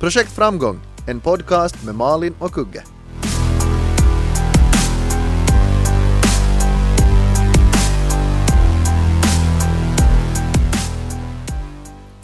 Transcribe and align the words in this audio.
Projekt 0.00 0.32
Framgång, 0.32 0.80
en 1.08 1.20
podcast 1.20 1.84
med 1.84 1.94
Malin 1.94 2.34
och 2.38 2.52
Kugge. 2.52 2.82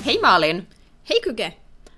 Hej 0.05 0.19
Malin! 0.23 0.67
Hej 1.05 1.19
Kugge! 1.25 1.53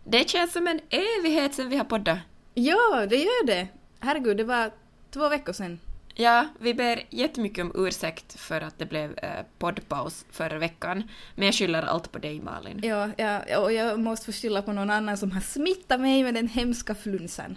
Det 0.05 0.29
känns 0.29 0.53
som 0.53 0.67
en 0.67 0.81
evighet 0.91 1.55
sedan 1.55 1.69
vi 1.69 1.77
har 1.77 1.85
poddat. 1.85 2.19
Ja, 2.55 3.07
det 3.11 3.17
gör 3.17 3.47
det. 3.47 3.69
Herregud, 4.01 4.37
det 4.37 4.45
var 4.45 4.71
två 5.11 5.29
veckor 5.29 5.53
sedan. 5.53 5.79
Ja, 6.17 6.47
vi 6.61 6.75
ber 6.75 7.03
jättemycket 7.11 7.65
om 7.65 7.73
ursäkt 7.75 8.41
för 8.41 8.61
att 8.61 8.79
det 8.79 8.87
blev 8.87 9.19
eh, 9.19 9.31
poddpaus 9.59 10.25
förra 10.31 10.59
veckan, 10.59 11.03
men 11.35 11.47
jag 11.47 11.55
skyller 11.55 11.83
allt 11.83 12.13
på 12.13 12.19
dig 12.19 12.41
Malin. 12.41 12.81
Ja, 12.83 13.11
ja, 13.17 13.59
och 13.61 13.73
jag 13.73 14.01
måste 14.01 14.27
få 14.27 14.33
skylla 14.33 14.63
på 14.63 14.73
någon 14.73 14.91
annan 14.91 15.17
som 15.17 15.31
har 15.33 15.41
smittat 15.41 16.01
mig 16.01 16.23
med 16.25 16.35
den 16.35 16.49
hemska 16.49 16.95
flunsan. 16.95 17.57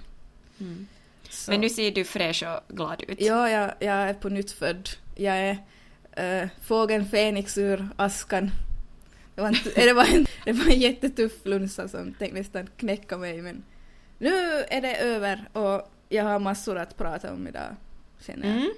Så- 1.29 1.51
Men 1.51 1.61
nu 1.61 1.69
ser 1.69 1.91
du 1.91 2.03
fräsch 2.03 2.43
och 2.43 2.75
glad 2.75 3.03
ut. 3.07 3.21
Ja, 3.21 3.49
jag, 3.49 3.71
jag 3.79 3.95
är 3.95 4.13
på 4.13 4.29
nytt 4.29 4.51
född. 4.51 4.89
Jag 5.15 5.37
är 5.37 5.57
äh, 6.41 6.49
fågeln 6.63 7.05
Fenix 7.05 7.57
ur 7.57 7.87
askan. 7.95 8.51
Det 9.35 9.41
var, 9.41 9.47
en, 9.47 9.55
det, 9.75 9.93
var 9.93 10.05
en, 10.15 10.25
det 10.45 10.51
var 10.51 10.65
en 10.65 10.79
jättetuff 10.79 11.31
flunsa 11.43 11.87
som 11.87 12.13
tänkte 12.13 12.37
nästan 12.39 12.67
knäcka 12.77 13.17
mig 13.17 13.41
men 13.41 13.63
nu 14.17 14.35
är 14.69 14.81
det 14.81 14.95
över 14.95 15.49
och 15.53 15.91
jag 16.09 16.23
har 16.23 16.39
massor 16.39 16.77
att 16.77 16.97
prata 16.97 17.33
om 17.33 17.47
idag, 17.47 17.75
känner 18.19 18.47
jag. 18.47 18.57
Mm. 18.57 18.73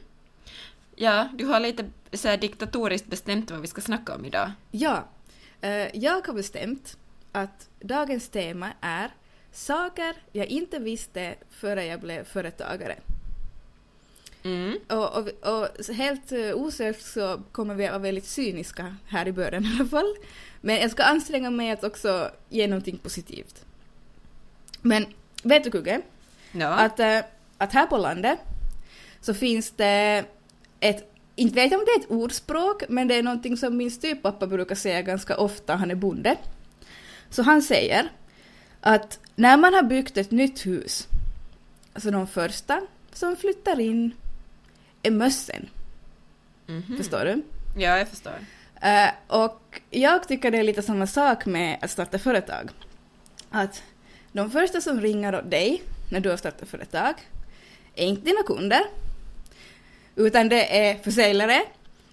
Ja, 0.96 1.30
du 1.34 1.46
har 1.46 1.60
lite 1.60 1.86
så 2.14 2.28
här 2.28 2.38
diktatoriskt 2.38 3.08
bestämt 3.08 3.52
vad 3.52 3.62
vi 3.62 3.68
ska 3.68 3.82
snacka 3.82 4.16
om 4.16 4.26
idag. 4.26 4.52
Ja, 4.72 5.08
eh, 5.62 5.96
jag 5.98 6.28
har 6.28 6.34
bestämt 6.34 6.98
att 7.32 7.70
dagens 7.80 8.30
tema 8.30 8.72
är 8.82 9.12
saker 9.52 10.16
jag 10.32 10.48
inte 10.48 10.80
visste 10.80 11.36
före 11.50 11.86
jag 11.86 12.00
blev 12.00 12.24
företagare. 12.24 12.96
Mm. 14.44 14.80
Och, 14.88 15.18
och, 15.18 15.28
och 15.28 15.96
helt 15.96 16.32
uh, 16.32 16.54
osökt 16.54 17.06
så 17.06 17.42
kommer 17.52 17.76
vi 17.76 17.86
att 17.86 17.92
vara 17.92 18.02
väldigt 18.02 18.26
cyniska 18.26 18.96
här 19.06 19.28
i 19.28 19.32
början 19.32 19.66
i 19.66 19.76
alla 19.80 19.90
fall. 19.90 20.16
Men 20.62 20.76
jag 20.76 20.92
ska 20.92 21.04
anstränga 21.04 21.50
mig 21.50 21.72
att 21.72 21.84
också 21.84 22.32
ge 22.50 22.68
någonting 22.68 22.98
positivt. 22.98 23.66
Men 24.82 25.06
vet 25.44 25.64
du 25.64 25.72
Kugge? 25.72 26.02
Ja. 26.52 26.68
Att, 26.68 27.00
eh, 27.00 27.20
att 27.58 27.74
här 27.74 27.86
på 27.86 27.98
landet 27.98 28.40
så 29.22 29.34
finns 29.34 29.72
det 29.72 30.26
ett, 30.80 31.14
inte 31.36 31.56
vet 31.56 31.72
jag 31.72 31.80
om 31.80 31.86
det 31.86 31.92
är 31.92 32.00
ett 32.00 32.12
ordspråk, 32.12 32.84
men 32.90 33.08
det 33.08 33.16
är 33.16 33.24
någonting 33.24 33.58
som 33.58 33.78
min 33.78 33.92
styvpappa 33.92 34.48
brukar 34.48 34.76
säga 34.76 35.02
ganska 35.02 35.38
ofta, 35.38 35.76
han 35.76 35.92
är 35.92 35.96
bonde. 35.96 36.38
Så 37.30 37.44
han 37.44 37.62
säger 37.62 38.10
att 38.82 39.20
när 39.36 39.58
man 39.58 39.74
har 39.74 39.84
byggt 39.84 40.18
ett 40.18 40.32
nytt 40.32 40.66
hus, 40.66 41.08
alltså 41.94 42.12
de 42.12 42.28
första 42.28 42.82
som 43.14 43.36
flyttar 43.36 43.80
in 43.80 44.12
är 45.04 45.12
mössen. 45.12 45.70
Mhm. 46.68 46.98
Förstår 46.98 47.26
du? 47.26 47.42
Ja, 47.82 47.98
jag 47.98 48.08
förstår. 48.08 48.36
Eh, 48.82 49.10
och 49.28 49.82
jag 49.90 50.28
tycker 50.28 50.52
det 50.52 50.58
är 50.58 50.64
lite 50.64 50.82
samma 50.82 51.08
sak 51.08 51.46
med 51.46 51.78
att 51.82 51.92
starta 51.92 52.20
företag. 52.20 52.70
Att 53.50 53.84
de 54.32 54.52
första 54.52 54.82
som 54.82 55.02
ringer 55.02 55.36
åt 55.36 55.52
dig 55.52 55.82
när 56.12 56.20
du 56.20 56.30
har 56.30 56.38
startat 56.38 56.70
företag 56.70 57.14
är 57.96 58.06
inte 58.06 58.22
dina 58.22 58.44
kunder, 58.44 58.82
utan 60.20 60.50
det 60.50 60.78
är 60.90 60.96
försäljare, 60.96 61.62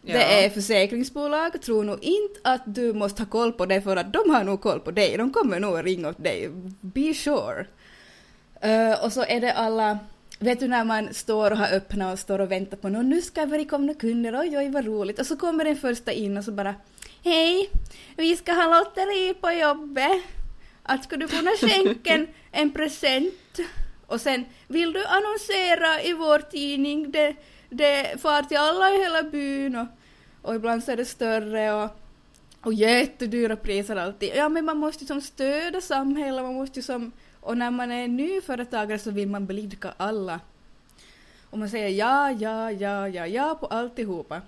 Ja. 0.08 0.14
det 0.18 0.44
är 0.44 0.50
försäkringsbolag. 0.50 1.62
Tro 1.62 1.82
nog 1.82 2.04
inte 2.04 2.40
att 2.42 2.62
du 2.64 2.92
måste 2.92 3.22
ha 3.22 3.30
koll 3.30 3.52
på 3.52 3.66
det 3.66 3.82
för 3.82 3.96
att 3.96 4.12
de 4.12 4.30
har 4.30 4.44
nog 4.44 4.60
koll 4.60 4.80
på 4.80 4.90
dig. 4.90 5.16
De 5.16 5.32
kommer 5.32 5.60
nog 5.60 5.86
ringa 5.86 6.08
åt 6.08 6.24
dig. 6.24 6.48
Be 6.80 7.14
sure. 7.14 7.66
Eh, 8.60 9.04
och 9.04 9.12
så 9.12 9.24
är 9.24 9.40
det 9.40 9.52
alla, 9.52 9.98
vet 10.38 10.60
du 10.60 10.68
när 10.68 10.84
man 10.84 11.14
står 11.14 11.50
och 11.50 11.56
har 11.56 11.72
öppnat 11.76 12.12
och 12.12 12.18
står 12.18 12.38
och 12.38 12.50
väntar 12.50 12.76
på 12.76 12.88
någon, 12.88 13.08
nu 13.10 13.22
ska 13.22 13.46
det 13.46 13.64
komma 13.64 13.94
kunder, 13.94 14.40
oj 14.40 14.58
oj 14.58 14.70
vad 14.70 14.84
roligt. 14.84 15.18
Och 15.18 15.26
så 15.26 15.36
kommer 15.36 15.64
den 15.64 15.76
första 15.76 16.12
in 16.12 16.36
och 16.36 16.44
så 16.44 16.52
bara, 16.52 16.74
hej, 17.24 17.70
vi 18.16 18.36
ska 18.36 18.52
ha 18.52 18.78
lotteri 18.78 19.34
på 19.40 19.50
jobbet. 19.52 20.22
Att 20.82 21.04
ska 21.04 21.16
du 21.16 21.28
kunna 21.28 21.50
skänka 21.50 22.14
en, 22.14 22.26
en 22.52 22.70
present? 22.70 23.58
Och 24.06 24.20
sen, 24.20 24.44
vill 24.66 24.92
du 24.92 25.04
annonsera 25.04 26.02
i 26.02 26.12
vår 26.12 26.38
tidning? 26.38 27.10
Det, 27.10 27.34
det 27.76 28.20
far 28.20 28.42
till 28.42 28.56
alla 28.56 28.90
i 28.90 28.98
hela 28.98 29.22
byn 29.22 29.76
och, 29.76 29.86
och 30.42 30.54
ibland 30.54 30.84
så 30.84 30.92
är 30.92 30.96
det 30.96 31.04
större 31.04 31.72
och, 31.72 31.90
och 32.60 32.74
jättedyra 32.74 33.56
priser 33.56 33.96
alltid. 33.96 34.32
Ja 34.34 34.48
men 34.48 34.64
man 34.64 34.76
måste 34.76 35.04
ju 35.04 35.06
som 35.06 35.20
stödja 35.20 35.80
samhället, 35.80 36.44
man 36.44 36.54
måste 36.54 36.78
ju 36.78 36.82
som 36.82 37.12
och 37.40 37.58
när 37.58 37.70
man 37.70 37.92
är 37.92 38.08
nyföretagare 38.08 38.98
så 38.98 39.10
vill 39.10 39.28
man 39.28 39.46
blidka 39.46 39.94
alla. 39.96 40.40
Och 41.50 41.58
man 41.58 41.70
säger 41.70 41.88
ja, 41.88 42.30
ja, 42.30 42.70
ja, 42.70 43.08
ja, 43.08 43.26
ja 43.26 43.56
på 43.60 43.66
alltihopa. 43.66 44.42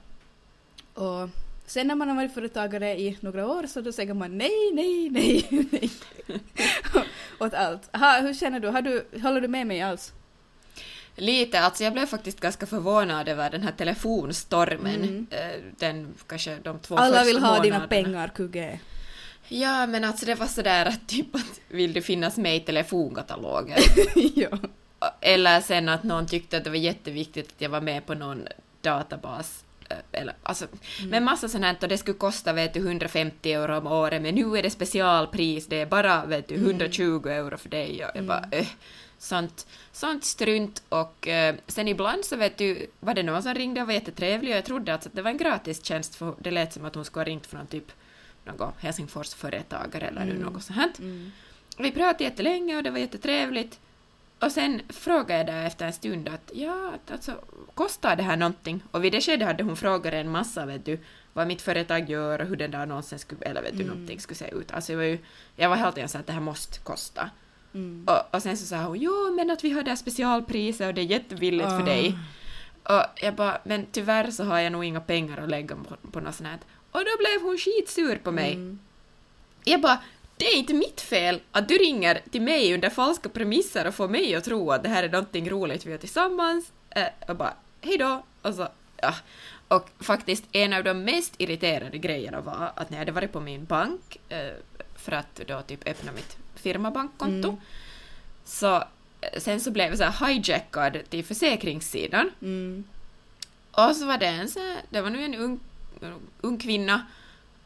Och 0.94 1.28
sen 1.66 1.86
när 1.86 1.94
man 1.94 2.08
har 2.08 2.16
varit 2.16 2.34
företagare 2.34 3.00
i 3.00 3.18
några 3.20 3.46
år 3.46 3.66
så 3.66 3.80
då 3.80 3.92
säger 3.92 4.14
man 4.14 4.38
nej, 4.38 4.72
nej, 4.72 5.10
nej, 5.10 5.68
nej. 5.70 5.90
Åt 7.40 7.54
allt. 7.54 7.96
Ha, 7.96 8.20
hur 8.20 8.34
känner 8.34 8.60
du? 8.60 8.68
Har 8.68 8.82
du? 8.82 9.04
Håller 9.22 9.40
du 9.40 9.48
med 9.48 9.66
mig 9.66 9.80
alls? 9.80 10.12
Lite, 11.18 11.60
alltså 11.60 11.84
jag 11.84 11.92
blev 11.92 12.06
faktiskt 12.06 12.40
ganska 12.40 12.66
förvånad 12.66 13.28
över 13.28 13.50
den 13.50 13.62
här 13.62 13.72
telefonstormen. 13.72 14.94
Mm. 15.02 15.26
Eh, 15.30 15.60
Den, 15.78 16.14
kanske 16.26 16.56
de 16.62 16.78
två 16.78 16.96
Alla 16.96 17.24
vill 17.24 17.38
ha 17.38 17.62
dina 17.62 17.76
månaderna. 17.78 17.88
pengar, 17.88 18.28
Kugge. 18.28 18.80
Ja, 19.48 19.86
men 19.86 20.04
alltså 20.04 20.26
det 20.26 20.34
var 20.34 20.46
sådär 20.46 20.86
att 20.86 21.08
typ 21.08 21.34
att 21.34 21.60
vill 21.68 21.92
du 21.92 22.02
finnas 22.02 22.36
med 22.36 22.56
i 22.56 22.60
telefonkatalogen? 22.60 23.78
ja. 24.34 24.48
Eller 25.20 25.60
sen 25.60 25.88
att 25.88 26.02
någon 26.04 26.26
tyckte 26.26 26.56
att 26.56 26.64
det 26.64 26.70
var 26.70 26.76
jätteviktigt 26.76 27.48
att 27.48 27.60
jag 27.60 27.70
var 27.70 27.80
med 27.80 28.06
på 28.06 28.14
någon 28.14 28.48
databas. 28.82 29.64
eh, 29.90 29.96
Eller, 30.20 30.34
alltså, 30.42 30.66
Men 31.10 31.24
massa 31.24 31.48
sånt 31.48 31.64
här, 31.64 31.76
och 31.82 31.88
det 31.88 31.98
skulle 31.98 32.18
kosta 32.18 32.52
vet 32.52 32.74
du, 32.74 32.80
150 32.80 33.52
euro 33.52 33.76
om 33.78 33.86
året, 33.86 34.22
men 34.22 34.34
nu 34.34 34.58
är 34.58 34.62
det 34.62 34.70
specialpris, 34.70 35.66
det 35.66 35.80
är 35.80 35.86
bara 35.86 36.24
vet 36.26 36.48
du, 36.48 36.54
120 36.54 37.22
euro 37.28 37.56
för 37.58 37.68
dig. 37.68 38.04
Och 38.04 38.10
jag 38.14 38.24
bara, 38.24 38.44
äh, 38.50 38.66
sånt, 39.18 39.66
sånt 39.92 40.24
strunt. 40.24 40.82
Och 40.88 41.28
eh, 41.28 41.54
sen 41.66 41.88
ibland 41.88 42.24
så 42.24 42.36
vet 42.36 42.58
du, 42.58 42.86
var 43.00 43.14
det 43.14 43.22
någon 43.22 43.42
som 43.42 43.54
ringde 43.54 43.80
och 43.80 43.86
var 43.86 43.94
jättetrevlig 43.94 44.52
och 44.52 44.56
jag 44.56 44.64
trodde 44.64 44.92
alltså 44.92 45.08
att 45.08 45.14
det 45.14 45.22
var 45.22 45.30
en 45.30 45.36
gratis 45.36 45.84
tjänst, 45.84 46.14
för 46.14 46.34
det 46.38 46.50
lät 46.50 46.72
som 46.72 46.84
att 46.84 46.94
hon 46.94 47.04
skulle 47.04 47.20
ha 47.20 47.28
ringt 47.28 47.46
från 47.46 47.66
typ 47.66 47.92
någon 48.44 48.72
Helsingfors-företagare 48.78 50.06
eller 50.06 50.24
nu 50.24 50.38
något 50.38 50.62
sånt. 50.62 50.98
Mm. 50.98 51.32
Vi 51.78 51.90
pratade 51.90 52.24
jättelänge 52.24 52.76
och 52.76 52.82
det 52.82 52.90
var 52.90 52.98
jättetrevligt. 52.98 53.80
Och 54.40 54.52
sen 54.52 54.82
frågade 54.88 55.34
jag 55.38 55.46
där 55.46 55.66
efter 55.66 55.86
en 55.86 55.92
stund 55.92 56.28
att 56.28 56.50
ja, 56.54 56.92
alltså, 57.12 57.32
kostar 57.74 58.16
det 58.16 58.22
här 58.22 58.36
någonting? 58.36 58.82
Och 58.90 59.04
vid 59.04 59.12
det 59.12 59.20
skedet 59.20 59.46
hade 59.46 59.62
hon 59.62 59.76
frågat 59.76 60.14
en 60.14 60.30
massa, 60.30 60.66
vet 60.66 60.84
du, 60.84 60.98
vad 61.32 61.46
mitt 61.46 61.62
företag 61.62 62.10
gör 62.10 62.38
och 62.40 62.46
hur 62.46 62.56
den 62.56 62.70
där 62.70 62.78
annonsen 62.78 63.18
skulle, 63.18 63.44
eller 63.44 63.62
vet 63.62 63.78
du, 63.78 63.84
någonting 63.84 64.20
skulle 64.20 64.36
se 64.36 64.50
ut. 64.50 64.72
Alltså 64.72 64.92
jag 64.92 64.96
var 64.96 65.04
ju, 65.04 65.18
jag 65.56 65.68
var 65.68 65.76
helt 65.76 65.98
enkelt 65.98 66.14
att 66.14 66.26
det 66.26 66.32
här 66.32 66.40
måste 66.40 66.78
kosta. 66.78 67.30
Mm. 67.74 68.04
Och, 68.06 68.34
och 68.34 68.42
sen 68.42 68.56
så 68.56 68.66
sa 68.66 68.76
hon, 68.82 69.00
jo 69.00 69.34
men 69.36 69.50
att 69.50 69.64
vi 69.64 69.70
har 69.70 69.82
det 69.82 69.90
här 69.90 69.96
specialpriset 69.96 70.86
och 70.86 70.94
det 70.94 71.00
är 71.00 71.04
jättebilligt 71.04 71.68
för 71.68 71.82
Ah. 71.82 71.84
dig. 71.84 72.18
Och 72.82 73.04
jag 73.16 73.34
bara, 73.34 73.58
men 73.64 73.86
tyvärr 73.92 74.30
så 74.30 74.44
har 74.44 74.58
jag 74.58 74.72
nog 74.72 74.84
inga 74.84 75.00
pengar 75.00 75.38
att 75.38 75.50
lägga 75.50 75.76
på, 75.76 76.10
på 76.10 76.20
något 76.20 76.34
sånt 76.34 76.48
här. 76.48 76.58
Och 76.90 77.00
då 77.00 77.10
blev 77.18 77.42
hon 77.42 77.58
skitsur 77.58 78.16
på 78.16 78.30
mig. 78.30 78.52
Mm. 78.52 78.78
Jag 79.64 79.80
bara, 79.80 79.98
det 80.36 80.44
är 80.46 80.56
inte 80.56 80.74
mitt 80.74 81.00
fel 81.00 81.40
att 81.52 81.68
du 81.68 81.74
ringer 81.74 82.20
till 82.30 82.42
mig 82.42 82.74
under 82.74 82.90
falska 82.90 83.28
premisser 83.28 83.86
och 83.86 83.94
får 83.94 84.08
mig 84.08 84.34
att 84.34 84.44
tro 84.44 84.70
att 84.70 84.82
det 84.82 84.88
här 84.88 85.02
är 85.02 85.08
någonting 85.08 85.50
roligt 85.50 85.86
vi 85.86 85.90
gör 85.90 85.98
tillsammans. 85.98 86.72
Eh, 86.90 87.06
och 87.28 87.36
bara, 87.36 87.54
hejdå! 87.80 88.22
Och 88.42 88.54
så, 88.54 88.68
ja. 88.96 89.14
Och 89.68 89.88
faktiskt 90.00 90.44
en 90.52 90.72
av 90.72 90.84
de 90.84 91.04
mest 91.04 91.34
irriterande 91.38 91.98
grejerna 91.98 92.40
var 92.40 92.72
att 92.76 92.90
när 92.90 92.96
jag 92.96 93.00
hade 93.00 93.12
varit 93.12 93.32
på 93.32 93.40
min 93.40 93.64
bank 93.64 94.16
eh, 94.28 94.52
för 94.96 95.12
att 95.12 95.40
då 95.46 95.62
typ 95.62 95.88
öppna 95.88 96.12
mitt 96.12 96.36
firmabankkonto 96.58 97.48
Mm. 97.48 97.60
så 98.44 98.76
eh, 99.20 99.40
sen 99.40 99.60
så 99.60 99.70
blev 99.70 99.88
jag 99.88 99.98
så 99.98 100.04
här 100.04 100.28
hijackad 100.28 100.98
till 101.10 101.24
försäkringssidan 101.24 102.30
Mm. 102.42 102.84
och 103.72 103.96
så 103.96 104.06
var 104.06 104.18
det 104.18 104.26
en 104.26 104.48
så 104.48 104.58
här, 104.58 104.76
det 104.90 105.00
var 105.00 105.10
nu 105.10 105.24
en 105.24 105.34
ung, 105.34 105.60
ung 106.40 106.58
kvinna 106.58 107.06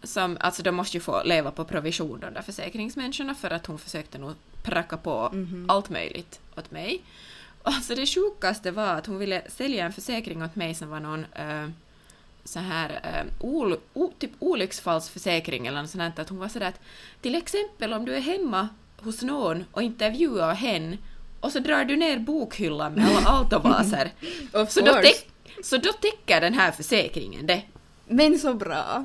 som, 0.03 0.37
alltså 0.41 0.63
de 0.63 0.73
måste 0.73 0.97
ju 0.97 1.01
få 1.01 1.23
leva 1.25 1.51
på 1.51 1.65
provision 1.65 2.21
de 2.21 2.35
där 2.35 2.43
försäkringsmänniskorna 2.43 3.35
för 3.35 3.51
att 3.51 3.67
hon 3.67 3.79
försökte 3.79 4.19
nog 4.19 4.33
pracka 4.63 4.97
på 4.97 5.31
Mhm. 5.33 5.71
allt 5.71 5.91
möjligt 5.91 6.41
åt 6.57 6.71
mig. 6.71 7.03
Och 7.63 7.73
så 7.73 7.95
det 7.95 8.07
sjukaste 8.07 8.71
var 8.71 8.87
att 8.95 9.07
hon 9.07 9.19
ville 9.19 9.43
sälja 9.51 9.85
en 9.87 9.93
försäkring 9.93 10.43
åt 10.43 10.57
mig 10.57 10.75
som 10.75 10.89
var 10.91 11.01
någon 11.01 11.25
eh, 11.33 11.69
så 12.45 12.59
här 12.59 12.91
eh, 13.05 13.33
ol, 13.47 13.77
o, 13.95 14.13
typ 14.19 14.31
olycksfallsförsäkring 14.39 15.67
eller 15.67 15.83
något 15.83 15.91
sånt 15.91 16.19
att 16.19 16.29
hon 16.29 16.39
var 16.39 16.49
sådär 16.49 16.67
att 16.69 16.81
till 17.21 17.35
exempel 17.35 17.93
om 17.93 18.05
du 18.05 18.15
är 18.15 18.21
hemma 18.21 18.69
hos 19.05 19.23
någon 19.23 19.65
och 19.73 19.83
intervjuar 19.83 20.55
hen 20.55 20.99
och 21.41 21.53
så 21.53 21.59
drar 21.59 21.85
du 21.85 21.97
ner 21.97 22.19
bokhyllan 22.19 22.93
med 22.93 23.09
alla 23.09 23.31
autovaser 23.31 24.13
så, 24.69 24.81
då 24.81 24.95
täck, 24.95 25.29
så 25.63 25.77
då 25.77 25.93
täcker 25.93 26.41
den 26.41 26.55
här 26.55 26.73
försäkringen 26.73 27.47
det. 27.47 27.63
Men 28.07 28.39
så 28.39 28.55
bra. 28.55 29.05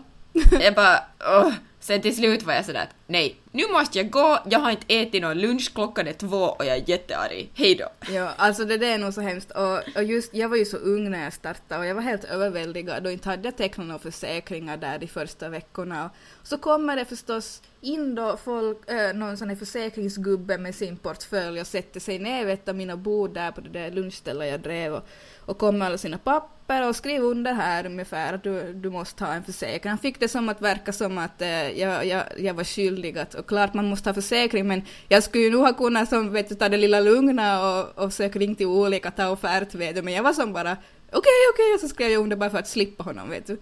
Jag 0.62 0.76
bara, 0.76 1.00
åh. 1.20 1.52
Sen 1.80 2.02
till 2.02 2.16
slut 2.16 2.44
var 2.44 2.54
jag 2.54 2.66
sådär 2.66 2.84
att 2.84 2.96
nej, 3.08 3.36
nu 3.52 3.64
måste 3.72 3.98
jag 3.98 4.10
gå, 4.10 4.40
jag 4.50 4.60
har 4.60 4.72
inte 4.72 4.96
ätit 4.96 5.22
någon 5.22 5.38
lunch, 5.38 5.74
klockan 5.74 6.08
är 6.08 6.14
två 6.14 6.38
och 6.38 6.66
jag 6.66 6.78
är 6.78 6.90
jättearg. 6.90 7.52
Hej 7.54 7.76
då. 7.76 8.14
Ja, 8.14 8.34
alltså 8.38 8.66
det 8.66 8.78
där 8.78 8.94
är 8.94 8.98
nog 8.98 9.14
så 9.14 9.22
hemskt. 9.22 9.52
Och, 9.52 9.96
och 9.96 10.04
just, 10.04 10.34
jag 10.34 10.50
var 10.50 10.58
ju 10.58 10.66
så 10.66 10.78
ung 10.78 11.12
när 11.12 11.24
jag 11.24 11.34
startade 11.34 11.80
och 11.80 11.86
jag 11.86 11.96
var 11.96 12.02
helt 12.02 12.24
överväldigad 12.24 13.06
och 13.06 13.12
inte 13.12 13.30
hade 13.30 13.48
jag 13.48 13.58
tecknat 13.58 13.88
några 13.88 14.00
försäkringar 14.00 14.78
där 14.78 15.00
de 15.00 15.08
första 15.08 15.50
veckorna. 15.50 16.10
Och 16.42 16.48
så 16.48 16.58
kommer 16.58 16.96
det 16.96 17.06
förstås 17.06 17.62
in 17.82 18.16
då 18.16 18.38
folk, 18.44 18.90
äh, 18.90 19.14
någon 19.14 19.38
sån 19.38 19.50
här 19.50 19.56
försäkringsgubbe 19.56 20.58
med 20.58 20.76
sin 20.76 20.98
portfölj 20.98 21.62
och 21.62 21.68
sätter 21.68 22.00
sig 22.00 22.20
ner 22.20 22.46
vid 22.46 22.54
ett 22.54 22.70
av 22.70 22.76
mina 22.76 22.98
bord 22.98 23.34
där 23.34 23.52
på 23.52 23.62
det 23.62 23.70
där 23.70 23.92
lunchstället 23.92 24.52
jag 24.52 24.60
drev 24.60 24.94
och, 24.94 25.08
och 25.46 25.58
kom 25.58 25.78
med 25.78 25.86
alla 25.86 25.98
sina 25.98 26.18
papper 26.18 26.88
och 26.88 26.96
skrev 26.96 27.24
under 27.24 27.54
här 27.54 27.86
ungefär 27.86 28.34
att 28.34 28.44
du, 28.44 28.74
du 28.74 28.90
måste 28.90 29.24
ha 29.24 29.34
en 29.34 29.44
försäkring. 29.44 29.90
Han 29.90 29.98
fick 29.98 30.20
det 30.20 30.28
som 30.28 30.50
att 30.50 30.62
verka 30.62 30.94
som 30.94 31.18
att 31.18 31.42
eh, 31.42 31.80
jag, 31.80 32.06
jag, 32.06 32.24
jag 32.38 32.54
var 32.54 32.64
skyldig 32.64 32.97
att, 33.18 33.34
och 33.34 33.48
klart 33.48 33.74
man 33.74 33.90
måste 33.90 34.10
ha 34.10 34.14
försäkring 34.14 34.68
men 34.68 34.82
jag 35.08 35.24
skulle 35.24 35.44
ju 35.44 35.52
nog 35.52 35.62
ha 35.62 35.74
kunnat 35.74 36.10
som 36.10 36.32
vet 36.32 36.50
du, 36.50 36.56
ta 36.56 36.70
det 36.70 36.78
lilla 36.78 37.00
lugna 37.00 37.70
och, 37.70 38.04
och 38.04 38.12
försöka 38.12 38.40
ringa 38.40 38.56
till 38.56 38.66
olika, 38.66 39.12
ta 39.12 39.30
offert 39.30 39.76
vet 39.76 39.96
du, 39.96 40.02
men 40.02 40.14
jag 40.14 40.24
var 40.24 40.34
som 40.34 40.54
bara 40.54 40.72
okej 40.72 41.20
okay, 41.20 41.32
okej 41.54 41.66
okay, 41.66 41.74
och 41.74 41.80
så 41.80 41.88
skrev 41.88 42.12
jag 42.12 42.22
under 42.22 42.36
bara 42.36 42.50
för 42.50 42.58
att 42.58 42.68
slippa 42.68 43.04
honom 43.04 43.30
vet 43.30 43.48
du. 43.48 43.58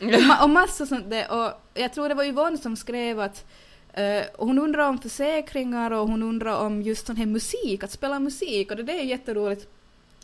Och, 0.00 0.22
ma 0.22 0.42
och 0.42 0.50
massa 0.50 0.86
sånt 0.86 1.10
där 1.10 1.26
och 1.30 1.52
jag 1.74 1.92
tror 1.92 2.08
det 2.08 2.14
var 2.14 2.24
Yvonne 2.24 2.58
som 2.58 2.76
skrev 2.76 3.20
att 3.20 3.44
Uh, 3.98 4.22
hon 4.38 4.58
undrar 4.58 4.88
om 4.88 4.98
försäkringar 4.98 5.90
och 5.90 6.08
hon 6.08 6.22
undrar 6.22 6.60
om 6.60 6.82
just 6.82 7.06
sån 7.06 7.16
här 7.16 7.26
musik, 7.26 7.84
att 7.84 7.90
spela 7.90 8.18
musik 8.18 8.70
och 8.70 8.76
det, 8.76 8.82
det 8.82 9.00
är 9.00 9.04
jätteroligt. 9.04 9.68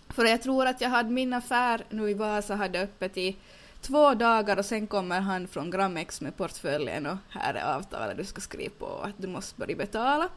För 0.09 0.25
jag 0.25 0.43
tror 0.43 0.67
att 0.67 0.81
jag 0.81 0.89
hade 0.89 1.11
min 1.11 1.33
affär 1.33 1.85
nu 1.91 2.11
i 2.11 2.15
Vasa 2.15 2.55
hade 2.55 2.81
öppet 2.81 3.17
i 3.17 3.37
två 3.81 4.15
dagar 4.15 4.57
och 4.57 4.65
sen 4.65 4.87
kommer 4.87 5.21
han 5.21 5.49
från 5.49 5.71
Gramex 5.71 6.21
med 6.21 6.37
portföljen 6.37 7.07
och 7.07 7.17
här 7.31 7.55
är 7.55 7.75
avtalet 7.75 8.17
du 8.17 8.25
ska 8.25 8.41
skriva 8.41 8.75
på 8.79 8.87
att 8.87 9.15
du 9.17 9.29
måste 9.29 9.61
börja 9.61 9.77
betala. 9.77 10.29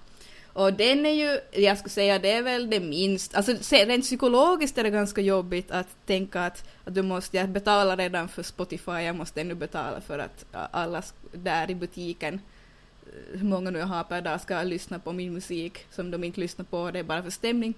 Och 0.53 0.73
den 0.73 1.05
är 1.05 1.13
ju, 1.13 1.39
jag 1.63 1.77
skulle 1.77 1.89
säga 1.89 2.19
det 2.19 2.31
är 2.31 2.41
väl 2.41 2.69
det 2.69 2.79
minst, 2.79 3.35
alltså 3.35 3.51
rent 3.71 4.03
psykologiskt 4.03 4.77
är 4.77 4.83
det 4.83 4.89
ganska 4.89 5.21
jobbigt 5.21 5.71
att 5.71 5.87
tänka 6.05 6.45
att, 6.45 6.69
att 6.85 6.95
du 6.95 7.01
måste, 7.01 7.37
jag 7.37 7.49
betalar 7.49 7.97
redan 7.97 8.27
för 8.27 8.43
Spotify, 8.43 8.91
jag 8.91 9.15
måste 9.15 9.41
ännu 9.41 9.55
betala 9.55 10.01
för 10.01 10.19
att 10.19 10.45
alla 10.71 11.03
där 11.31 11.71
i 11.71 11.75
butiken 11.75 12.33
eh, 12.33 13.39
hur 13.39 13.45
många 13.45 13.69
nu 13.69 13.79
jag 13.79 13.85
har 13.85 14.03
per 14.03 14.21
dag 14.21 14.41
ska 14.41 14.63
lyssna 14.63 14.99
på 14.99 15.13
min 15.13 15.33
musik 15.33 15.85
som 15.91 16.11
de 16.11 16.23
inte 16.23 16.39
lyssnar 16.39 16.65
på, 16.65 16.91
det 16.91 16.99
är 16.99 17.03
bara 17.03 17.23
för 17.23 17.29
stämning. 17.29 17.73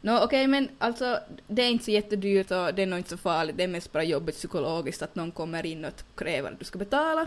No, 0.00 0.10
okej, 0.10 0.24
okay, 0.24 0.46
men 0.46 0.68
alltså 0.78 1.20
det 1.46 1.62
är 1.62 1.70
inte 1.70 1.84
så 1.84 1.90
jättedyrt 1.90 2.50
och 2.50 2.74
det 2.74 2.82
är 2.82 2.86
nog 2.86 2.98
inte 2.98 3.10
så 3.10 3.16
farligt, 3.16 3.56
det 3.56 3.62
är 3.62 3.68
mest 3.68 3.92
bara 3.92 4.04
jobbigt 4.04 4.36
psykologiskt 4.36 5.02
att 5.02 5.14
någon 5.14 5.30
kommer 5.30 5.66
in 5.66 5.84
och 5.84 5.92
kräver 6.14 6.52
att 6.52 6.58
du 6.58 6.64
ska 6.64 6.78
betala. 6.78 7.26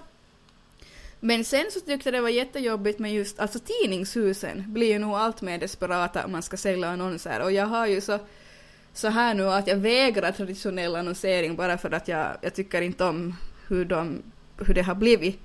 Men 1.19 1.43
sen 1.43 1.65
så 1.71 1.79
tyckte 1.79 2.09
jag 2.09 2.13
det 2.13 2.21
var 2.21 2.29
jättejobbigt 2.29 2.99
med 2.99 3.13
just, 3.13 3.39
alltså 3.39 3.59
tidningshusen 3.59 4.63
blir 4.67 4.87
ju 4.87 4.99
nog 4.99 5.13
allt 5.13 5.41
mer 5.41 5.57
desperata 5.57 6.25
om 6.25 6.31
man 6.31 6.43
ska 6.43 6.57
sälja 6.57 6.89
annonser 6.89 7.41
och 7.41 7.51
jag 7.51 7.65
har 7.65 7.87
ju 7.87 8.01
så, 8.01 8.19
så 8.93 9.07
här 9.07 9.33
nu 9.33 9.43
att 9.43 9.67
jag 9.67 9.75
vägrar 9.75 10.31
traditionell 10.31 10.95
annonsering 10.95 11.55
bara 11.55 11.77
för 11.77 11.91
att 11.91 12.07
jag, 12.07 12.27
jag 12.41 12.53
tycker 12.53 12.81
inte 12.81 13.03
om 13.03 13.35
hur, 13.67 13.85
de, 13.85 14.21
hur 14.57 14.73
det 14.73 14.81
har 14.81 14.95
blivit. 14.95 15.39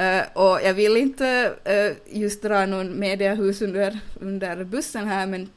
Uh, 0.00 0.38
och 0.38 0.60
jag 0.62 0.74
vill 0.74 0.96
inte 0.96 1.52
uh, 1.68 2.18
just 2.18 2.42
dra 2.42 2.66
någon 2.66 2.98
mediehus 2.98 3.62
under, 3.62 3.98
under 4.20 4.64
bussen 4.64 5.08
här 5.08 5.26
men, 5.26 5.48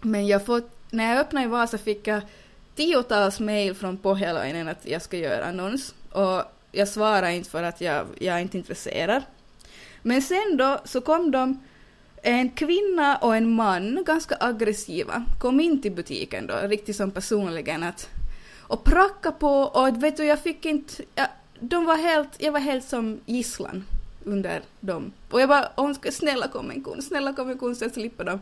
men 0.00 0.26
jag 0.26 0.46
fått, 0.46 0.70
när 0.90 1.10
jag 1.10 1.20
öppnade 1.20 1.46
i 1.46 1.48
Vasa 1.48 1.78
fick 1.78 2.06
jag 2.06 2.20
tiotals 2.74 3.40
mejl 3.40 3.74
från 3.74 3.96
Pohjalainen 3.96 4.68
att 4.68 4.86
jag 4.86 5.02
ska 5.02 5.16
göra 5.16 5.44
annons 5.44 5.94
och 6.10 6.42
jag 6.72 6.88
svarade 6.88 7.34
inte 7.34 7.50
för 7.50 7.62
att 7.62 7.80
jag, 7.80 8.06
jag 8.18 8.36
är 8.36 8.40
inte 8.40 8.58
intresserad. 8.58 9.22
Men 10.02 10.22
sen 10.22 10.56
då 10.56 10.80
så 10.84 11.00
kom 11.00 11.30
de, 11.30 11.62
en 12.22 12.50
kvinna 12.50 13.16
och 13.16 13.36
en 13.36 13.50
man, 13.50 14.04
ganska 14.04 14.36
aggressiva, 14.40 15.24
kom 15.40 15.60
in 15.60 15.82
till 15.82 15.92
butiken 15.92 16.46
då, 16.46 16.54
riktigt 16.62 16.96
som 16.96 17.10
personligen 17.10 17.82
att 17.82 18.08
och 18.68 18.84
pracka 18.84 19.32
på 19.32 19.60
och 19.62 20.02
vet 20.02 20.16
du 20.16 20.24
jag 20.24 20.38
fick 20.38 20.64
inte, 20.64 21.02
jag, 21.14 21.26
de 21.60 21.84
var 21.84 21.96
helt, 21.96 22.28
jag 22.38 22.52
var 22.52 22.60
helt 22.60 22.84
som 22.84 23.20
gisslan 23.26 23.84
under 24.24 24.62
dem. 24.80 25.12
Och 25.30 25.40
jag 25.40 25.48
bara, 25.48 25.94
snälla 26.10 26.48
kom 26.48 26.70
en 26.70 26.84
kund, 26.84 27.04
snälla 27.04 27.32
kom 27.32 27.50
en 27.50 27.58
kund 27.58 27.76
så 27.76 27.84
jag 27.84 27.92
slipper 27.92 28.24
dem. 28.24 28.40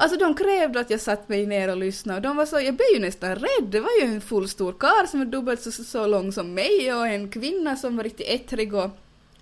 Alltså 0.00 0.18
de 0.18 0.34
krävde 0.34 0.80
att 0.80 0.90
jag 0.90 1.00
satt 1.00 1.28
mig 1.28 1.46
ner 1.46 1.68
och 1.68 1.76
lyssnade 1.76 2.16
och 2.16 2.22
de 2.22 2.36
var 2.36 2.46
så, 2.46 2.60
jag 2.60 2.74
blev 2.74 2.88
ju 2.94 3.00
nästan 3.00 3.34
rädd. 3.34 3.64
Det 3.68 3.80
var 3.80 3.90
ju 4.00 4.06
en 4.06 4.20
full 4.20 4.48
stor 4.48 4.72
karl 4.72 5.06
som 5.06 5.20
var 5.20 5.26
dubbelt 5.26 5.62
så, 5.62 5.72
så 5.72 6.06
lång 6.06 6.32
som 6.32 6.54
mig 6.54 6.94
och 6.94 7.06
en 7.06 7.30
kvinna 7.30 7.76
som 7.76 7.96
var 7.96 8.04
riktigt 8.04 8.28
ettrig 8.28 8.74
och, 8.74 8.90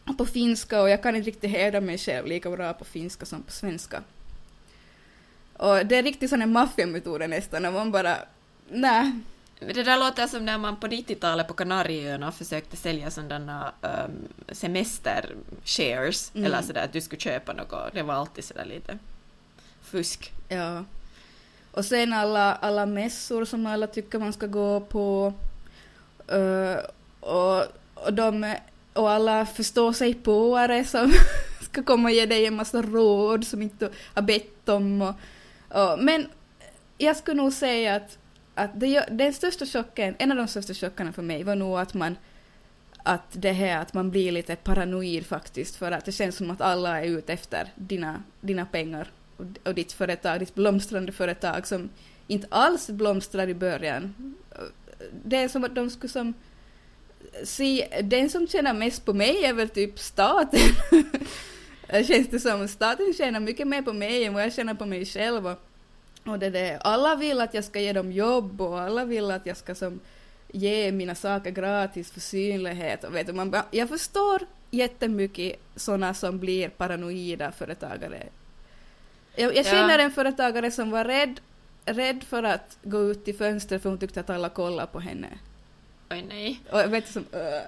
och 0.09 0.19
på 0.19 0.27
finska 0.27 0.83
och 0.83 0.91
jag 0.91 1.03
kan 1.03 1.17
inte 1.17 1.27
riktigt 1.27 1.51
hävda 1.51 1.81
mig 1.81 1.99
själv 1.99 2.27
lika 2.27 2.51
bra 2.51 2.73
på 2.73 2.85
finska 2.85 3.27
som 3.27 3.43
på 3.43 3.53
svenska. 3.53 4.03
Och 5.53 5.87
det 5.87 5.97
är 5.97 6.03
riktigt 6.03 6.31
sådana 6.31 6.47
maffiametoder 6.47 7.29
nästan 7.29 7.65
och 7.65 7.73
man 7.73 7.93
bara, 7.93 8.17
nej, 8.69 9.13
det 9.61 9.83
där 9.83 9.99
låter 9.99 10.27
som 10.27 10.45
när 10.45 10.59
man 10.59 10.81
på 10.81 10.87
90-talet 10.87 11.49
på 11.49 11.55
Kanarieöarna 11.55 12.33
försökte 12.33 12.77
sälja 12.77 13.11
sådana 13.11 13.73
um, 13.81 14.29
semester-shares, 14.49 16.35
mm. 16.35 16.47
eller 16.47 16.63
sådär 16.63 16.85
att 16.85 16.93
du 16.93 17.01
skulle 17.01 17.21
köpa 17.21 17.53
något, 17.53 17.93
det 17.93 18.03
var 18.03 18.15
alltid 18.15 18.45
sådär 18.45 18.65
lite 18.65 18.99
fusk. 19.87 20.33
Ja. 20.49 20.85
Och 21.71 21.85
sen 21.85 22.13
alla, 22.13 22.55
alla 22.55 22.87
mässor 22.87 23.45
som 23.45 23.67
alla 23.67 23.87
tycker 23.87 24.19
man 24.19 24.33
ska 24.33 24.47
gå 24.47 24.81
på, 24.81 25.33
uh, 26.33 26.77
och, 27.21 27.65
och, 27.95 28.13
de, 28.13 28.55
och 28.93 29.11
alla 29.11 29.47
förstår 29.47 29.93
sig 29.93 30.15
påare 30.15 30.85
som 30.85 31.13
ska 31.61 31.83
komma 31.83 32.09
och 32.09 32.15
ge 32.15 32.27
dig 32.27 32.47
en 32.47 32.57
massa 32.57 32.83
råd 32.83 33.47
som 33.47 33.63
inte 33.63 33.91
har 34.15 34.23
bett 34.23 34.69
om. 34.69 35.03
Och, 35.03 35.15
och, 35.69 35.99
men 35.99 36.27
jag 36.99 37.17
skulle 37.17 37.43
nog 37.43 37.53
säga 37.53 37.95
att 37.95 38.19
att 38.57 38.81
det, 38.81 39.05
den 39.11 39.33
största 39.33 39.67
chocken, 39.67 40.15
en 40.19 40.31
av 40.31 40.37
de 40.37 40.49
största 40.49 40.75
chockerna 40.75 41.13
för 41.13 41.23
mig 41.23 41.43
var 41.45 41.57
nog 41.57 41.79
att 41.79 41.95
man 41.95 42.17
att 43.03 43.27
det 43.33 43.53
här 43.53 43.83
att 43.83 43.95
man 43.95 44.11
blir 44.11 44.33
lite 44.33 44.57
paranoid 44.57 45.27
faktiskt 45.27 45.77
för 45.77 45.93
att 45.93 46.05
det 46.05 46.13
känns 46.13 46.37
som 46.37 46.51
att 46.51 46.61
alla 46.61 47.01
är 47.01 47.07
ute 47.07 47.33
efter 47.33 47.69
dina, 47.75 48.23
dina 48.41 48.67
pengar 48.67 49.09
och, 49.65 49.75
ditt 49.75 49.93
företag, 49.93 50.41
ditt 50.41 50.55
blomstrande 50.55 51.13
företag 51.13 51.67
som 51.67 51.89
inte 52.27 52.47
alls 52.51 52.91
blomstrar 52.91 53.49
i 53.49 53.55
början. 53.55 54.35
Det 55.25 55.37
är 55.37 55.49
som 55.49 55.65
att 55.65 55.75
de 55.75 55.91
skulle 55.91 56.13
som 56.13 56.35
se, 57.45 57.89
den 58.03 58.31
som 58.31 58.47
tjänar 58.47 58.75
mest 58.75 59.05
på 59.05 59.13
mig 59.13 59.45
är 59.45 59.53
väl 59.53 59.69
typ 59.69 59.99
staten. 59.99 60.61
Känns 62.07 62.29
det 62.31 62.41
som. 62.41 62.69
Staten 62.69 63.15
tjänar 63.15 63.41
mycket 63.41 63.69
mer 63.69 63.83
på 63.83 63.93
mig 63.93 64.25
än 64.25 64.35
vad 64.35 64.43
jag 64.43 64.53
tjänar 64.53 64.75
på 64.75 64.87
mig 64.87 65.05
själv. 65.05 65.47
Och 65.47 65.67
och 66.27 66.39
det 66.39 66.51
där, 66.51 66.79
alla 66.81 67.15
vill 67.15 67.41
att 67.41 67.55
jag 67.55 67.65
ska 67.65 67.81
ge 67.81 67.93
dem 67.93 68.13
jobb 68.13 68.61
och 68.61 68.81
alla 68.81 69.05
vill 69.05 69.31
att 69.31 69.47
jag 69.47 69.57
ska 69.57 69.75
som 69.75 70.01
ge 70.53 70.93
mina 70.93 71.15
saker 71.15 71.51
gratis 71.51 72.11
för 72.11 72.21
synlighet. 72.21 73.05
Och 73.05 73.15
vet 73.15 73.27
du, 73.27 73.33
man, 73.33 73.57
jag 73.71 73.89
förstår 73.89 74.43
jättemycket 74.71 75.57
sådana 75.77 76.15
som 76.15 76.39
blir 76.39 76.69
paranoida 76.69 77.53
företagare. 77.53 78.27
Jag, 79.37 79.57
jag 79.57 79.67
känner 79.67 79.99
en 79.99 80.11
företagare 80.11 80.71
som 80.71 80.91
var 80.91 81.05
rädd, 81.05 81.41
rädd 81.85 82.25
för 82.25 82.43
att 82.43 82.79
gå 82.83 83.03
ut 83.03 83.29
i 83.29 83.33
fönstret 83.33 83.83
för 83.83 83.89
hon 83.91 83.99
tyckte 83.99 84.21
att 84.21 84.31
alla 84.31 84.49
kollade 84.49 84.93
på 84.93 85.01
henne. 85.01 85.29
Oj 86.11 86.25
nej. 86.29 86.61
Och 86.71 86.93
vet 86.93 87.07
du, 87.07 87.13
som, 87.13 87.23
uh. 87.23 87.61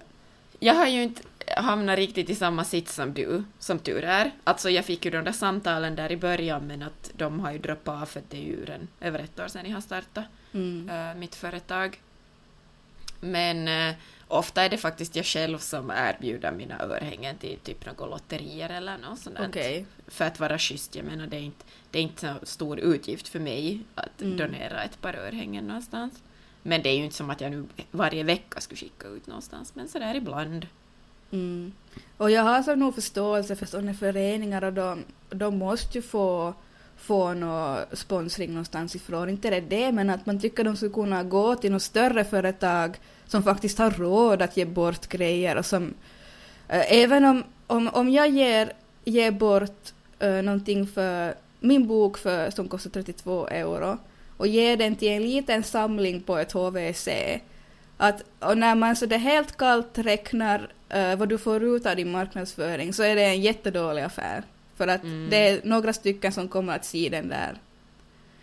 Jag 0.60 0.74
har 0.74 0.86
ju 0.86 1.02
inte 1.02 1.22
hamnat 1.56 1.96
riktigt 1.96 2.30
i 2.30 2.34
samma 2.34 2.64
sits 2.64 2.94
som 2.94 3.14
du, 3.14 3.44
som 3.58 3.78
tur 3.78 4.04
är. 4.04 4.30
Alltså 4.44 4.70
jag 4.70 4.84
fick 4.84 5.04
ju 5.04 5.10
de 5.10 5.24
där 5.24 5.32
samtalen 5.32 5.96
där 5.96 6.12
i 6.12 6.16
början 6.16 6.66
men 6.66 6.82
att 6.82 7.10
de 7.16 7.40
har 7.40 7.52
ju 7.52 7.58
droppat 7.58 8.02
av 8.02 8.06
för 8.06 8.22
det 8.28 8.36
är 8.36 8.42
ju 8.42 8.66
över 9.00 9.18
ett 9.18 9.40
år 9.40 9.48
sedan 9.48 9.66
jag 9.66 9.74
har 9.74 9.80
startat 9.80 10.24
mm. 10.52 10.90
uh, 10.90 11.20
mitt 11.20 11.34
företag. 11.34 12.00
Men 13.20 13.68
uh, 13.68 13.94
ofta 14.28 14.62
är 14.62 14.68
det 14.68 14.78
faktiskt 14.78 15.16
jag 15.16 15.26
själv 15.26 15.58
som 15.58 15.90
erbjuder 15.90 16.52
mina 16.52 16.82
örhängen 16.82 17.36
till 17.36 17.58
typ 17.58 17.86
några 17.86 18.06
lotterier 18.06 18.70
eller 18.70 18.98
något 18.98 19.18
sånt 19.18 19.40
okay. 19.40 19.84
För 20.06 20.24
att 20.24 20.40
vara 20.40 20.58
schysst, 20.58 20.96
jag 20.96 21.04
menar 21.04 21.26
det 21.26 21.36
är 21.36 21.40
inte, 21.40 21.64
det 21.90 21.98
är 21.98 22.02
inte 22.02 22.20
så 22.20 22.46
stor 22.46 22.78
utgift 22.78 23.28
för 23.28 23.40
mig 23.40 23.80
att 23.94 24.22
mm. 24.22 24.36
donera 24.36 24.82
ett 24.82 25.00
par 25.00 25.14
örhängen 25.14 25.66
någonstans. 25.66 26.22
Men 26.62 26.82
det 26.82 26.88
är 26.88 26.96
ju 26.96 27.04
inte 27.04 27.16
som 27.16 27.30
att 27.30 27.40
jag 27.40 27.50
nu 27.50 27.64
varje 27.90 28.22
vecka 28.22 28.60
skulle 28.60 28.78
skicka 28.78 29.08
ut 29.08 29.26
någonstans, 29.26 29.74
men 29.74 29.88
sådär 29.88 30.14
ibland. 30.14 30.66
Mm. 31.30 31.72
Och 32.16 32.30
jag 32.30 32.42
har 32.42 32.62
så 32.62 32.74
nog 32.74 32.94
förståelse 32.94 33.56
för 33.56 33.66
sådana 33.66 33.94
föreningar 33.94 34.64
och 34.64 34.72
de, 34.72 35.04
de 35.28 35.58
måste 35.58 35.98
ju 35.98 36.02
få, 36.02 36.54
få 36.98 37.34
någon 37.34 37.78
sponsring 37.92 38.50
någonstans 38.50 38.96
ifrån. 38.96 39.28
Inte 39.28 39.50
det 39.50 39.60
det, 39.60 39.92
men 39.92 40.10
att 40.10 40.26
man 40.26 40.40
tycker 40.40 40.64
de 40.64 40.76
skulle 40.76 40.92
kunna 40.92 41.22
gå 41.22 41.54
till 41.54 41.72
något 41.72 41.82
större 41.82 42.24
företag 42.24 42.96
som 43.26 43.42
faktiskt 43.42 43.78
har 43.78 43.90
råd 43.90 44.42
att 44.42 44.56
ge 44.56 44.64
bort 44.64 45.06
grejer 45.06 45.56
och 45.56 45.66
som 45.66 45.94
äh, 46.68 46.92
även 46.92 47.24
om, 47.24 47.44
om, 47.66 47.88
om 47.88 48.10
jag 48.10 48.28
ger, 48.28 48.72
ger 49.04 49.30
bort 49.30 49.92
äh, 50.18 50.42
någonting 50.42 50.86
för 50.86 51.34
min 51.60 51.86
bok 51.86 52.18
för, 52.18 52.50
som 52.50 52.68
kostar 52.68 52.90
32 52.90 53.48
euro 53.48 53.98
och 54.36 54.46
ger 54.46 54.76
den 54.76 54.96
till 54.96 55.08
en 55.08 55.22
liten 55.22 55.62
samling 55.62 56.20
på 56.20 56.38
ett 56.38 56.52
HVC 56.52 57.08
att, 57.96 58.22
och 58.38 58.58
när 58.58 58.74
man 58.74 58.96
så 58.96 59.06
det 59.06 59.16
helt 59.16 59.56
kallt 59.56 59.98
räknar 59.98 60.68
äh, 60.88 61.16
vad 61.16 61.28
du 61.28 61.38
får 61.38 61.62
ut 61.62 61.86
av 61.86 61.96
din 61.96 62.10
marknadsföring 62.10 62.92
så 62.92 63.02
är 63.02 63.16
det 63.16 63.24
en 63.24 63.40
jättedålig 63.40 64.02
affär. 64.02 64.42
För 64.78 64.88
att 64.88 65.02
Mm. 65.02 65.26
det 65.30 65.36
är 65.36 65.60
några 65.64 65.92
stycken 65.92 66.32
som 66.32 66.48
kommer 66.48 66.76
att 66.76 66.84
se 66.84 67.08
den 67.08 67.28
där. 67.28 67.58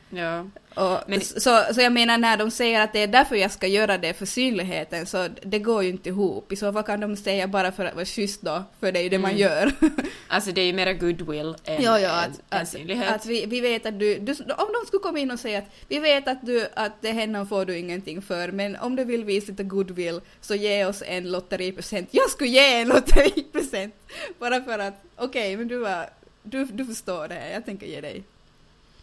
Ja. 0.09 0.45
Och, 0.75 0.99
Men- 1.09 1.21
så, 1.21 1.63
så 1.73 1.81
jag 1.81 1.91
menar 1.91 2.17
när 2.17 2.37
de 2.37 2.51
säger 2.51 2.81
att 2.81 2.93
det 2.93 2.99
är 2.99 3.07
därför 3.07 3.35
jag 3.35 3.51
ska 3.51 3.67
göra 3.67 3.97
det 3.97 4.13
för 4.13 4.25
synligheten 4.25 5.05
så 5.05 5.27
det 5.43 5.59
går 5.59 5.83
ju 5.83 5.89
inte 5.89 6.09
ihop. 6.09 6.51
I 6.51 6.55
så 6.55 6.73
fall 6.73 6.83
kan 6.83 6.99
de 6.99 7.15
säga 7.15 7.47
bara 7.47 7.71
för 7.71 7.85
att 7.85 7.95
vara 7.95 8.05
schysst 8.05 8.41
då, 8.41 8.63
för 8.79 8.91
det 8.91 8.99
är 8.99 9.03
ju 9.03 9.09
det 9.09 9.19
man 9.19 9.31
Mm. 9.31 9.41
gör. 9.41 9.71
Alltså 10.27 10.51
det 10.51 10.61
är 10.61 10.65
ju 10.65 10.73
mera 10.73 10.93
goodwill 10.93 11.55
än, 11.65 11.81
Ja, 11.83 11.99
ja, 11.99 12.23
än, 12.23 12.31
att, 12.31 12.39
än 12.53 12.61
att, 12.61 12.67
synlighet. 12.69 13.11
att 13.11 13.25
vi, 13.25 13.45
vi 13.45 13.61
vet 13.61 13.85
att 13.85 13.99
du, 13.99 14.19
du, 14.19 14.31
om 14.31 14.67
de 14.73 14.87
skulle 14.87 15.01
komma 15.03 15.19
in 15.19 15.31
och 15.31 15.39
säga 15.39 15.57
att 15.59 15.65
vi 15.87 15.99
vet 15.99 16.27
att, 16.27 16.45
du, 16.45 16.67
att 16.73 17.01
det 17.01 17.11
hennan 17.11 17.47
får 17.47 17.65
du 17.65 17.77
ingenting 17.77 18.21
för, 18.21 18.51
men 18.51 18.75
om 18.75 18.95
du 18.95 19.03
vill 19.03 19.23
visa 19.23 19.51
lite 19.51 19.63
goodwill 19.63 20.21
så 20.41 20.55
ge 20.55 20.85
oss 20.85 21.03
en 21.05 21.31
lotteripresent. 21.31 22.09
Jag 22.11 22.29
skulle 22.29 22.49
ge 22.49 22.75
en 22.81 22.87
lotteripresent! 22.95 23.95
Bara 24.39 24.61
för 24.63 24.79
att, 24.79 25.03
okej, 25.15 25.57
men 25.57 25.67
du, 25.67 25.77
var, 25.77 26.09
du, 26.45 26.65
du 26.65 26.85
förstår 26.85 27.27
det, 27.27 27.51
jag 27.51 27.65
tänker 27.65 27.87
ge 27.87 28.01
dig. 28.01 28.23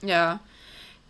Ja. 0.00 0.38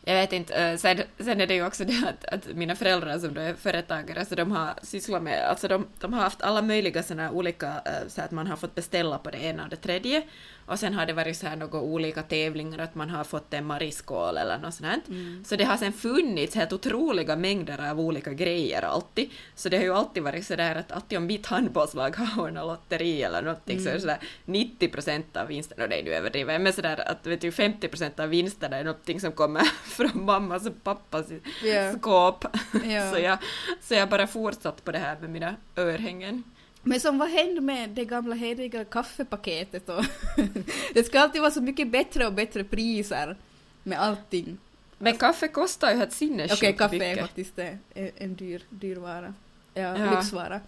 Jag 0.05 0.15
vet 0.15 0.33
inte, 0.33 0.55
eh, 0.55 0.77
sen, 0.77 0.99
sen 1.19 1.41
är 1.41 1.47
det 1.47 1.55
ju 1.55 1.67
också 1.67 1.85
det 1.85 2.09
att, 2.09 2.25
att 2.25 2.55
mina 2.55 2.75
föräldrar 2.75 3.19
som 3.19 3.35
då 3.35 3.41
är 3.41 3.55
företagare, 3.55 4.25
så 4.25 4.35
de 4.35 4.53
har 4.53 4.75
sysslat 4.83 5.23
med, 5.23 5.49
alltså 5.49 5.69
de, 5.69 5.87
de 6.01 6.13
har 6.13 6.21
haft 6.21 6.43
alla 6.43 6.63
möjliga 6.63 7.03
såna 7.03 7.31
olika, 7.31 7.67
eh, 7.67 8.09
så 8.09 8.23
att 8.23 8.31
man 8.31 8.47
har 8.47 8.57
fått 8.57 8.75
beställa 8.75 9.19
på 9.19 9.31
det 9.31 9.39
ena 9.39 9.65
och 9.65 9.71
det 9.71 9.77
tredje, 9.77 10.23
och 10.67 10.79
sen 10.79 10.95
har 10.95 11.07
det 11.07 11.13
varit 11.13 11.37
så 11.37 11.47
här 11.47 11.57
några 11.57 11.81
olika 11.81 12.23
tävlingar, 12.23 12.79
att 12.79 12.95
man 12.95 13.11
har 13.11 13.25
fått 13.25 13.55
en 13.55 13.65
mariskål 13.65 14.37
eller 14.37 14.59
något 14.59 14.75
sånt. 14.75 14.89
här. 14.89 15.45
Så 15.45 15.57
det 15.57 15.65
har 15.65 15.77
sen 15.77 15.93
funnits 15.93 16.55
helt 16.55 16.73
otroliga 16.73 17.37
mängder 17.37 17.91
av 17.91 18.01
olika 18.01 18.33
grejer 18.33 18.83
alltid, 18.83 19.31
så 19.55 19.69
det 19.69 19.77
har 19.77 19.85
ju 19.85 19.95
alltid 19.95 20.23
varit 20.23 20.47
så 20.47 20.57
där 20.57 20.77
att 20.77 20.93
alltid 20.93 21.19
om 21.19 21.27
mitt 21.27 21.47
handbollslag 21.47 22.17
har 22.17 22.43
ordnat 22.45 22.67
lotteri 22.67 23.23
eller 23.23 23.43
någonting 23.43 23.81
så 23.81 23.89
är 23.89 23.95
det 23.95 24.01
sådär 24.01 24.19
90 24.45 24.89
procent 24.89 25.37
av 25.37 25.47
vinsten, 25.49 25.83
och 25.83 25.89
det 25.89 26.01
är 26.01 26.03
nu 26.03 26.15
överdrivet, 26.15 26.61
men 26.61 26.73
sådär 26.73 27.09
att 27.11 27.27
vet 27.27 27.41
du 27.41 27.53
50 27.53 27.89
procent 27.89 28.21
av 28.21 28.29
vinsterna 28.29 28.77
är 28.77 28.85
någonting 28.85 29.21
som 29.21 29.33
kommer 29.33 29.63
från 29.93 30.25
mammas 30.25 30.67
och 30.67 30.85
pappas 30.85 31.27
Ja. 31.65 31.93
skåp. 31.99 32.45
Ja. 32.85 33.11
Så, 33.13 33.19
jag, 33.19 33.39
så 33.83 33.95
jag 33.95 34.09
bara 34.09 34.27
fortsatt 34.27 34.85
på 34.85 34.93
det 34.93 34.99
här 34.99 35.17
med 35.21 35.31
mina 35.31 35.57
örhängen. 35.77 36.43
Men 36.83 37.01
som 37.01 37.19
vad 37.19 37.29
hände 37.31 37.61
med 37.61 37.91
det 37.91 38.05
gamla 38.05 38.35
hederliga 38.35 38.85
kaffepaketet 38.85 39.89
och 39.89 40.05
det 40.95 41.05
ska 41.05 41.21
alltid 41.21 41.41
vara 41.41 41.51
så 41.51 41.61
mycket 41.61 41.89
bättre 41.89 42.27
och 42.27 42.33
bättre 42.33 42.65
priser 42.65 43.37
med 43.83 44.01
allting. 44.01 44.59
Men 44.99 45.17
kaffe 45.17 45.49
kostar 45.49 45.91
ju 45.91 45.97
helt 45.97 46.09
Okej, 46.09 46.17
sinnessjukt 46.29 46.79
kaffe 46.79 46.97
är 46.97 47.01
mycket. 47.11 47.21
faktiskt 47.21 47.59
en, 47.59 47.79
en 48.17 48.35
dyr, 48.35 48.63
dyr 48.69 48.97
vara. 48.97 49.35
Ja, 49.75 49.99
Ja. 49.99 50.11
lyxvara. 50.19 50.61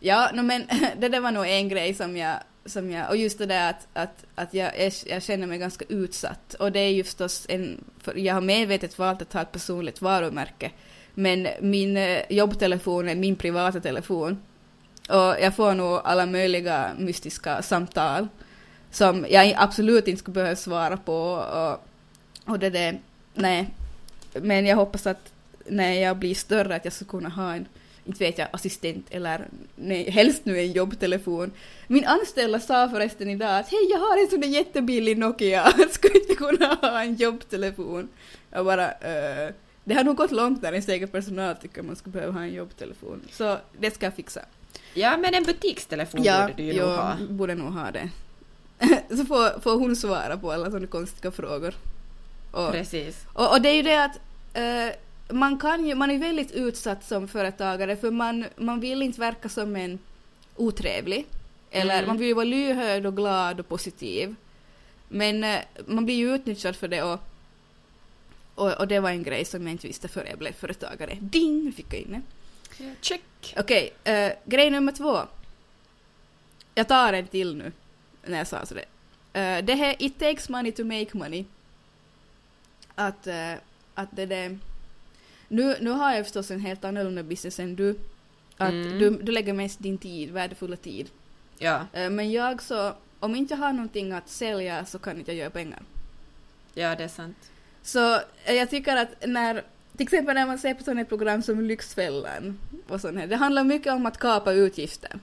Ja, 0.00 0.30
no, 0.34 0.42
men 0.42 0.62
det 0.98 1.08
där 1.08 1.20
var 1.20 1.30
nog 1.32 1.46
en 1.46 1.68
grej 1.68 1.94
som 1.94 2.16
jag, 2.16 2.36
som 2.68 2.90
jag 2.90 3.10
och 3.10 3.16
just 3.16 3.38
det 3.38 3.46
där 3.46 3.70
att, 3.70 3.88
att, 3.92 4.24
att 4.34 4.54
jag, 4.54 4.80
jag, 4.80 4.92
jag 5.06 5.22
känner 5.22 5.46
mig 5.46 5.58
ganska 5.58 5.84
utsatt. 5.88 6.54
Och 6.54 6.72
det 6.72 6.80
är 6.80 6.90
ju 6.90 7.04
förstås 7.04 7.46
en, 7.48 7.84
för 8.00 8.14
jag 8.18 8.34
har 8.34 8.40
medvetet 8.40 8.98
valt 8.98 9.22
att 9.22 9.32
ha 9.32 9.42
ett 9.42 9.52
personligt 9.52 10.02
varumärke. 10.02 10.70
Men 11.14 11.48
min 11.60 11.96
eh, 11.96 12.20
jobbtelefon 12.28 13.08
är 13.08 13.14
min 13.14 13.36
privata 13.36 13.80
telefon. 13.80 14.42
Och 15.08 15.36
jag 15.40 15.56
får 15.56 15.74
nog 15.74 16.00
alla 16.04 16.26
möjliga 16.26 16.90
mystiska 16.98 17.62
samtal 17.62 18.28
som 18.90 19.26
jag 19.28 19.54
absolut 19.56 20.08
inte 20.08 20.18
skulle 20.18 20.34
behöva 20.34 20.56
svara 20.56 20.96
på. 20.96 21.14
Och, 21.32 21.86
och 22.52 22.58
det 22.58 22.70
där, 22.70 23.00
nej. 23.34 23.68
Men 24.32 24.66
jag 24.66 24.76
hoppas 24.76 25.06
att 25.06 25.32
när 25.66 25.92
jag 25.92 26.16
blir 26.16 26.34
större 26.34 26.76
att 26.76 26.84
jag 26.84 26.94
ska 26.94 27.04
kunna 27.04 27.28
ha 27.28 27.54
en, 27.54 27.66
inte 28.08 28.24
vet 28.24 28.38
jag, 28.38 28.48
assistent 28.52 29.06
eller 29.10 29.48
nej, 29.76 30.10
helst 30.10 30.44
nu 30.44 30.58
en 30.58 30.72
jobbtelefon. 30.72 31.52
Min 31.86 32.04
anställda 32.04 32.60
sa 32.60 32.88
förresten 32.88 33.30
idag 33.30 33.58
att 33.58 33.70
hej 33.70 33.88
jag 33.90 33.98
har 33.98 34.22
en 34.22 34.30
sån 34.30 34.40
där 34.40 34.48
jättebillig 34.48 35.18
Nokia, 35.18 35.72
skulle 35.90 36.20
inte 36.20 36.34
kunna 36.34 36.66
ha 36.66 37.02
en 37.02 37.14
jobbtelefon. 37.14 38.08
Jag 38.50 38.64
bara 38.64 38.86
uh, 38.86 39.52
det 39.84 39.94
har 39.94 40.04
nog 40.04 40.16
gått 40.16 40.30
långt 40.30 40.62
när 40.62 40.72
en 40.72 40.82
säker 40.82 41.06
personal 41.06 41.56
tycker 41.56 41.82
man 41.82 41.96
skulle 41.96 42.12
behöva 42.12 42.32
ha 42.32 42.42
en 42.42 42.54
jobbtelefon. 42.54 43.20
Så 43.32 43.56
det 43.78 43.94
ska 43.94 44.06
jag 44.06 44.14
fixa. 44.14 44.40
Ja, 44.94 45.16
men 45.16 45.34
en 45.34 45.42
butikstelefon 45.42 46.22
borde 46.22 46.54
du 46.56 46.62
ju 46.62 46.80
nog 46.80 46.90
ha. 46.90 47.16
borde 47.28 47.54
nog 47.54 47.72
ha 47.72 47.90
det. 47.90 48.10
Så 49.16 49.24
får, 49.24 49.60
får 49.60 49.78
hon 49.78 49.96
svara 49.96 50.36
på 50.36 50.52
alla 50.52 50.64
sådana 50.64 50.86
konstiga 50.86 51.30
frågor. 51.30 51.74
Och, 52.50 52.72
Precis. 52.72 53.26
och, 53.32 53.52
och 53.52 53.62
det 53.62 53.68
är 53.68 53.74
ju 53.74 53.82
det 53.82 54.04
att 54.04 54.20
eh, 54.52 54.96
man, 55.28 55.58
kan 55.58 55.86
ju, 55.86 55.94
man 55.94 56.10
är 56.10 56.18
väldigt 56.18 56.52
utsatt 56.52 57.04
som 57.04 57.28
företagare 57.28 57.96
för 57.96 58.10
man, 58.10 58.44
man 58.56 58.80
vill 58.80 59.02
inte 59.02 59.20
verka 59.20 59.48
som 59.48 59.76
en 59.76 59.98
otrevlig. 60.56 61.26
Eller 61.70 61.94
Mm. 61.94 62.06
man 62.08 62.18
vill 62.18 62.28
ju 62.28 62.34
vara 62.34 62.44
lyhörd 62.44 63.06
och 63.06 63.16
glad 63.16 63.60
och 63.60 63.68
positiv. 63.68 64.34
Men 65.08 65.44
eh, 65.44 65.60
man 65.86 66.04
blir 66.04 66.14
ju 66.16 66.34
utnyttjad 66.34 66.76
för 66.76 66.88
det 66.88 67.02
och, 67.02 67.20
och, 68.54 68.72
och 68.72 68.88
det 68.88 69.00
var 69.00 69.10
en 69.10 69.22
grej 69.22 69.44
som 69.44 69.62
jag 69.62 69.72
inte 69.72 69.86
visste 69.86 70.08
före 70.08 70.28
jag 70.28 70.38
blev 70.38 70.52
företagare. 70.52 71.18
Ding! 71.20 71.64
Nu 71.64 71.72
fick 71.72 71.94
jag 71.94 72.00
in 72.00 72.12
det. 72.78 72.94
Check. 73.00 73.54
Okej, 73.56 73.92
eh, 74.04 74.32
grej 74.44 74.70
nummer 74.70 74.92
två. 74.92 75.18
Jag 76.74 76.88
tar 76.88 77.12
en 77.12 77.26
till 77.26 77.56
nu, 77.56 77.72
när 78.26 78.38
jag 78.38 78.46
sa 78.46 78.66
så 78.66 78.74
det. 78.74 78.84
Eh, 79.40 79.64
det 79.64 79.74
här 79.74 79.96
It 79.98 80.18
takes 80.18 80.48
money 80.48 80.72
to 80.72 80.84
make 80.84 81.08
money. 81.12 81.44
Att, 82.94 83.26
eh, 83.26 83.52
att 83.94 84.08
det 84.10 84.26
där... 84.26 84.58
Nu, 85.48 85.76
nu 85.80 85.90
har 85.90 86.14
jag 86.14 86.24
förstås 86.24 86.50
en 86.50 86.60
helt 86.60 86.84
annorlunda 86.84 87.22
business 87.22 87.60
än 87.60 87.76
du. 87.76 87.98
Att 88.56 88.70
Mm. 88.70 88.98
du, 88.98 89.10
du 89.10 89.32
lägger 89.32 89.52
mest 89.52 89.78
din 89.82 89.98
tid, 89.98 90.30
värdefulla 90.30 90.76
tid. 90.76 91.10
Ja, 91.58 91.86
Eh, 91.92 92.10
men 92.10 92.32
jag 92.32 92.62
så, 92.62 92.92
om 93.20 93.34
inte 93.36 93.54
jag 93.54 93.58
har 93.58 93.72
någonting 93.72 94.12
att 94.12 94.28
sälja 94.28 94.84
så 94.84 94.98
kan 94.98 95.18
inte 95.18 95.30
jag 95.32 95.38
göra 95.38 95.50
pengar. 95.50 95.82
ja, 96.74 96.94
det 96.94 97.04
är 97.04 97.08
sant. 97.08 97.50
Så 97.82 98.14
eh, 98.44 98.54
jag 98.54 98.70
tycker 98.70 98.96
att 98.96 99.26
när, 99.26 99.54
till 99.96 100.04
exempel 100.04 100.34
när 100.34 100.46
man 100.46 100.58
ser 100.58 100.74
på 100.74 100.84
sådana 100.84 101.04
program 101.04 101.42
som 101.42 101.60
Lyxfällan 101.60 102.58
och 102.88 103.00
sånt 103.00 103.18
här, 103.18 103.26
det 103.26 103.36
handlar 103.36 103.64
mycket 103.64 103.92
om 103.92 104.06
att 104.06 104.18
kapa 104.18 104.52
utgifter. 104.52 105.18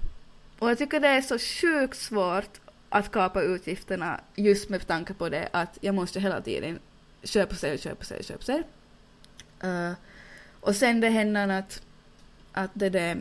Och 0.60 0.70
jag 0.70 0.77
tycker 0.77 1.00
det 1.00 1.08
är 1.08 1.22
så 1.22 1.39
sjukt 1.39 1.98
svårt 1.98 2.60
att 2.89 3.12
kapa 3.12 3.41
utgifterna 3.41 4.20
just 4.36 4.70
med 4.70 4.88
tanke 4.88 5.13
på 5.13 5.29
det 5.29 5.50
att 5.51 5.77
jag 5.82 5.96
måste 5.96 6.20
hela 6.20 6.41
tiden 6.41 6.79
köpa 7.24 7.55
sig, 7.55 7.77
köpa 7.77 8.03
sig, 8.03 8.24
köpa 8.24 8.44
sig. 8.44 8.63
Uh, 9.63 9.91
och 10.65 10.75
sen 10.75 11.00
det 11.00 11.10
händer 11.10 11.48
att, 11.48 11.81
att 12.51 12.72
det 12.74 12.89
där, 12.89 13.17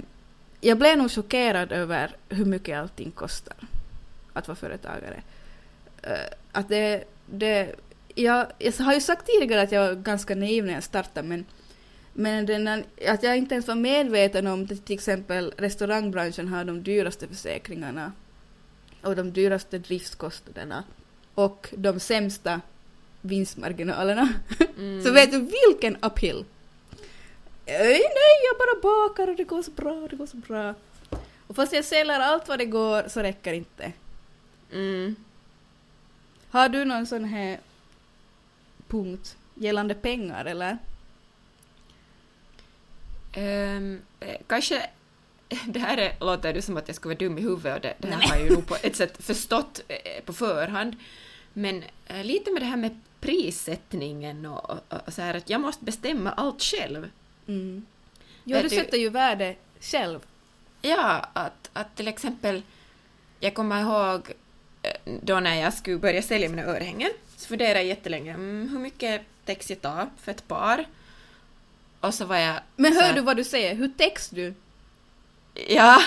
jag 0.60 0.78
blev 0.78 0.98
nog 0.98 1.10
chockerad 1.10 1.72
över 1.72 2.16
hur 2.28 2.44
mycket 2.44 2.78
allting 2.78 3.10
kostar 3.10 3.56
att 4.32 4.48
vara 4.48 4.56
företagare. 4.56 5.22
Uh, 6.06 6.34
att 6.52 6.68
det, 6.68 7.04
det 7.26 7.74
jag, 8.14 8.46
jag 8.58 8.72
har 8.72 8.94
ju 8.94 9.00
sagt 9.00 9.26
tidigare 9.26 9.62
att 9.62 9.72
jag 9.72 9.88
var 9.88 9.94
ganska 9.94 10.34
naiv 10.34 10.64
när 10.64 10.74
jag 10.74 10.82
startade 10.82 11.28
men, 11.28 11.44
men 12.12 12.46
den, 12.46 12.84
att 13.08 13.22
jag 13.22 13.36
inte 13.36 13.54
ens 13.54 13.68
var 13.68 13.74
medveten 13.74 14.46
om 14.46 14.66
till 14.66 14.94
exempel 14.94 15.52
restaurangbranschen 15.56 16.48
har 16.48 16.64
de 16.64 16.82
dyraste 16.82 17.28
försäkringarna 17.28 18.12
och 19.02 19.16
de 19.16 19.32
dyraste 19.32 19.78
driftskostnaderna 19.78 20.84
och 21.34 21.68
de 21.76 22.00
sämsta 22.00 22.60
vinstmarginalerna. 23.20 24.28
Mm. 24.78 25.02
Så 25.02 25.12
vet 25.12 25.30
du 25.30 25.38
vilken 25.68 25.96
uphill? 26.02 26.44
Nej, 27.66 28.00
nej, 28.00 28.34
jag 28.44 28.58
bara 28.58 28.82
bakar 28.82 29.28
och 29.28 29.36
det 29.36 29.44
går 29.44 29.62
så 29.62 29.70
bra, 29.70 30.08
det 30.08 30.16
går 30.16 30.26
så 30.26 30.36
bra. 30.36 30.74
Och 31.46 31.56
fast 31.56 31.72
jag 31.72 31.84
säljer 31.84 32.20
allt 32.20 32.48
vad 32.48 32.58
det 32.58 32.66
går 32.66 33.08
så 33.08 33.20
räcker 33.20 33.52
inte. 33.52 33.92
Mm. 34.72 35.16
Har 36.50 36.68
du 36.68 36.84
någon 36.84 37.06
sån 37.06 37.24
här 37.24 37.58
punkt 38.88 39.36
gällande 39.54 39.94
pengar 39.94 40.44
eller? 40.44 40.78
Eh, 43.32 43.98
kanske 44.46 44.86
det 45.66 45.78
här 45.78 45.96
är, 45.96 46.16
låter 46.20 46.52
det 46.52 46.62
som 46.62 46.76
att 46.76 46.88
jag 46.88 46.96
skulle 46.96 47.14
vara 47.14 47.28
dum 47.28 47.38
i 47.38 47.40
huvudet 47.40 47.74
och 47.76 47.80
det, 47.80 47.94
det 47.98 48.08
här 48.08 48.18
Nej. 48.18 48.28
har 48.28 48.36
jag 48.36 48.44
ju 48.44 48.54
nog 48.54 48.66
på 48.66 48.76
ett 48.82 48.96
sätt 48.96 49.24
förstått 49.24 49.80
eh, 49.88 50.24
på 50.24 50.32
förhand. 50.32 50.96
Men 51.52 51.84
eh, 52.06 52.24
lite 52.24 52.52
med 52.52 52.62
det 52.62 52.66
här 52.66 52.76
med 52.76 53.00
prissättningen 53.20 54.46
och, 54.46 54.70
och, 54.70 54.78
och 55.06 55.12
så 55.12 55.22
här 55.22 55.34
att 55.34 55.50
jag 55.50 55.60
måste 55.60 55.84
bestämma 55.84 56.32
allt 56.32 56.62
själv. 56.62 57.10
Mm. 57.48 57.86
Vet 58.44 58.62
du 58.62 58.68
du- 58.68 58.76
sätter 58.76 58.98
ju 58.98 59.08
värde 59.08 59.56
själv. 59.80 60.20
Ja, 60.82 61.26
att, 61.32 61.70
att 61.72 61.96
till 61.96 62.08
exempel, 62.08 62.62
jag 63.40 63.54
kommer 63.54 63.80
ihåg 63.80 64.32
eh, 64.82 65.12
då 65.22 65.40
när 65.40 65.54
jag 65.54 65.74
skulle 65.74 65.98
börja 65.98 66.22
sälja 66.22 66.48
mina 66.48 66.62
örhängen, 66.62 67.10
så 67.36 67.48
funderade 67.48 67.78
jag 67.78 67.84
jättelänge, 67.86 68.34
mm, 68.34 68.68
hur 68.68 68.78
mycket 68.78 69.22
täcks 69.44 69.70
jag 69.70 69.80
ta 69.82 70.08
för 70.20 70.30
ett 70.32 70.48
par? 70.48 70.84
Och 72.00 72.14
så 72.14 72.24
var 72.24 72.36
jag... 72.36 72.60
Men 72.76 72.92
hör 72.92 73.02
här- 73.02 73.14
du 73.14 73.20
vad 73.20 73.36
du 73.36 73.44
säger? 73.44 73.74
Hur 73.74 73.88
täcks 73.88 74.30
du? 74.30 74.54
Ja, 75.68 75.98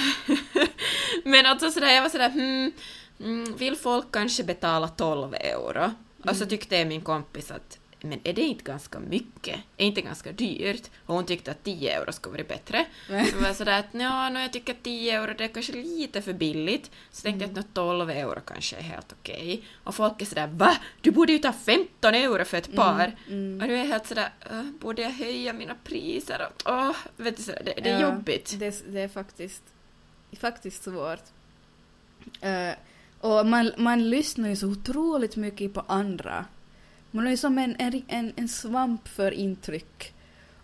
men 1.23 1.45
alltså 1.45 1.71
sådär, 1.71 1.91
jag 1.95 2.01
var 2.01 2.09
sådär, 2.09 2.29
hmm, 2.29 2.71
mm, 3.19 3.55
vill 3.57 3.75
folk 3.75 4.11
kanske 4.11 4.43
betala 4.43 4.87
12 4.87 5.33
euro? 5.33 5.93
Och 6.23 6.35
så 6.35 6.45
tyckte 6.45 6.85
min 6.85 7.01
kompis 7.01 7.51
att 7.51 7.77
men 8.01 8.19
är 8.23 8.33
det 8.33 8.41
inte 8.41 8.63
ganska 8.63 8.99
mycket? 8.99 9.59
Är 9.77 9.85
inte 9.85 10.01
ganska 10.01 10.31
dyrt? 10.31 10.89
Och 11.05 11.15
hon 11.15 11.25
tyckte 11.25 11.51
att 11.51 11.63
10 11.63 11.97
euro 11.99 12.11
skulle 12.11 12.33
vara 12.37 12.43
bättre. 12.47 12.85
Så 13.07 13.37
var 13.39 13.53
sådär 13.53 13.79
att 13.79 13.85
ja, 13.91 14.29
no, 14.29 14.39
jag 14.39 14.53
tycker 14.53 14.73
att 14.73 14.83
10 14.83 15.13
euro 15.21 15.33
det 15.37 15.43
är 15.43 15.47
kanske 15.47 15.73
lite 15.73 16.21
för 16.21 16.33
billigt. 16.33 16.91
Så 17.11 17.21
tänkte 17.21 17.43
jag 17.45 17.49
att 17.49 17.55
nå 17.55 17.63
12 17.73 18.09
euro 18.09 18.39
kanske 18.45 18.75
är 18.75 18.81
helt 18.81 19.13
okej. 19.19 19.63
Och 19.83 19.95
folk 19.95 20.21
är 20.21 20.25
sådär 20.25 20.47
va? 20.47 20.77
Du 21.01 21.11
borde 21.11 21.31
ju 21.33 21.39
ta 21.39 21.53
15 21.53 22.13
euro 22.15 22.45
för 22.45 22.57
ett 22.57 22.75
par. 22.75 23.15
mm. 23.27 23.61
Och 23.61 23.67
nu 23.67 23.73
är 23.73 23.77
jag 23.77 23.85
helt 23.85 24.07
sådär, 24.07 24.29
"Äh, 24.51 24.63
borde 24.63 25.01
jag 25.01 25.11
höja 25.11 25.53
mina 25.53 25.75
priser? 25.83 26.47
Och, 26.49 26.71
åh, 26.71 26.95
vet 27.17 27.37
du, 27.37 27.43
sådär, 27.43 27.61
det, 27.65 27.73
det 27.83 27.89
är 27.89 28.01
Ja, 28.01 28.13
jobbigt. 28.15 28.55
Det, 28.59 28.83
det 28.93 28.99
är 29.01 29.07
faktiskt, 29.07 29.63
faktiskt 30.39 30.83
svårt. 30.83 31.23
Eh, 32.41 32.71
och 33.19 33.45
man, 33.45 33.71
man 33.77 34.09
lyssnar 34.09 34.49
ju 34.49 34.55
så 34.55 34.67
otroligt 34.67 35.35
mycket 35.35 35.73
på 35.73 35.83
andra. 35.87 36.45
Man 37.11 37.27
är 37.27 37.35
som 37.35 37.57
en, 37.57 37.75
en, 37.79 38.03
en, 38.07 38.33
en 38.35 38.47
svamp 38.47 39.07
för 39.07 39.31
intryck. 39.31 40.13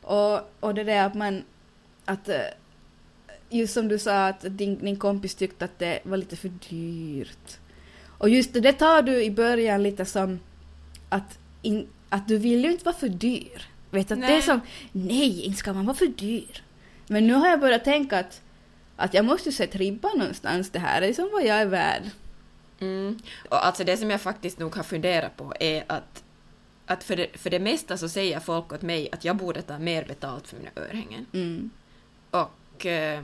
Och, 0.02 0.40
och 0.60 0.74
det 0.74 0.84
där 0.84 1.06
att 1.06 1.16
man... 1.16 1.44
Att, 2.06 2.30
eh, 2.30 2.42
just 3.50 3.74
som 3.74 3.88
du 3.88 4.00
sa 4.00 4.28
att 4.28 4.42
din, 4.58 4.80
din 4.80 5.00
kompis 5.00 5.36
tyckte 5.36 5.66
att 5.66 5.80
det 5.80 6.00
var 6.04 6.18
lite 6.18 6.36
för 6.36 6.52
dyrt. 6.70 7.58
Och 8.18 8.30
just 8.30 8.54
det, 8.54 8.60
det 8.60 8.74
tar 8.74 9.02
du 9.02 9.24
i 9.24 9.32
början 9.32 9.84
lite 9.84 10.06
som 10.06 10.40
att, 11.10 11.40
in, 11.62 11.88
att 12.10 12.28
du 12.28 12.38
vill 12.38 12.64
ju 12.64 12.72
inte 12.72 12.86
vara 12.86 12.96
för 12.96 13.10
dyr. 13.10 13.68
Vet 13.90 14.12
att 14.12 14.22
det 14.22 14.26
är 14.26 14.30
Nej. 14.30 14.42
som, 14.42 14.62
nej, 14.92 15.42
inte 15.42 15.58
ska 15.58 15.74
man 15.74 15.86
vara 15.86 15.98
för 15.98 16.08
dyr. 16.08 16.64
Men 17.08 17.28
nu 17.28 17.34
har 17.34 17.48
jag 17.48 17.60
börjat 17.60 17.84
tänka 17.84 18.20
att, 18.20 18.42
att 18.96 19.14
jag 19.14 19.26
måste 19.26 19.52
sätta 19.52 19.78
ribban 19.78 20.18
någonstans. 20.18 20.70
Det 20.70 20.80
här 20.80 21.02
är 21.02 21.08
liksom 21.08 21.30
vad 21.32 21.46
jag 21.46 21.62
är 21.62 21.66
värd. 21.66 22.04
Mm. 22.80 23.20
Och 23.50 23.66
alltså 23.66 23.84
det 23.84 23.98
som 23.98 24.10
jag 24.10 24.22
faktiskt 24.22 24.60
nog 24.60 24.76
har 24.76 24.84
funderat 24.84 25.38
på 25.38 25.54
är 25.60 25.84
att, 25.88 26.23
att 26.94 27.04
för, 27.04 27.16
det, 27.16 27.28
för 27.38 27.50
det 27.50 27.60
mesta 27.60 27.98
så 27.98 28.10
säger 28.10 28.40
folk 28.40 28.74
åt 28.74 28.82
mig 28.82 29.10
att 29.12 29.26
jag 29.26 29.36
borde 29.36 29.62
ta 29.62 29.80
mer 29.80 30.06
betalt 30.06 30.48
för 30.48 30.58
mina 30.58 30.70
örhängen. 30.76 31.26
Mm. 31.34 31.70
Och 32.32 32.86
eh, 32.86 33.22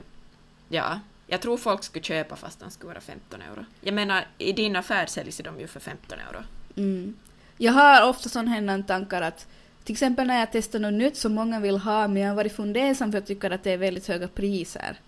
ja, 0.68 1.00
jag 1.26 1.40
tror 1.40 1.56
folk 1.56 1.84
skulle 1.84 2.04
köpa 2.04 2.36
fast 2.36 2.60
de 2.60 2.70
skulle 2.70 2.88
vara 2.88 3.00
15 3.00 3.42
euro. 3.42 3.64
Jag 3.80 3.94
menar, 3.94 4.26
i 4.38 4.52
din 4.52 4.76
affär 4.76 5.06
säljs 5.06 5.40
de 5.44 5.60
ju 5.60 5.66
för 5.66 5.80
15 5.80 6.18
euro. 6.18 6.42
Mm. 6.76 7.16
Jag 7.56 7.72
har 7.72 8.08
ofta 8.08 8.28
sådana 8.28 8.82
tankar 8.82 9.22
att 9.22 9.46
till 9.84 9.92
exempel 9.92 10.26
när 10.26 10.38
jag 10.38 10.48
testar 10.52 10.78
något 10.78 10.92
nytt 10.92 11.16
som 11.16 11.34
många 11.34 11.60
vill 11.60 11.78
ha 11.78 12.08
men 12.08 12.22
jag 12.22 12.28
har 12.28 12.36
varit 12.36 12.56
fundersam 12.56 13.12
för 13.12 13.18
jag 13.18 13.26
tycker 13.26 13.50
att 13.50 13.62
det 13.62 13.70
är 13.70 13.76
väldigt 13.76 14.08
höga 14.08 14.28
priser. 14.28 15.00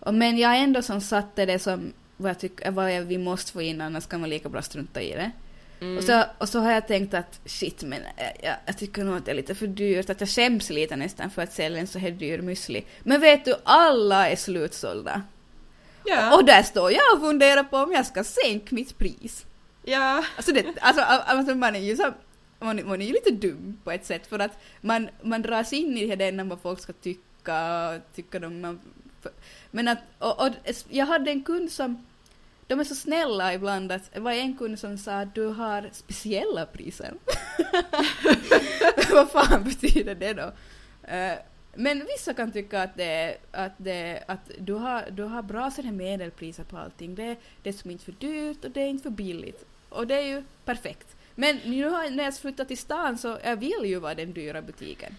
Och, 0.00 0.14
men 0.14 0.38
jag 0.38 0.48
har 0.48 0.56
ändå 0.56 0.82
som 0.82 1.00
satte 1.00 1.46
det 1.46 1.58
som 1.58 1.92
vad 2.16 2.30
jag 2.30 2.38
tycker 2.38 2.70
vad 2.70 2.94
jag, 2.94 3.02
vi 3.02 3.18
måste 3.18 3.52
få 3.52 3.62
in 3.62 3.80
annars 3.80 4.06
kan 4.06 4.20
man 4.20 4.30
lika 4.30 4.48
bra 4.48 4.62
strunta 4.62 5.02
i 5.02 5.12
det. 5.12 5.30
Mm. 5.80 5.98
Och, 5.98 6.04
så, 6.04 6.24
och 6.38 6.48
så 6.48 6.58
har 6.60 6.72
jag 6.72 6.88
tänkt 6.88 7.14
att 7.14 7.40
shit 7.44 7.82
men 7.82 8.00
jag, 8.16 8.32
jag, 8.42 8.56
jag 8.66 8.78
tycker 8.78 9.04
nog 9.04 9.16
att 9.16 9.24
det 9.24 9.30
är 9.30 9.34
lite 9.34 9.54
för 9.54 9.66
dyrt, 9.66 10.10
att 10.10 10.20
jag 10.20 10.28
skäms 10.28 10.70
lite 10.70 10.96
nästan 10.96 11.30
för 11.30 11.42
att 11.42 11.52
sälja 11.52 11.80
en 11.80 11.86
så 11.86 11.98
här 11.98 12.10
dyr 12.10 12.38
müsli. 12.38 12.84
Men 13.02 13.20
vet 13.20 13.44
du, 13.44 13.54
alla 13.64 14.28
är 14.28 14.36
slutsålda. 14.36 15.22
ja, 16.04 16.36
Och 16.36 16.44
där 16.44 16.62
står 16.62 16.92
jag 16.92 17.14
och 17.14 17.20
funderar 17.20 17.64
på 17.64 17.76
om 17.76 17.92
jag 17.92 18.06
ska 18.06 18.24
sänka 18.24 18.74
mitt 18.74 18.98
pris. 18.98 19.46
ja, 19.84 20.24
Alltså, 20.36 20.52
det, 20.52 20.64
alltså, 20.80 21.02
alltså 21.02 21.54
man 21.54 21.76
är 21.76 21.80
ju 21.80 21.96
så, 21.96 22.12
man, 22.58 22.88
man 22.88 23.02
är 23.02 23.06
ju 23.06 23.12
lite 23.12 23.30
dum 23.30 23.78
på 23.84 23.90
ett 23.90 24.06
sätt 24.06 24.26
för 24.26 24.38
att 24.38 24.58
man, 24.80 25.08
man 25.22 25.42
dras 25.42 25.72
in 25.72 25.98
i 25.98 26.06
det 26.06 26.30
där 26.30 26.44
vad 26.44 26.60
folk 26.60 26.80
ska 26.80 26.92
tycka, 26.92 28.00
tycka 28.14 28.38
de, 28.38 28.60
man, 28.60 28.80
men 29.70 29.88
att, 29.88 29.98
och, 30.18 30.46
och 30.46 30.52
jag 30.88 31.06
hade 31.06 31.30
en 31.30 31.42
kund 31.42 31.72
som, 31.72 32.06
de 32.70 32.80
är 32.80 32.84
så 32.84 32.94
snälla 32.94 33.54
ibland 33.54 33.92
att, 33.92 34.12
det 34.12 34.20
var 34.20 34.32
en 34.32 34.56
kund 34.56 34.78
som 34.78 34.98
sa 34.98 35.20
att 35.20 35.34
du 35.34 35.46
har 35.46 35.90
speciella 35.92 36.66
priser. 36.66 37.14
vad 39.12 39.30
fan 39.30 39.64
betyder 39.64 40.14
det 40.14 40.32
då? 40.32 40.42
Uh, 40.42 41.38
men 41.74 42.06
vissa 42.06 42.34
kan 42.34 42.52
tycka 42.52 42.82
att, 42.82 42.96
det, 42.96 43.36
att, 43.50 43.72
det, 43.76 44.24
att 44.28 44.50
du, 44.58 44.72
har, 44.72 45.10
du 45.10 45.22
har 45.22 45.42
bra 45.42 45.70
sådana 45.70 45.92
medelpriser 45.92 46.64
på 46.64 46.78
allting. 46.78 47.14
Det, 47.14 47.36
det 47.62 47.68
är 47.68 47.74
som 47.74 47.90
inte 47.90 48.04
för 48.04 48.12
dyrt 48.12 48.64
och 48.64 48.70
det 48.70 48.80
är 48.80 48.88
inte 48.88 49.02
för 49.02 49.10
billigt. 49.10 49.64
Och 49.88 50.06
det 50.06 50.14
är 50.14 50.26
ju 50.26 50.44
perfekt. 50.64 51.16
Men 51.34 51.56
nu 51.64 51.84
har, 51.84 52.10
när 52.10 52.24
jag 52.24 52.36
flyttat 52.36 52.68
till 52.68 52.78
stan 52.78 53.18
så 53.18 53.38
jag 53.44 53.56
vill 53.56 53.84
ju 53.84 53.98
vara 53.98 54.14
den 54.14 54.32
dyra 54.32 54.62
butiken. 54.62 55.14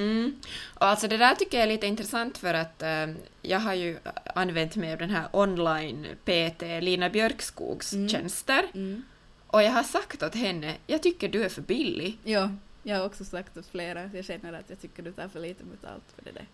Mm. 0.00 0.36
Och 0.74 0.86
alltså 0.86 1.08
det 1.08 1.16
där 1.16 1.34
tycker 1.34 1.56
jag 1.58 1.64
är 1.64 1.72
lite 1.72 1.86
intressant 1.86 2.38
för 2.38 2.54
att 2.54 2.82
eh, 2.82 3.06
jag 3.42 3.58
har 3.60 3.74
ju 3.74 3.98
använt 4.34 4.76
mig 4.76 4.92
av 4.92 4.98
den 4.98 5.10
här 5.10 5.28
online 5.32 6.06
PT 6.24 6.62
Lina 6.80 7.10
Björkskogs 7.10 7.92
Mm. 7.92 8.08
tjänster 8.08 8.64
Mm. 8.74 9.02
och 9.46 9.62
jag 9.62 9.70
har 9.70 9.82
sagt 9.82 10.22
åt 10.22 10.34
henne, 10.34 10.74
jag 10.86 11.02
tycker 11.02 11.28
du 11.28 11.44
är 11.44 11.48
för 11.48 11.62
billig. 11.62 12.18
Ja, 12.24 12.50
jag 12.82 12.96
har 12.98 13.06
också 13.06 13.24
sagt 13.24 13.56
åt 13.56 13.66
flera, 13.70 14.10
jag 14.14 14.24
känner 14.24 14.52
att 14.52 14.64
jag 14.70 14.80
tycker 14.80 15.02
du 15.02 15.12
tar 15.12 15.28
för 15.28 15.40
lite 15.40 15.64
betalt 15.64 16.04
för 16.16 16.24
det 16.24 16.30
där. 16.32 16.46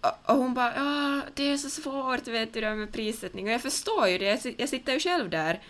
Och- 0.00 0.30
Och 0.30 0.36
hon 0.36 0.54
bara 0.54 0.74
ja, 0.76 1.20
det 1.34 1.42
är 1.52 1.56
så 1.56 1.70
svårt 1.70 2.28
vet 2.28 2.52
du 2.54 2.60
det 2.60 2.74
med 2.74 2.92
prissättning 2.92 3.46
och 3.46 3.52
jag 3.52 3.62
förstår 3.62 4.08
ju 4.08 4.18
det, 4.18 4.44
jag, 4.44 4.54
jag 4.58 4.68
sitter 4.68 4.92
ju 4.92 5.00
själv 5.00 5.30
där 5.30 5.60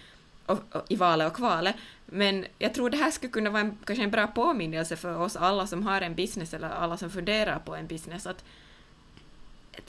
och, 0.46 0.59
och, 0.74 0.83
i 0.88 0.96
valet 0.96 1.26
och 1.26 1.37
kvalet 1.37 1.76
men 2.07 2.46
jag 2.59 2.74
tror 2.74 2.90
det 2.90 2.96
här 2.96 3.11
skulle 3.11 3.33
kunna 3.33 3.50
vara 3.50 3.61
en, 3.62 3.78
kanske 3.85 4.04
en 4.04 4.11
bra 4.11 4.26
påminnelse 4.26 4.96
för 4.96 5.18
oss 5.18 5.37
alla 5.37 5.66
som 5.66 5.87
har 5.87 6.00
en 6.00 6.14
business 6.14 6.54
eller 6.54 6.68
alla 6.68 6.96
som 6.96 7.11
funderar 7.11 7.59
på 7.59 7.74
en 7.74 7.87
business 7.87 8.26
att, 8.26 8.44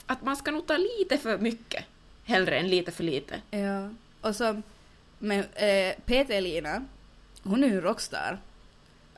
att 0.06 0.22
man 0.22 0.36
ska 0.36 0.50
nog 0.50 0.66
ta 0.66 0.76
lite 0.76 1.18
för 1.18 1.38
mycket 1.38 1.84
hellre 2.24 2.58
än 2.58 2.68
lite 2.68 2.92
för 2.92 3.04
lite. 3.04 3.40
Ja, 3.50 3.90
och 4.20 4.36
så, 4.36 4.62
men 5.18 5.38
eh, 5.54 5.94
PT-Lina, 6.06 6.84
hon 7.42 7.64
är 7.64 7.68
ju 7.68 7.74
en 7.74 7.80
rockstar. 7.80 8.38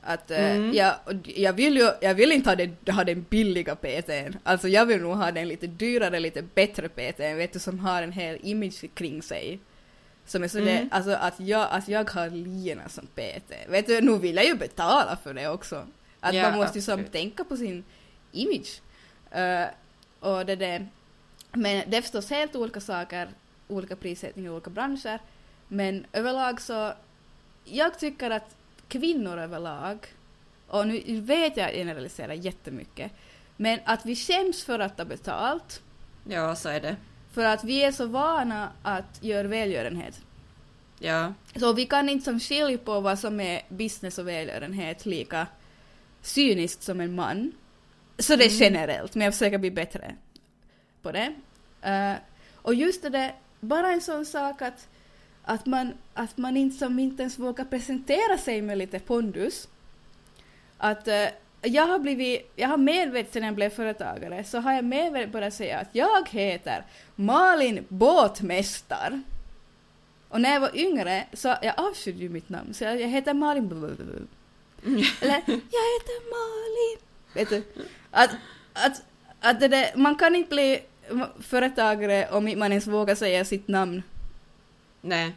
Att 0.01 0.31
eh, 0.31 0.55
Mm. 0.55 0.73
jag, 0.73 0.95
jag 1.23 1.53
vill 1.53 1.77
ju, 1.77 1.89
jag 2.01 2.13
vill 2.13 2.31
inte 2.31 2.49
ha, 2.49 2.55
det, 2.55 2.91
ha 2.91 3.03
den 3.03 3.25
billiga 3.29 3.75
PTn. 3.75 4.37
Alltså 4.43 4.67
jag 4.67 4.85
vill 4.85 5.01
nog 5.01 5.15
ha 5.15 5.31
den 5.31 5.47
lite 5.47 5.67
dyrare, 5.67 6.19
lite 6.19 6.41
bättre 6.41 6.89
PTn, 6.89 7.37
vet 7.37 7.53
du, 7.53 7.59
som 7.59 7.79
har 7.79 8.03
en 8.03 8.11
hel 8.11 8.37
image 8.43 8.85
kring 8.93 9.21
sig. 9.21 9.59
Som 10.29 10.43
är 10.43 10.47
så 10.47 10.57
det, 10.57 10.71
Mm. 10.77 10.89
alltså 10.91 11.11
att 11.11 11.39
jag, 11.39 11.67
att 11.71 11.87
jag 11.87 12.09
har 12.11 12.29
Lina 12.29 12.89
som 12.89 13.07
PT. 13.07 13.51
Vet 13.69 13.87
du, 13.87 14.01
nu 14.01 14.17
vill 14.17 14.35
jag 14.35 14.45
ju 14.45 14.55
betala 14.55 15.17
för 15.23 15.33
det 15.33 15.47
också. 15.47 15.87
Att 16.19 16.35
Ja, 16.35 16.49
man 16.49 16.59
måste 16.59 16.77
ju 16.77 16.81
som 16.81 17.03
tänka 17.03 17.43
på 17.43 17.57
sin 17.57 17.83
image. 18.31 18.81
Eh, 19.31 19.65
och 20.19 20.45
det 20.45 20.55
där, 20.55 20.87
men 21.51 21.89
det 21.89 21.97
är 21.97 22.01
förstås 22.01 22.29
helt 22.29 22.55
olika 22.55 22.81
saker, 22.81 23.29
olika 23.67 23.95
prissättning 23.95 24.45
i 24.45 24.49
olika 24.49 24.69
branscher. 24.69 25.19
Men 25.67 26.05
överlag 26.13 26.61
så, 26.61 26.93
jag 27.65 27.99
tycker 27.99 28.29
att 28.31 28.55
kvinnor 28.87 29.37
överlag, 29.37 29.97
och 30.67 30.87
nu 30.87 31.21
vet 31.21 31.57
jag 31.57 31.65
att 31.65 31.71
jag 31.71 31.73
generaliserar 31.73 32.33
jättemycket, 32.33 33.11
men 33.57 33.79
att 33.85 34.05
vi 34.05 34.15
skäms 34.15 34.63
för 34.63 34.79
att 34.79 34.97
ta 34.97 35.05
betalt, 35.05 35.81
Ja, 36.25 36.55
så 36.55 36.69
är 36.69 36.79
det. 36.81 36.95
För 37.31 37.45
att 37.45 37.63
vi 37.63 37.83
är 37.83 37.91
så 37.91 38.05
vana 38.05 38.69
att 38.81 39.23
göra 39.23 39.47
välgörenhet. 39.47 40.21
Ja. 40.99 41.33
Så 41.55 41.73
vi 41.73 41.85
kan 41.85 42.09
inte 42.09 42.25
som 42.25 42.39
skilja 42.39 42.77
på 42.77 42.99
vad 42.99 43.19
som 43.19 43.39
är 43.39 43.61
business 43.69 44.17
och 44.17 44.27
välgörenhet 44.27 45.05
lika 45.05 45.47
cyniskt 46.21 46.83
som 46.83 46.99
en 47.01 47.15
man. 47.15 47.51
Så 48.17 48.35
det 48.35 48.45
är 48.45 48.49
Mm. 48.49 48.59
generellt, 48.59 49.15
men 49.15 49.25
jag 49.25 49.33
försöker 49.33 49.57
bli 49.57 49.71
bättre 49.71 50.15
på 51.01 51.11
det. 51.11 51.33
Eh, 51.81 52.13
och 52.55 52.73
just 52.73 53.01
det 53.01 53.09
där, 53.09 53.35
bara 53.59 53.91
en 53.91 54.01
sån 54.01 54.25
sak 54.25 54.61
att, 54.61 54.87
att, 55.43 55.65
man, 55.65 55.93
att 56.13 56.37
man 56.37 56.57
inte, 56.57 56.77
som 56.77 56.99
inte 56.99 57.23
ens 57.23 57.39
vågar 57.39 57.65
presentera 57.65 58.37
sig 58.37 58.61
med 58.61 58.77
lite 58.77 58.99
pondus. 58.99 59.67
Att 60.77 61.07
eh, 61.07 61.25
jag 61.61 61.87
har 61.87 61.99
blivit, 61.99 62.51
jag 62.55 62.67
har 62.67 62.77
medvetet 62.77 63.33
sen 63.33 63.43
jag 63.43 63.55
blev 63.55 63.69
företagare, 63.69 64.43
så 64.43 64.59
har 64.59 64.73
jag 64.73 64.85
medvetet 64.85 65.31
börjat 65.31 65.53
säga 65.53 65.79
att 65.79 65.89
jag 65.91 66.29
heter 66.29 66.85
Malin 67.15 67.85
Båtmästar. 67.89 69.21
Och 70.29 70.41
när 70.41 70.53
jag 70.53 70.59
var 70.59 70.77
yngre 70.77 71.25
så 71.33 71.47
jag 71.61 71.73
avskydde 71.77 72.19
ju 72.19 72.29
mitt 72.29 72.49
namn, 72.49 72.73
så 72.73 72.83
jag, 72.83 73.01
jag 73.01 73.07
heter 73.07 73.33
Malin 73.33 73.67
blablabla. 73.67 74.05
Eller 75.21 75.43
jag 75.47 75.85
heter 75.95 76.29
Malin. 76.29 76.99
Vet 77.33 77.49
du? 77.49 77.63
Att, 78.11 78.31
att, 78.73 79.01
att 79.39 79.59
det 79.59 79.67
där, 79.67 79.91
man 79.95 80.15
kan 80.15 80.35
inte 80.35 80.49
bli 80.49 80.79
företagare 81.39 82.27
om 82.31 82.43
man 82.57 82.71
ens 82.71 82.87
vågar 82.87 83.15
säga 83.15 83.45
sitt 83.45 83.67
namn. 83.67 84.03
Nej. 85.01 85.35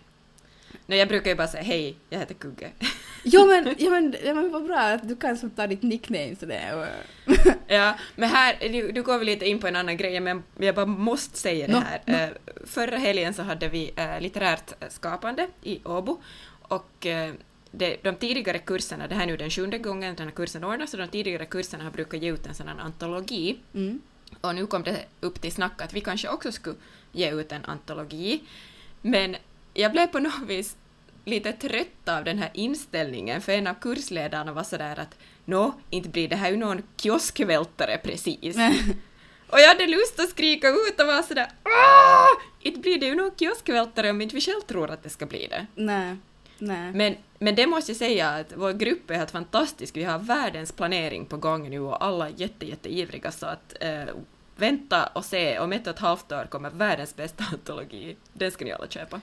Nej, 0.87 0.99
jag 0.99 1.09
brukar 1.09 1.31
ju 1.31 1.37
bara 1.37 1.49
säga 1.49 1.63
hej, 1.63 1.97
jag 2.11 2.19
heter 2.19 2.35
Kugge. 2.35 2.71
Jo 3.23 3.47
men, 3.47 3.75
ja, 3.79 3.91
men, 3.91 4.15
ja, 4.25 4.35
men 4.35 4.53
vad 4.53 4.65
bra 4.65 4.79
att 4.79 5.09
du 5.09 5.17
kan 5.17 5.37
som 5.37 5.51
ta 5.51 5.67
ditt 5.67 5.83
nickname 5.83 6.37
sådär. 6.41 6.77
Och, 6.79 6.87
Ja, 7.67 7.95
men 8.17 8.29
här, 8.29 8.57
du, 8.61 8.93
du 8.93 9.03
går 9.03 9.19
vi 9.19 9.25
lite 9.25 9.49
in 9.49 9.59
på 9.59 9.67
en 9.67 9.77
annan 9.77 9.97
grej, 9.97 10.21
men 10.21 10.43
jag 10.59 10.75
bara 10.75 10.87
måste 10.87 11.39
säga 11.39 11.67
det 11.67 11.81
här. 11.81 12.01
nå. 12.07 12.15
Eh, 12.15 12.31
förra 12.67 12.97
helgen 12.97 13.35
så 13.35 13.43
hade 13.43 13.69
vi 13.69 13.93
eh, 13.97 14.21
litterärt 14.21 14.73
skapande 14.89 15.47
i 15.63 15.81
Åbo 15.85 16.23
och 16.63 17.07
eh, 17.07 17.33
det, 17.71 17.97
de 18.03 18.15
tidigare 18.15 18.59
kurserna, 18.59 19.07
det 19.07 19.15
här 19.15 19.23
är 19.23 19.27
nu 19.27 19.37
den 19.37 19.51
sjunde 19.51 19.79
gången 19.79 20.15
den 20.15 20.27
här 20.27 20.35
kursen 20.35 20.65
ordnas, 20.65 20.91
så 20.91 20.97
de 20.97 21.09
tidigare 21.09 21.47
kurserna 21.47 21.85
har 21.85 21.91
brukat 21.91 22.23
ge 22.23 22.33
ut 22.33 22.47
en 22.47 22.55
sån 22.55 22.69
här 22.69 22.81
antologi 22.81 23.59
mm. 23.75 24.01
och 24.41 24.55
nu 24.55 24.67
kom 24.67 24.83
det 24.83 25.05
upp 25.21 25.41
till 25.41 25.53
snack 25.53 25.83
att 25.83 25.93
vi 25.93 26.01
kanske 26.01 26.29
också 26.29 26.53
skulle 26.53 26.77
ge 27.13 27.31
ut 27.31 27.53
en 27.53 27.65
antologi. 27.65 28.43
Men 29.03 29.37
jag 29.75 29.93
blev 29.93 30.07
på 30.07 30.19
något 30.19 30.43
vis 30.47 30.77
lite 31.25 31.53
trötta 31.53 32.19
av 32.19 32.25
den 32.25 32.39
här 32.39 32.51
inställningen, 32.55 33.41
för 33.41 33.53
en 33.53 33.67
av 33.67 33.75
kursledarna 33.75 34.53
var 34.53 34.63
sådär 34.63 35.01
att 35.01 35.19
nå, 35.45 35.75
inte 35.91 36.09
blir 36.09 36.29
det 36.29 36.37
här 36.37 36.51
ju 36.51 36.57
någon 36.57 36.83
kioskvältare 36.97 37.99
precis. 37.99 38.57
och 39.49 39.61
jag 39.61 39.69
hade 39.69 39.87
lust 39.87 40.21
att 40.21 40.29
skrika 40.29 40.69
ut 40.69 41.01
och 41.01 41.07
vara 41.07 41.23
sådär 41.23 41.49
Åh! 41.65 42.43
Inte 42.61 42.81
blir 42.81 43.01
det 43.01 43.07
ju 43.07 43.15
någon 43.15 43.31
kioskvältare 43.39 44.11
om 44.11 44.21
inte 44.21 44.35
vi 44.35 44.41
själv 44.41 44.61
tror 44.61 44.91
att 44.91 45.03
det 45.03 45.09
ska 45.09 45.27
bli 45.27 45.47
det. 45.47 45.67
Nej. 45.75 46.17
Nej. 46.59 46.93
Men, 46.93 47.17
men 47.39 47.55
det 47.55 47.67
måste 47.67 47.91
jag 47.91 47.97
säga 47.97 48.29
att 48.29 48.53
vår 48.57 48.73
grupp 48.73 49.11
är 49.11 49.15
helt 49.15 49.31
fantastisk. 49.31 49.97
Vi 49.97 50.05
har 50.05 50.19
världens 50.19 50.73
planering 50.73 51.27
på 51.27 51.37
gång 51.37 51.71
nu 51.71 51.81
och 51.81 52.05
alla 52.05 52.29
är 52.29 52.33
jätte, 52.37 52.67
jätteivriga 52.67 53.31
så 53.31 53.47
att 53.47 53.75
eh, 53.81 54.05
vänta 54.57 55.07
och 55.07 55.25
se, 55.25 55.59
om 55.59 55.73
ett 55.73 55.87
och 55.87 55.95
ett 55.95 56.01
halvt 56.01 56.33
år 56.33 56.47
kommer 56.51 56.71
världens 56.71 57.17
bästa 57.17 57.45
antologi. 57.53 58.17
Den 58.33 58.51
ska 58.51 58.65
ni 58.65 58.73
alla 58.73 58.89
köpa. 58.89 59.21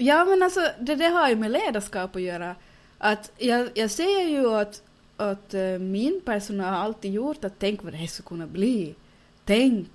Ja, 0.00 0.24
men 0.24 0.42
alltså 0.42 0.60
det, 0.80 0.94
det 0.94 1.04
har 1.08 1.28
ju 1.28 1.36
med 1.36 1.50
ledarskap 1.50 2.16
att 2.16 2.22
göra. 2.22 2.54
Att 2.98 3.32
jag, 3.38 3.68
jag 3.74 3.90
ser 3.90 4.28
ju 4.28 4.54
att, 4.54 4.82
att 5.16 5.54
uh, 5.54 5.78
min 5.78 6.20
personal 6.24 6.66
har 6.74 6.80
alltid 6.80 7.12
gjort 7.12 7.44
att 7.44 7.52
tänk 7.58 7.82
vad 7.84 7.92
det 7.92 7.96
här 7.96 8.06
skulle 8.06 8.28
kunna 8.28 8.46
bli. 8.46 8.94
Tänk, 9.44 9.88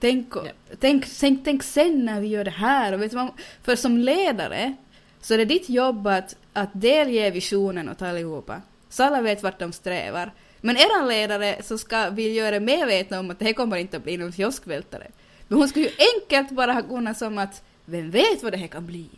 tänk, 0.00 0.26
Ja. 0.36 0.42
tänk, 0.80 1.04
tänk, 1.20 1.44
tänk 1.44 1.62
sen 1.62 2.04
när 2.04 2.20
vi 2.20 2.26
gör 2.28 2.44
det 2.44 2.50
här. 2.50 2.92
Och 2.92 3.02
vet 3.02 3.12
vad- 3.12 3.32
för 3.62 3.76
som 3.76 3.98
ledare 3.98 4.74
så 5.20 5.34
är 5.34 5.38
det 5.38 5.44
ditt 5.44 5.68
jobb 5.68 6.06
att, 6.06 6.36
att 6.52 6.70
delge 6.72 7.30
visionen 7.30 7.88
åt 7.88 8.02
allihopa. 8.02 8.62
Så 8.88 9.02
alla 9.04 9.20
vet 9.20 9.42
vart 9.42 9.58
de 9.58 9.72
strävar. 9.72 10.32
Men 10.60 10.76
eran 10.76 11.08
ledare 11.08 11.56
så 11.62 11.78
ska 11.78 12.10
vi 12.10 12.32
göra 12.34 12.60
medvetna 12.60 13.20
om 13.20 13.30
att 13.30 13.38
det 13.38 13.44
här 13.44 13.52
kommer 13.52 13.76
inte 13.76 13.96
att 13.96 14.02
bli 14.04 14.16
någon 14.16 14.32
kioskvältare. 14.32 15.06
Men 15.48 15.58
hon 15.58 15.68
skulle 15.68 15.84
ju 15.84 15.92
enkelt 16.14 16.50
bara 16.50 16.72
ha 16.72 16.82
kunnat 16.82 17.18
som 17.18 17.38
att 17.38 17.62
vem 17.84 18.10
vet 18.10 18.42
vad 18.42 18.52
det 18.52 18.56
här 18.56 18.66
kan 18.66 18.86
bli? 18.86 19.08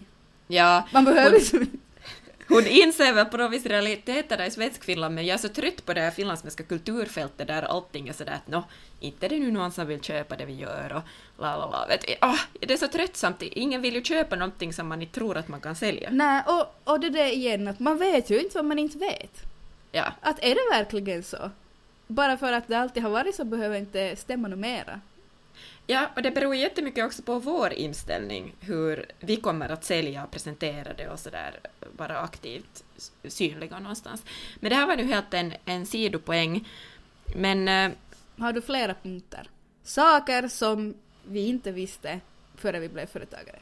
Ja, 0.50 0.88
Man 0.92 1.04
behöver 1.04 1.30
hon, 1.30 1.38
liksom 1.38 1.80
hon 2.48 2.66
inser 2.66 3.12
väl 3.12 3.26
på 3.26 3.36
något 3.36 3.52
vis 3.52 3.66
realiteterna 3.66 4.46
i 4.46 4.50
Svenskfinland, 4.50 5.14
men 5.14 5.26
jag 5.26 5.34
är 5.34 5.38
så 5.38 5.48
trött 5.48 5.86
på 5.86 5.94
det 5.94 6.00
här 6.00 6.10
finlandssvenska 6.10 6.62
kulturfältet 6.62 7.46
där 7.46 7.62
allting 7.62 8.08
är 8.08 8.12
sådär 8.12 8.32
att 8.32 8.48
nå, 8.48 8.64
inte 9.00 9.26
är 9.26 9.30
det 9.30 9.38
nu 9.38 9.50
någon 9.50 9.72
som 9.72 9.86
vill 9.86 10.00
köpa 10.00 10.36
det 10.36 10.44
vi 10.44 10.54
gör 10.54 10.92
och 10.92 11.02
la 11.42 11.56
la 11.56 11.70
la. 11.70 11.96
Det 12.60 12.72
är 12.72 12.76
så 12.76 12.88
tröttsamt, 12.88 13.42
ingen 13.42 13.82
vill 13.82 13.94
ju 13.94 14.02
köpa 14.02 14.36
någonting 14.36 14.72
som 14.72 14.88
man 14.88 15.02
inte 15.02 15.14
tror 15.14 15.36
att 15.36 15.48
man 15.48 15.60
kan 15.60 15.76
sälja. 15.76 16.08
Nej, 16.12 16.42
och, 16.46 16.92
och 16.92 17.00
det 17.00 17.10
där 17.10 17.32
igen 17.32 17.68
att 17.68 17.80
man 17.80 17.98
vet 17.98 18.30
ju 18.30 18.40
inte 18.40 18.58
vad 18.58 18.64
man 18.64 18.78
inte 18.78 18.98
vet. 18.98 19.42
Ja. 19.92 20.12
Att 20.20 20.38
är 20.44 20.54
det 20.54 20.78
verkligen 20.78 21.22
så? 21.22 21.50
Bara 22.06 22.36
för 22.36 22.52
att 22.52 22.68
det 22.68 22.74
alltid 22.78 23.02
har 23.02 23.10
varit 23.10 23.34
så 23.34 23.44
behöver 23.44 23.78
inte 23.78 24.16
stämma 24.16 24.48
något 24.48 24.58
mera. 24.58 25.00
Ja, 25.90 26.10
och 26.16 26.22
det 26.22 26.30
beror 26.30 26.54
jättemycket 26.54 27.04
också 27.04 27.22
på 27.22 27.38
vår 27.38 27.72
inställning, 27.72 28.54
hur 28.60 29.06
vi 29.20 29.36
kommer 29.36 29.68
att 29.68 29.84
sälja 29.84 30.24
och 30.24 30.30
presentera 30.30 30.92
det 30.94 31.08
och 31.08 31.18
sådär, 31.18 31.60
vara 31.96 32.18
aktivt 32.18 32.84
synliga 33.28 33.78
någonstans. 33.78 34.24
Men 34.60 34.70
det 34.70 34.76
här 34.76 34.86
var 34.86 34.96
nu 34.96 35.04
helt 35.04 35.34
en, 35.34 35.54
en 35.64 35.86
sidopoäng. 35.86 36.68
Men 37.36 37.68
eh, 37.68 37.90
Har 38.38 38.52
du 38.52 38.62
flera 38.62 38.94
punkter? 38.94 39.50
Saker 39.84 40.48
som 40.48 40.94
vi 41.24 41.46
inte 41.46 41.72
visste 41.72 42.20
före 42.56 42.80
vi 42.80 42.88
blev 42.88 43.06
företagare. 43.06 43.58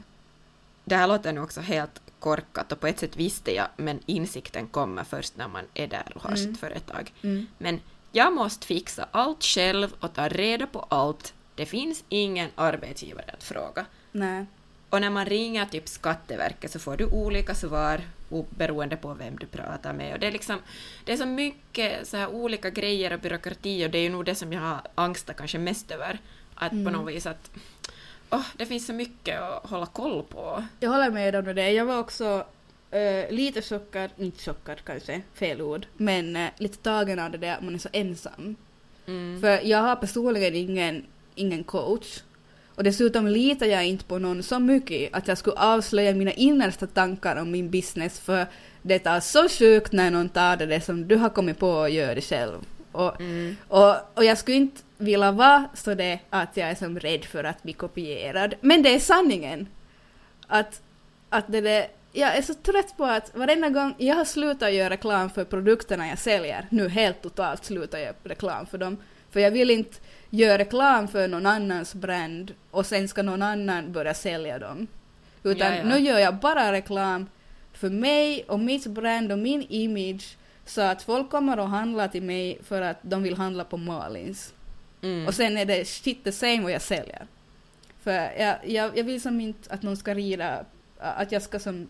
det 0.85 0.95
här 0.95 1.07
låter 1.07 1.33
nu 1.33 1.41
också 1.41 1.61
helt 1.61 2.01
korkat 2.19 2.71
och 2.71 2.79
på 2.79 2.87
ett 2.87 2.99
sätt 2.99 3.15
visste 3.17 3.55
jag, 3.55 3.67
men 3.77 3.99
insikten 4.05 4.67
kommer 4.67 5.03
först 5.03 5.37
när 5.37 5.47
man 5.47 5.65
är 5.73 5.87
där 5.87 6.11
och 6.15 6.21
har 6.23 6.29
Mm. 6.29 6.43
sitt 6.43 6.59
företag. 6.59 7.13
Mm. 7.21 7.47
Men 7.57 7.81
jag 8.11 8.33
måste 8.33 8.67
fixa 8.67 9.07
allt 9.11 9.43
själv 9.43 9.93
och 9.99 10.13
ta 10.13 10.27
reda 10.27 10.67
på 10.67 10.79
allt. 10.89 11.33
Det 11.59 11.65
finns 11.65 12.03
ingen 12.09 12.49
arbetsgivare 12.55 13.25
att 13.33 13.43
fråga. 13.43 13.85
Nej. 14.11 14.45
Och 14.89 15.01
när 15.01 15.09
man 15.09 15.25
ringer 15.25 15.65
typ 15.65 15.87
Skatteverket 15.87 16.71
så 16.71 16.79
får 16.79 16.97
du 16.97 17.05
olika 17.05 17.55
svar 17.55 18.01
beroende 18.49 18.95
på 18.95 19.13
vem 19.13 19.35
du 19.35 19.45
pratar 19.45 19.93
med. 19.93 20.13
Och 20.13 20.19
det, 20.19 20.27
är 20.27 20.31
liksom, 20.31 20.59
det 21.05 21.13
är 21.13 21.17
så 21.17 21.25
mycket 21.25 22.07
så 22.07 22.17
här 22.17 22.27
olika 22.27 22.69
grejer 22.69 23.13
och 23.13 23.19
byråkrati 23.19 23.85
och 23.85 23.89
det 23.89 23.97
är 23.97 24.01
ju 24.03 24.09
nog 24.09 24.25
det 24.25 24.35
som 24.35 24.53
jag 24.53 24.61
har 24.61 24.81
angstat 24.95 25.35
kanske 25.37 25.57
mest 25.57 25.91
över. 25.91 26.19
Att 26.55 26.69
på 26.69 26.75
Mm. 26.75 26.93
något 26.93 27.13
vis 27.13 27.25
att 27.25 27.51
åh, 28.29 28.45
det 28.57 28.65
finns 28.65 28.87
så 28.87 28.93
mycket 28.93 29.41
att 29.41 29.69
hålla 29.69 29.85
koll 29.85 30.23
på. 30.23 30.63
Jag 30.79 30.89
håller 30.89 31.11
med 31.11 31.35
om 31.35 31.45
det. 31.55 31.71
Jag 31.71 31.85
var 31.85 31.99
också 31.99 32.45
eh, 32.91 33.31
lite 33.31 33.61
chockad, 33.61 34.09
inte 34.17 34.43
chockad 34.43 34.77
kanske, 34.85 35.21
fel 35.33 35.61
ord, 35.61 35.85
men 35.97 36.35
eh, 36.35 36.49
lite 36.57 36.77
tagen 36.77 37.19
av 37.19 37.31
det 37.31 37.37
där 37.37 37.55
att 37.55 37.63
man 37.63 37.73
är 37.75 37.79
så 37.79 37.89
ensam. 37.93 38.55
Mm. 39.07 39.41
För 39.41 39.61
jag 39.67 39.77
har 39.81 39.95
personligen 39.95 40.55
ingen, 40.55 41.05
ingen 41.39 41.63
coach. 41.63 42.19
Och 42.75 42.83
dessutom 42.83 43.27
litar 43.27 43.65
jag 43.65 43.85
inte 43.85 44.05
på 44.05 44.19
någon 44.19 44.43
så 44.43 44.59
mycket 44.59 45.13
att 45.13 45.27
jag 45.27 45.37
skulle 45.37 45.55
avslöja 45.55 46.13
mina 46.13 46.31
innersta 46.31 46.87
tankar 46.87 47.35
om 47.35 47.51
min 47.51 47.69
business 47.71 48.19
för 48.19 48.45
det 48.81 49.05
är 49.05 49.19
så 49.19 49.49
sjukt 49.49 49.91
när 49.91 50.11
någon 50.11 50.29
tar 50.29 50.57
det 50.57 50.81
som 50.81 51.07
du 51.07 51.15
har 51.15 51.29
kommit 51.29 51.59
på 51.59 51.69
och 51.69 51.89
gör 51.89 52.15
det 52.15 52.21
själv. 52.21 52.57
Och, 52.91 53.21
Mm. 53.21 53.55
och, 53.67 53.95
och 54.13 54.25
jag 54.25 54.37
skulle 54.37 54.57
inte 54.57 54.81
vilja 54.97 55.31
vara 55.31 55.65
så 55.73 55.93
det 55.93 56.19
att 56.29 56.57
jag 56.57 56.69
är 56.69 56.75
som 56.75 56.99
rädd 56.99 57.25
för 57.25 57.43
att 57.43 57.63
bli 57.63 57.73
kopierad. 57.73 58.53
Men 58.61 58.83
det 58.83 58.95
är 58.95 58.99
sanningen. 58.99 59.67
Att, 60.47 60.81
att 61.29 61.51
det 61.51 61.61
där, 61.61 61.87
jag 62.13 62.37
är 62.37 62.41
så 62.41 62.53
trött 62.53 62.97
på 62.97 63.05
att 63.05 63.35
varenda 63.35 63.69
gång 63.69 63.95
jag 63.97 64.15
har 64.15 64.25
slutat 64.25 64.73
göra 64.73 64.89
reklam 64.89 65.29
för 65.29 65.43
produkterna 65.43 66.07
jag 66.07 66.19
säljer, 66.19 66.67
nu 66.69 66.89
helt 66.89 67.21
totalt 67.21 67.65
slutar 67.65 67.97
jag 67.97 68.05
göra 68.05 68.15
reklam 68.23 68.65
för 68.65 68.77
dem, 68.77 68.97
för 69.31 69.39
jag 69.39 69.51
vill 69.51 69.69
inte 69.69 69.97
göra 70.29 70.57
reklam 70.57 71.07
för 71.07 71.27
någon 71.27 71.45
annans 71.45 71.95
brand 71.95 72.53
och 72.71 72.85
sen 72.85 73.07
ska 73.07 73.21
någon 73.21 73.41
annan 73.41 73.91
börja 73.91 74.13
sälja 74.13 74.59
dem. 74.59 74.87
Utan 75.43 75.71
Ja, 75.71 75.77
ja. 75.77 75.83
nu 75.83 75.99
gör 75.99 76.19
jag 76.19 76.35
bara 76.35 76.71
reklam 76.71 77.29
för 77.73 77.89
mig 77.89 78.43
och 78.47 78.59
mitt 78.59 78.87
brand 78.87 79.31
och 79.31 79.39
min 79.39 79.65
image 79.69 80.37
så 80.65 80.81
att 80.81 81.01
folk 81.01 81.29
kommer 81.29 81.57
att 81.57 81.69
handla 81.69 82.07
till 82.07 82.23
mig 82.23 82.59
för 82.63 82.81
att 82.81 82.97
de 83.01 83.23
vill 83.23 83.37
handla 83.37 83.63
på 83.63 83.77
Malins. 83.77 84.53
Mm. 85.01 85.27
Och 85.27 85.33
sen 85.33 85.57
är 85.57 85.65
det 85.65 85.87
shit 85.87 86.23
the 86.23 86.31
same 86.31 86.61
vad 86.61 86.71
jag 86.71 86.81
säljer. 86.81 87.27
För 88.03 88.11
jag, 88.11 88.55
jag, 88.63 88.97
jag 88.97 89.03
vill 89.03 89.21
som 89.21 89.41
inte 89.41 89.73
att 89.73 89.81
någon 89.81 89.97
ska 89.97 90.13
rida, 90.13 90.65
att 90.99 91.31
jag 91.31 91.41
ska 91.41 91.59
som, 91.59 91.87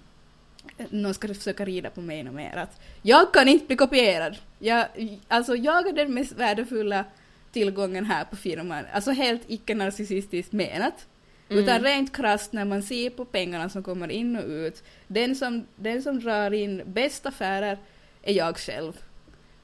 någon 0.89 1.13
ska 1.13 1.27
försöka 1.27 1.65
rida 1.65 1.89
på 1.89 2.01
mig 2.01 2.23
något 2.23 2.33
mer. 2.33 2.57
Att 2.57 2.81
jag 3.01 3.33
kan 3.33 3.47
inte 3.47 3.65
bli 3.65 3.75
kopierad. 3.75 4.37
Jag, 4.59 4.85
alltså 5.27 5.55
jag 5.55 5.87
är 5.87 5.93
den 5.93 6.13
mest 6.13 6.31
värdefulla 6.31 7.05
tillgången 7.51 8.05
här 8.05 8.25
på 8.25 8.35
firman. 8.35 8.85
Alltså 8.93 9.11
helt 9.11 9.41
icke-narcissistiskt 9.47 10.51
menat. 10.51 11.07
Mm. 11.49 11.63
Utan 11.63 11.81
rent 11.83 12.15
krasst 12.15 12.53
när 12.53 12.65
man 12.65 12.83
ser 12.83 13.09
på 13.09 13.25
pengarna 13.25 13.69
som 13.69 13.83
kommer 13.83 14.11
in 14.11 14.35
och 14.35 14.45
ut. 14.47 14.83
Den 15.07 15.35
som, 15.35 15.67
den 15.75 16.01
som 16.01 16.19
drar 16.19 16.51
in 16.53 16.81
bäst 16.85 17.25
affärer 17.25 17.77
är 18.23 18.33
jag 18.33 18.57
själv. 18.57 18.93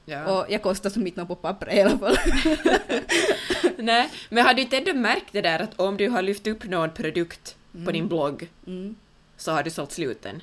ja. 0.04 0.24
Och 0.40 0.46
jag 0.52 0.62
kostar 0.62 0.90
som 0.90 1.06
inte 1.06 1.20
något 1.20 1.28
på 1.28 1.34
papper 1.34 1.74
i 1.74 1.80
alla 1.82 1.98
fall. 1.98 2.16
Nej, 3.76 4.10
men 4.28 4.44
har 4.46 4.54
du 4.54 4.62
inte 4.62 4.76
ändå 4.76 4.94
märkt 4.94 5.32
det 5.32 5.40
där 5.40 5.58
att 5.62 5.80
om 5.80 5.96
du 5.96 6.08
har 6.08 6.22
lyft 6.22 6.46
upp 6.46 6.64
någon 6.64 6.90
produkt 6.90 7.56
på 7.72 7.78
Mm. 7.78 7.92
din 7.92 8.08
blogg 8.08 8.48
Mm. 8.66 8.94
så 9.36 9.52
har 9.52 9.62
du 9.62 9.70
sålt 9.70 9.92
slut 9.92 10.22
den 10.22 10.42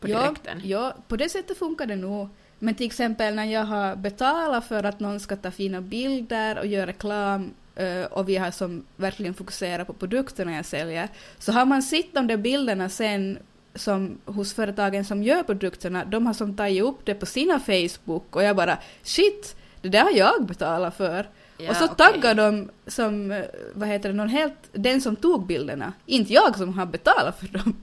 på 0.00 0.08
ja, 0.08 0.22
direkten? 0.22 0.60
ja, 0.64 0.96
på 1.08 1.16
det 1.16 1.28
sättet 1.28 1.58
funkar 1.58 1.86
det 1.86 1.96
nog. 1.96 2.28
Men 2.62 2.74
till 2.74 2.86
exempel 2.86 3.34
när 3.34 3.44
jag 3.44 3.64
har 3.64 3.96
betalat 3.96 4.64
för 4.64 4.84
att 4.84 5.00
någon 5.00 5.20
ska 5.20 5.36
ta 5.36 5.50
fina 5.50 5.80
bilder 5.80 6.58
och 6.58 6.66
göra 6.66 6.86
reklam 6.86 7.50
eh, 7.76 8.04
och 8.04 8.28
vi 8.28 8.36
har 8.36 8.50
som 8.50 8.84
verkligen 8.96 9.34
fokuserat 9.34 9.86
på 9.86 9.92
produkterna 9.92 10.56
jag 10.56 10.64
säljer, 10.64 11.08
så 11.38 11.52
har 11.52 11.64
man 11.64 11.82
sett 11.82 12.14
de 12.14 12.26
där 12.26 12.36
bilderna 12.36 12.88
sen 12.88 13.38
som 13.74 14.18
hos 14.24 14.54
företagen 14.54 15.04
som 15.04 15.22
gör 15.22 15.42
produkterna, 15.42 16.04
de 16.04 16.26
har 16.26 16.34
som 16.34 16.56
tagit 16.56 16.82
upp 16.82 17.04
det 17.04 17.14
på 17.14 17.26
sina 17.26 17.60
Facebook 17.60 18.36
och 18.36 18.42
jag 18.42 18.56
bara 18.56 18.78
shit, 19.02 19.56
det 19.82 19.88
där 19.88 20.02
har 20.02 20.10
jag 20.10 20.46
betalat 20.46 20.96
för. 20.96 21.28
Ja, 21.58 21.70
och 21.70 21.76
så 21.76 21.84
okej. 21.84 21.96
taggar 21.96 22.34
de 22.34 22.70
som, 22.86 23.30
eh, 23.30 23.44
vad 23.74 23.88
heter 23.88 24.08
det, 24.08 24.14
någon 24.14 24.28
helt, 24.28 24.54
den 24.72 25.00
som 25.00 25.16
tog 25.16 25.46
bilderna, 25.46 25.92
inte 26.06 26.32
jag 26.32 26.56
som 26.56 26.78
har 26.78 26.86
betalat 26.86 27.40
för 27.40 27.48
dem. 27.48 27.76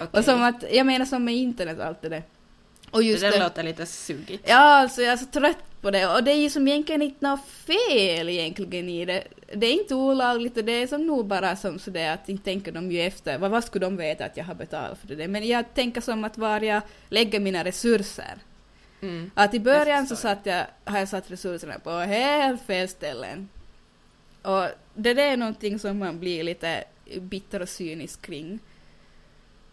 Okej. 0.00 0.18
Och 0.18 0.24
som 0.24 0.42
att, 0.42 0.64
jag 0.72 0.86
menar 0.86 1.06
som 1.06 1.24
med 1.24 1.34
internet 1.34 1.78
och 1.78 1.84
allt 1.84 2.02
det 2.02 2.08
där. 2.08 2.22
Och 2.90 3.02
just 3.02 3.22
det 3.22 3.30
det. 3.30 3.38
låter 3.38 3.62
lite 3.62 3.86
sugigt. 3.86 4.44
Ja, 4.48 4.56
alltså 4.56 5.02
jag 5.02 5.12
är 5.12 5.16
så 5.16 5.26
trött 5.26 5.64
på 5.80 5.90
det. 5.90 6.06
Och 6.06 6.24
det 6.24 6.30
är 6.32 6.36
ju 6.36 6.50
som 6.50 6.68
egentligen 6.68 7.02
inte 7.02 7.26
något 7.26 7.48
fel 7.48 8.28
egentligen 8.28 8.88
i 8.88 9.04
det. 9.04 9.24
Det 9.54 9.66
är 9.66 9.72
inte 9.72 9.94
olagligt 9.94 10.56
och 10.56 10.64
det 10.64 10.72
är 10.72 10.86
som 10.86 11.06
nog 11.06 11.26
bara 11.26 11.56
som 11.56 11.78
sådär 11.78 12.14
att 12.14 12.28
inte 12.28 12.44
tänker 12.44 12.72
de 12.72 12.92
ju 12.92 13.00
efter. 13.00 13.38
Vad, 13.38 13.50
vad 13.50 13.64
skulle 13.64 13.86
de 13.86 13.96
veta 13.96 14.24
att 14.24 14.36
jag 14.36 14.44
har 14.44 14.54
betalat 14.54 14.98
för 14.98 15.14
det? 15.14 15.28
Men 15.28 15.48
jag 15.48 15.74
tänker 15.74 16.00
som 16.00 16.24
att 16.24 16.38
var 16.38 16.60
jag 16.60 16.82
lägger 17.08 17.40
mina 17.40 17.64
resurser. 17.64 18.38
Mm. 19.02 19.30
Att 19.34 19.54
i 19.54 19.60
början 19.60 20.06
så 20.06 20.16
satt 20.16 20.46
jag, 20.46 20.66
har 20.84 20.98
jag 20.98 21.08
satt 21.08 21.30
resurserna 21.30 21.78
på 21.78 21.90
helt 21.90 22.62
fel 22.62 22.88
ställen. 22.88 23.48
Och 24.42 24.66
det 24.94 25.14
där 25.14 25.32
är 25.32 25.36
någonting 25.36 25.78
som 25.78 25.98
man 25.98 26.20
blir 26.20 26.42
lite 26.42 26.84
bitter 27.20 27.62
och 27.62 27.68
cynisk 27.68 28.22
kring. 28.22 28.58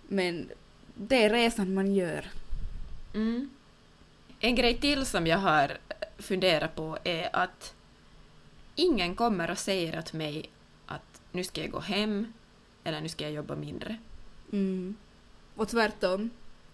Men 0.08 0.49
det 0.93 1.23
är 1.23 1.30
resan 1.30 1.73
man 1.73 1.95
gör. 1.95 2.25
Mm. 3.17 3.49
En 4.39 4.56
grej 4.56 4.77
till 4.77 5.06
som 5.06 5.27
jag 5.27 5.38
har 5.38 5.77
funderat 6.17 6.75
på 6.75 6.97
är 7.03 7.30
att 7.34 7.73
ingen 8.75 9.15
kommer 9.15 9.51
och 9.51 9.58
säger 9.58 9.99
åt 9.99 10.13
mig 10.13 10.49
att 10.86 11.21
nu 11.32 11.43
ska 11.43 11.62
jag 11.62 11.71
gå 11.71 11.80
hem 11.80 12.34
eller 12.84 13.01
nu 13.01 13.10
ska 13.10 13.23
jag 13.23 13.34
jobba 13.34 13.56
mindre. 13.56 13.97
Mm. 14.51 14.95
Och 15.56 15.67
tvärtom. 15.67 16.30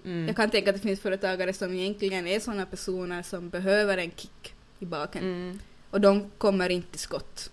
Mm. 0.06 0.28
Jag 0.28 0.36
kan 0.36 0.50
tänka 0.50 0.70
att 0.70 0.76
det 0.76 0.82
finns 0.82 1.02
företagare 1.02 1.54
som 1.54 1.74
egentligen 1.74 2.28
är 2.28 2.40
sådana 2.40 2.66
personer 2.66 3.24
som 3.24 3.50
behöver 3.50 3.98
en 3.98 4.12
kick 4.12 4.54
i 4.80 4.86
baken. 4.86 5.24
Mm. 5.24 5.60
Och 5.90 6.02
de 6.02 6.30
kommer 6.38 6.70
inte 6.70 6.92
till 6.92 7.00
skott. 7.00 7.52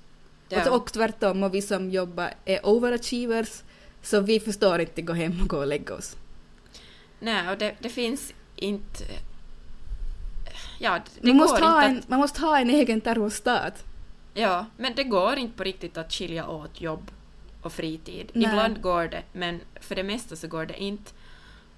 Ja. 0.49 0.71
Och, 0.71 0.77
och 0.77 0.93
tvärtom, 0.93 1.43
och 1.43 1.55
vi 1.55 1.63
som 1.63 1.91
jobbar 1.91 2.35
är 2.45 2.67
overachievers, 2.67 3.63
så 4.03 4.21
vi 4.21 4.41
förstår 4.41 4.81
inte 4.81 5.03
gå 5.03 5.13
hem 5.13 5.41
och 5.43 5.49
gå 5.49 5.59
och 5.59 5.67
lägga 5.67 5.95
oss. 5.95 6.17
Nej, 7.19 7.51
och 7.51 7.59
det, 7.59 7.75
det 7.79 7.89
finns 7.89 8.33
inte... 8.61 9.05
Ja, 10.79 11.01
det, 11.21 11.27
Man 11.29 11.37
måste, 11.37 11.65
ha 11.65 11.83
en, 11.83 11.99
att, 11.99 12.09
man 12.09 12.21
måste 12.21 12.41
ha 12.41 12.59
en 12.59 12.71
egen 12.71 13.01
termostat. 13.01 13.85
Ja, 14.35 14.67
men 14.77 14.95
det 14.95 15.05
går 15.05 15.37
inte 15.37 15.57
på 15.57 15.65
riktigt 15.65 15.97
att 15.97 16.13
skilja 16.13 16.49
åt 16.49 16.81
jobb 16.81 17.11
och 17.63 17.73
fritid. 17.73 18.31
Nej. 18.33 18.49
Ibland 18.49 18.81
går 18.81 19.09
det, 19.09 19.23
men 19.33 19.61
för 19.81 19.95
det 19.95 20.03
mesta 20.03 20.37
så 20.37 20.49
går 20.49 20.67
det 20.67 20.83
inte. 20.83 21.13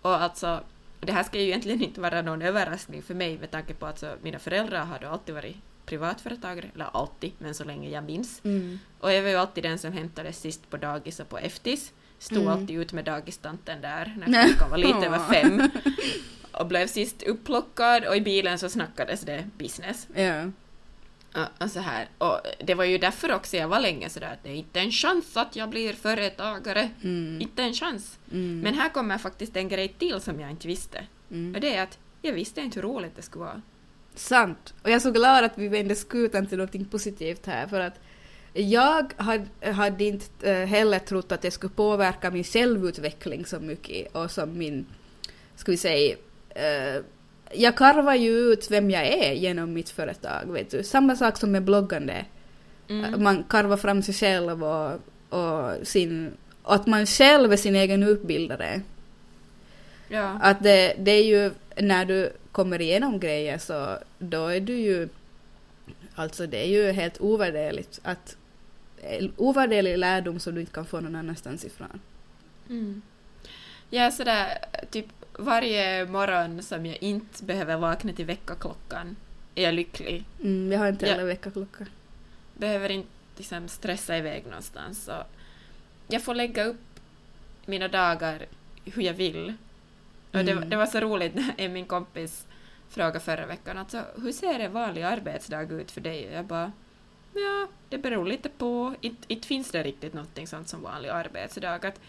Och 0.03 0.23
alltså, 0.23 0.61
det 1.01 1.13
här 1.13 1.23
ska 1.23 1.39
ju 1.39 1.45
egentligen 1.45 1.83
inte 1.83 2.01
vara 2.01 2.23
någon 2.23 2.43
överraskning 2.43 3.03
för 3.03 3.15
mig 3.15 3.39
med 3.39 3.51
tanke 3.51 3.75
på 3.75 3.87
att 3.87 3.99
så, 3.99 4.15
mina 4.23 4.39
föräldrar 4.39 4.85
har 4.85 5.05
alltid 5.05 5.35
varit 5.35 5.57
privatföretagare, 5.87 6.67
eller 6.75 6.89
alltid, 6.93 7.33
men 7.39 7.55
så 7.55 7.65
länge 7.65 7.89
jag 7.89 8.05
minns. 8.05 8.41
Mm. 8.45 8.79
Och 9.01 9.13
jag 9.13 9.23
var 9.23 9.31
ju 9.31 9.37
alltid 9.37 9.65
den 9.65 9.79
som 9.79 9.93
hämtades 9.93 10.41
sist 10.41 10.71
på 10.71 10.77
dagis 10.77 11.21
och 11.21 11.29
på 11.29 11.39
eftis. 11.39 11.93
Stod 12.19 12.39
Mm. 12.39 12.49
alltid 12.53 12.79
ut 12.81 12.93
med 12.93 13.05
dagistanten 13.05 13.81
där 13.81 14.15
när 14.19 14.49
klockan 14.49 14.71
var 14.71 14.79
lite 14.79 15.07
över 15.07 15.19
fem. 15.19 15.71
Och 16.63 16.69
blev 16.69 16.87
sist 16.87 17.23
upplockad 17.23 18.05
och 18.05 18.17
i 18.17 18.21
bilen 18.21 18.59
så 18.59 18.69
snackades 18.69 19.21
det 19.21 19.49
business. 19.59 20.09
Ja. 20.15 20.51
Ja, 21.35 21.49
Och, 21.61 21.71
så 21.71 21.81
här. 21.81 22.09
och 22.19 22.41
det 22.65 22.75
var 22.75 22.85
ju 22.85 22.99
därför 22.99 23.33
också 23.33 23.57
jag 23.57 23.69
var 23.69 23.81
länge 23.81 24.09
sådär 24.09 24.33
att 24.33 24.43
det 24.43 24.51
är 24.51 24.55
inte 24.55 24.81
en 24.81 24.91
chans 24.91 25.37
att 25.37 25.57
jag 25.57 25.69
blir 25.69 25.93
företagare. 25.93 26.91
Mm. 27.03 27.41
Inte 27.41 27.63
en 27.63 27.73
chans. 27.73 28.19
Mm. 28.33 28.61
Men 28.61 28.75
här 28.75 28.89
kommer 28.89 29.19
faktiskt 29.19 29.57
en 29.57 29.69
grej 29.69 29.89
till 29.89 30.21
som 30.21 30.41
jag 30.41 30.51
inte 30.51 30.69
visste. 30.69 31.07
Mm. 31.31 31.55
Och 31.55 31.61
det 31.61 31.75
är 31.75 31.83
att 31.83 31.99
jag 32.23 32.33
visste 32.33 32.61
inte 32.61 32.81
hur 32.81 32.89
roligt 32.89 33.17
det 33.17 33.23
skulle 33.23 33.45
vara. 33.45 33.63
Sant. 34.15 34.75
Och 34.83 34.91
jag 34.91 34.97
är 34.97 35.01
så 35.01 35.11
glad 35.11 35.45
att 35.45 35.59
vi 35.59 35.69
vände 35.69 35.95
skutan 35.95 36.47
till 36.47 36.59
något 36.59 36.91
positivt 36.91 37.47
här 37.47 37.67
för 37.67 37.81
att 37.81 38.01
jag 38.53 39.13
hade, 39.17 39.73
hade 39.73 40.05
inte 40.05 40.51
eh, 40.51 40.67
heller 40.67 40.99
trott 40.99 41.33
att 41.33 41.43
det 41.43 41.51
skulle 41.51 41.73
påverka 41.73 42.31
min 42.31 42.45
självutveckling 42.45 43.47
så 43.47 43.61
mycket 43.61 44.17
och 44.17 44.31
som 44.31 44.59
min, 44.59 44.87
ska 45.57 45.73
vi 45.73 45.79
säga, 45.79 46.17
eh, 46.55 47.03
jag 47.55 47.77
karvar 47.77 48.15
ju 48.15 48.31
ut 48.31 48.71
vem 48.71 48.91
jag 48.91 49.07
är 49.07 49.33
genom 49.33 49.73
mitt 49.73 49.91
företag, 49.91 50.53
vet 50.53 50.71
du. 50.71 50.83
Samma 50.83 51.17
sak 51.17 51.37
som 51.37 51.53
med 51.53 51.63
bloggande. 51.63 52.25
Mm. 52.89 53.23
Man 53.23 53.45
karvar 53.45 53.77
fram 53.77 54.03
sig 54.03 54.15
själv 54.15 54.65
och, 54.65 54.93
och 55.29 55.87
sin, 55.87 56.33
och 56.63 56.75
att 56.75 56.87
man 56.87 57.07
själv 57.07 57.53
är 57.53 57.57
sin 57.57 57.77
egen 57.77 58.03
utbildare. 58.03 58.83
Ja. 60.09 60.39
Att 60.43 60.63
det, 60.63 60.95
det 60.99 61.11
är 61.11 61.25
ju, 61.25 61.51
när 61.77 62.05
du 62.05 62.33
kommer 62.53 62.81
igenom 62.81 63.21
grejer 63.21 63.59
så 63.59 63.99
då 64.19 64.47
är 64.47 64.61
du 64.61 64.77
ju, 64.77 65.09
alltså 66.15 66.47
det 66.47 66.65
är 66.65 66.69
ju 66.69 66.93
helt 66.93 67.21
ovärderligt 67.21 68.01
att, 68.03 68.37
ovärderlig 69.37 69.99
lärdom 69.99 70.41
som 70.41 70.55
du 70.55 70.61
inte 70.61 70.73
kan 70.73 70.87
få 70.87 71.01
någon 71.01 71.17
annanstans 71.17 71.65
ifrån. 71.65 72.01
Mm. 72.69 73.03
Jag 73.91 74.05
är 74.05 74.11
sådär, 74.11 74.59
typ 74.91 75.07
varje 75.39 76.07
morgon 76.07 76.63
som 76.63 76.87
jag 76.87 77.03
inte 77.03 77.45
behöver 77.45 77.77
vakna 77.77 78.13
till 78.13 78.27
väckarklockan 78.27 79.17
är 79.55 79.63
jag 79.65 79.75
lycklig. 79.75 80.25
Mm, 80.41 80.73
jag 80.73 80.79
har 80.79 80.89
inte 80.89 81.07
heller 81.07 81.25
väckarklocka. 81.25 81.87
Behöver 82.55 82.89
inte 82.91 83.09
liksom 83.37 83.69
stressa 83.69 84.19
iväg 84.19 84.45
någonstans. 84.47 85.05
Så 85.05 85.13
jag 86.09 86.23
får 86.23 86.35
lägga 86.35 86.65
upp 86.65 87.01
mina 87.67 87.89
dagar 87.89 88.47
hur 88.85 89.03
jag 89.03 89.15
vill. 89.15 89.55
Och 90.33 90.45
det, 90.45 90.53
Mm. 90.53 90.71
det 90.71 90.77
var 90.77 90.87
så 90.87 91.01
roligt 91.01 91.35
när 91.35 91.69
min 91.69 91.87
kompis 91.87 92.47
frågade 92.89 93.21
förra 93.21 93.47
veckan 93.47 93.79
alltså, 93.79 94.03
hur 94.23 94.33
ser 94.33 94.59
en 94.61 94.73
vanlig 94.73 95.03
arbetsdag 95.03 95.63
ut 95.63 95.91
för 95.91 96.01
dig? 96.01 96.29
Och 96.29 96.35
jag 96.35 96.45
bara 96.45 96.73
ja, 97.35 97.69
det 97.89 97.99
beror 97.99 98.27
lite 98.27 98.49
på. 98.49 98.95
Inte 99.01 99.49
finns 99.49 99.71
det 99.71 99.83
riktigt 99.83 100.15
någonting 100.15 100.47
sånt 100.47 100.69
som 100.69 100.83
vanlig 100.83 101.09
arbetsdag. 101.09 101.75
Att 101.75 102.01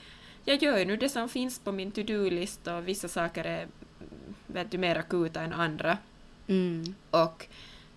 jag 0.46 0.64
gör 0.64 0.78
ju 0.78 0.86
nu 0.86 0.98
det 0.98 1.10
som 1.10 1.30
finns 1.30 1.60
på 1.60 1.72
min 1.72 1.92
to-do-lista 1.92 2.78
och 2.78 2.88
vissa 2.88 3.08
saker 3.08 3.44
är 3.44 3.68
vet 4.48 4.72
du, 4.72 4.78
mer 4.78 4.96
akuta 4.96 5.42
än 5.42 5.54
andra. 5.54 5.98
Mm. 6.48 6.96
Och 7.12 7.48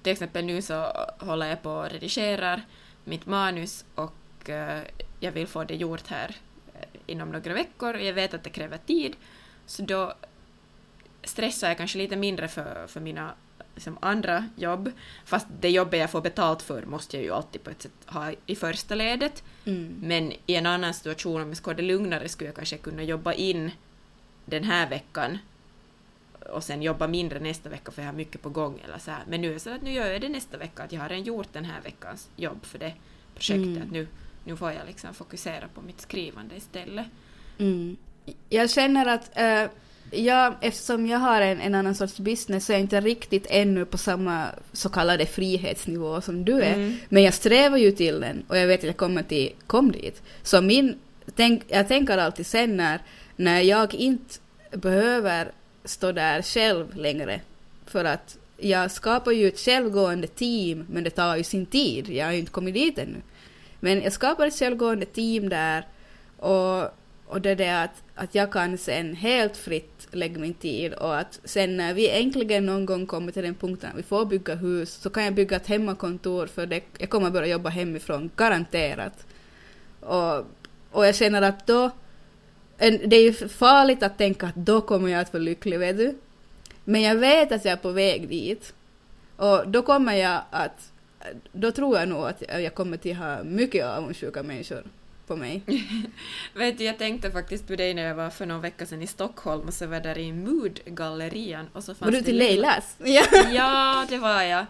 till 0.02 0.12
exempel 0.12 0.44
nu 0.44 0.62
så 0.62 0.92
håller 1.18 1.46
jag 1.46 1.62
på 1.62 1.70
och 1.70 1.90
redigerar 1.90 2.62
mitt 3.04 3.26
manus 3.26 3.84
och 3.94 4.50
eh, 4.50 4.82
jag 5.20 5.32
vill 5.32 5.46
få 5.46 5.64
det 5.64 5.74
gjort 5.74 6.06
här 6.06 6.36
eh, 6.74 6.88
inom 7.06 7.30
några 7.30 7.54
veckor 7.54 7.94
och 7.94 8.02
jag 8.02 8.14
vet 8.14 8.34
att 8.34 8.44
det 8.44 8.50
kräver 8.50 8.78
tid. 8.78 9.16
Så 9.66 9.82
då 9.82 10.14
stressar 11.24 11.68
jag 11.68 11.76
kanske 11.76 11.98
lite 11.98 12.16
mindre 12.16 12.48
för, 12.48 12.86
för 12.86 13.00
mina 13.00 13.34
liksom, 13.76 13.98
andra 14.00 14.48
jobb. 14.56 14.92
Fast 15.24 15.46
det 15.60 15.70
jobbet 15.70 16.00
jag 16.00 16.10
får 16.10 16.20
betalt 16.20 16.62
för 16.62 16.82
måste 16.82 17.16
jag 17.16 17.24
ju 17.24 17.32
alltid 17.32 17.62
på 17.62 17.70
ett 17.70 17.82
sätt 17.82 17.92
ha 18.06 18.32
i 18.46 18.56
första 18.56 18.94
ledet. 18.94 19.44
Mm. 19.64 19.98
Men 20.02 20.32
i 20.46 20.54
en 20.54 20.66
annan 20.66 20.94
situation, 20.94 21.42
om 21.42 21.48
jag 21.48 21.56
skulle 21.56 21.74
ha 21.74 21.76
det 21.76 21.86
lugnare, 21.86 22.28
skulle 22.28 22.48
jag 22.48 22.56
kanske 22.56 22.76
kunna 22.76 23.02
jobba 23.02 23.32
in 23.32 23.70
den 24.44 24.64
här 24.64 24.88
veckan 24.88 25.38
och 26.50 26.64
sen 26.64 26.82
jobba 26.82 27.06
mindre 27.06 27.40
nästa 27.40 27.68
vecka 27.68 27.92
för 27.92 28.02
jag 28.02 28.08
har 28.08 28.16
mycket 28.16 28.42
på 28.42 28.50
gång 28.50 28.80
eller 28.84 28.98
så 28.98 29.10
här. 29.10 29.22
Men 29.28 29.40
nu 29.40 29.48
är 29.48 29.54
det 29.54 29.60
så 29.60 29.70
att 29.70 29.82
nu 29.82 29.92
gör 29.92 30.06
jag 30.06 30.20
det 30.20 30.28
nästa 30.28 30.56
vecka, 30.56 30.82
att 30.82 30.92
jag 30.92 31.00
har 31.00 31.08
redan 31.08 31.24
gjort 31.24 31.52
den 31.52 31.64
här 31.64 31.80
veckans 31.80 32.28
jobb 32.36 32.64
för 32.64 32.78
det 32.78 32.94
projektet. 33.34 33.76
Mm. 33.76 33.88
Nu, 33.88 34.08
nu 34.44 34.56
får 34.56 34.72
jag 34.72 34.86
liksom 34.86 35.14
fokusera 35.14 35.68
på 35.74 35.80
mitt 35.80 36.00
skrivande 36.00 36.56
istället. 36.56 37.06
Mm. 37.58 37.96
Jag 38.48 38.70
känner 38.70 39.06
att 39.06 39.38
eh, 39.38 39.70
jag, 40.10 40.54
eftersom 40.60 41.06
jag 41.06 41.18
har 41.18 41.40
en, 41.40 41.60
en 41.60 41.74
annan 41.74 41.94
sorts 41.94 42.18
business 42.18 42.66
så 42.66 42.72
är 42.72 42.74
jag 42.74 42.80
inte 42.80 43.00
riktigt 43.00 43.46
ännu 43.50 43.84
på 43.84 43.98
samma 43.98 44.46
så 44.72 44.88
kallade 44.88 45.26
frihetsnivå 45.26 46.20
som 46.20 46.44
du 46.44 46.62
är. 46.62 46.74
Mm. 46.74 46.96
Men 47.08 47.22
jag 47.22 47.34
strävar 47.34 47.76
ju 47.76 47.92
till 47.92 48.20
den 48.20 48.44
och 48.48 48.58
jag 48.58 48.66
vet 48.66 48.80
att 48.80 48.86
jag 48.86 48.96
kommer 48.96 49.22
till, 49.22 49.52
kom 49.66 49.92
dit. 49.92 50.22
Så 50.42 50.60
min, 50.60 50.98
tänk, 51.34 51.62
jag 51.68 51.88
tänker 51.88 52.18
alltid 52.18 52.46
sen 52.46 52.76
när, 52.76 53.00
när 53.36 53.60
jag 53.60 53.94
inte 53.94 54.34
behöver 54.70 55.52
stå 55.84 56.12
där 56.12 56.42
själv 56.42 56.96
längre. 56.96 57.40
För 57.86 58.04
att 58.04 58.38
jag 58.56 58.90
skapar 58.90 59.32
ju 59.32 59.48
ett 59.48 59.58
självgående 59.58 60.26
team 60.26 60.86
men 60.90 61.04
det 61.04 61.10
tar 61.10 61.36
ju 61.36 61.42
sin 61.42 61.66
tid. 61.66 62.08
Jag 62.08 62.26
har 62.26 62.32
ju 62.32 62.38
inte 62.38 62.52
kommit 62.52 62.74
dit 62.74 62.98
ännu. 62.98 63.22
Men 63.80 64.02
jag 64.02 64.12
skapar 64.12 64.46
ett 64.46 64.58
självgående 64.58 65.06
team 65.06 65.48
där 65.48 65.86
och, 66.36 66.90
och 67.26 67.40
det 67.40 67.50
är 67.50 67.56
det 67.56 67.82
att, 67.82 68.02
att 68.14 68.34
jag 68.34 68.52
kan 68.52 68.78
sen 68.78 69.14
helt 69.14 69.56
fritt 69.56 70.08
lägga 70.10 70.38
min 70.38 70.54
tid 70.54 70.94
och 70.94 71.18
att 71.18 71.40
sen 71.44 71.76
när 71.76 71.94
vi 71.94 72.10
äntligen 72.10 72.66
någon 72.66 72.86
gång 72.86 73.06
kommer 73.06 73.32
till 73.32 73.42
den 73.42 73.54
punkten 73.54 73.90
att 73.90 73.98
vi 73.98 74.02
får 74.02 74.24
bygga 74.24 74.54
hus 74.54 74.92
så 74.92 75.10
kan 75.10 75.24
jag 75.24 75.34
bygga 75.34 75.56
ett 75.56 75.66
hemmakontor 75.66 76.46
för 76.46 76.66
det, 76.66 76.82
jag 76.98 77.10
kommer 77.10 77.30
börja 77.30 77.46
jobba 77.46 77.68
hemifrån, 77.68 78.30
garanterat. 78.36 79.26
Och, 80.00 80.38
och 80.90 81.06
jag 81.06 81.14
känner 81.14 81.42
att 81.42 81.66
då, 81.66 81.90
en, 82.78 83.08
det 83.08 83.16
är 83.16 83.22
ju 83.22 83.32
farligt 83.48 84.02
att 84.02 84.18
tänka 84.18 84.46
att 84.46 84.54
då 84.54 84.80
kommer 84.80 85.08
jag 85.08 85.20
att 85.20 85.32
vara 85.32 85.42
lycklig, 85.42 85.78
vet 85.78 85.96
du. 85.96 86.14
Men 86.84 87.02
jag 87.02 87.14
vet 87.14 87.52
att 87.52 87.64
jag 87.64 87.72
är 87.72 87.76
på 87.76 87.90
väg 87.90 88.28
dit. 88.28 88.72
Och 89.36 89.68
då 89.68 89.82
kommer 89.82 90.14
jag 90.14 90.42
att, 90.50 90.92
då 91.52 91.70
tror 91.70 91.98
jag 91.98 92.08
nog 92.08 92.26
att 92.26 92.42
jag 92.48 92.74
kommer 92.74 92.96
till 92.96 93.16
ha 93.16 93.44
mycket 93.44 93.84
avundsjuka 93.84 94.42
människor 94.42 94.82
på 95.26 95.36
mig. 95.36 95.62
Vet 96.54 96.78
du, 96.78 96.84
jag 96.84 96.98
tänkte 96.98 97.30
faktiskt 97.30 97.66
på 97.66 97.76
dig 97.76 97.94
när 97.94 98.02
jag 98.02 98.14
var 98.14 98.30
för 98.30 98.46
någon 98.46 98.60
vecka 98.60 98.86
sedan 98.86 99.02
i 99.02 99.06
Stockholm 99.06 99.68
och 99.68 99.74
så 99.74 99.86
var 99.86 99.94
jag 99.94 100.02
där 100.02 100.18
i 100.18 100.32
Mood-gallerian 100.32 101.66
och 101.72 101.84
så 101.84 101.94
fanns 101.94 102.12
Var 102.12 102.18
du 102.18 102.24
till 102.24 102.38
Leilas? 102.38 102.96
Ja. 102.98 103.22
Ja, 103.52 104.06
det 104.08 104.18
var 104.18 104.42
jag. 104.42 104.66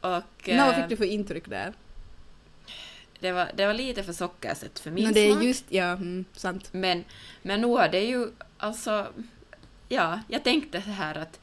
Och 0.00 0.48
Nå, 0.48 0.56
vad 0.56 0.68
eh, 0.68 0.74
fick 0.74 0.88
du 0.88 0.96
för 0.96 1.04
intryck 1.04 1.48
där? 1.48 1.72
det, 3.20 3.32
var, 3.32 3.50
det 3.54 3.66
var 3.66 3.74
lite 3.74 4.02
för 4.02 4.12
sockersött 4.12 4.78
för 4.78 4.90
min 4.90 5.04
Nå, 5.04 5.10
det 5.10 5.20
är 5.20 5.32
smak. 5.32 5.44
just, 5.44 5.64
ja, 5.68 5.84
mm, 5.84 6.24
sant. 6.32 6.68
Men, 6.72 7.04
men 7.42 7.60
nog 7.60 7.78
har 7.78 7.88
det 7.88 8.04
ju 8.04 8.28
alltså... 8.58 9.06
Ja, 9.88 10.20
jag 10.28 10.44
tänkte 10.44 10.82
så 10.82 10.90
här 10.90 11.14
att 11.14 11.40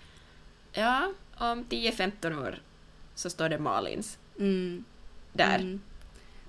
ja, 0.74 1.14
om 1.38 1.66
10-15 1.66 2.42
år 2.48 2.60
så 3.16 3.30
står 3.30 3.50
det 3.50 3.60
Malins 3.60 4.18
Mm, 4.40 4.84
där. 5.34 5.56
mm. 5.60 5.82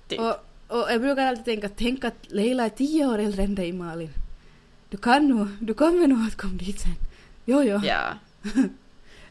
Typ. 0.09 0.21
Och, 0.21 0.37
och 0.73 0.93
jag 0.93 1.01
brukar 1.01 1.27
alltid 1.27 1.45
tänka, 1.45 1.69
tänk 1.69 2.05
att 2.05 2.15
Leila 2.29 2.65
är 2.65 2.69
tio 2.69 3.07
år 3.07 3.19
äldre 3.19 3.43
än 3.43 3.55
dig 3.55 3.73
Malin. 3.73 4.11
Du 4.91 4.97
kan 4.97 5.29
nog, 5.29 5.47
du 5.61 5.75
kommer 5.75 6.07
nog 6.07 6.27
att 6.29 6.37
komma 6.37 6.55
dit 6.59 6.81
sen. 6.81 6.93
Jo, 7.45 7.63
jo. 7.63 7.81
Ja. 7.85 8.01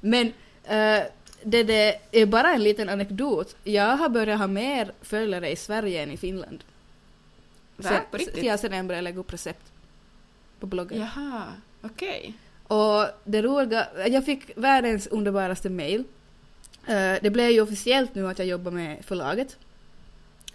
Men 0.02 0.28
eh, 0.64 1.04
det, 1.44 1.64
det 1.64 1.98
är 2.12 2.26
bara 2.26 2.54
en 2.54 2.64
liten 2.64 2.90
anekdot. 2.90 3.56
Jag 3.64 3.98
har 3.98 4.10
börjat 4.10 4.40
ha 4.40 4.48
mer 4.48 4.92
följare 5.02 5.50
i 5.52 5.56
Sverige 5.56 6.04
än 6.04 6.12
i 6.12 6.18
Finland. 6.18 6.64
Va? 7.78 7.90
Sen- 7.90 8.02
På 8.12 8.18
riktigt? 8.18 8.44
Ja, 8.44 8.58
sen 8.58 8.72
jag 8.74 8.86
började 8.86 9.02
lägga 9.04 9.20
upp 9.20 9.34
recept 9.34 9.66
på 10.60 10.66
bloggen. 10.66 11.00
Jaha, 11.00 11.44
okej. 11.82 12.34
Och 12.68 13.06
det 13.24 13.42
roliga, 13.42 13.88
jag 14.08 14.26
fick 14.26 14.52
världens 14.58 15.08
underbaraste 15.08 15.70
mail. 15.70 16.04
Eh, 16.88 17.14
det 17.22 17.30
blev 17.34 17.50
ju 17.50 17.62
officiellt 17.62 18.16
nu 18.16 18.28
att 18.28 18.40
jag 18.40 18.48
jobbar 18.48 18.72
med 18.72 19.06
förlaget. 19.06 19.58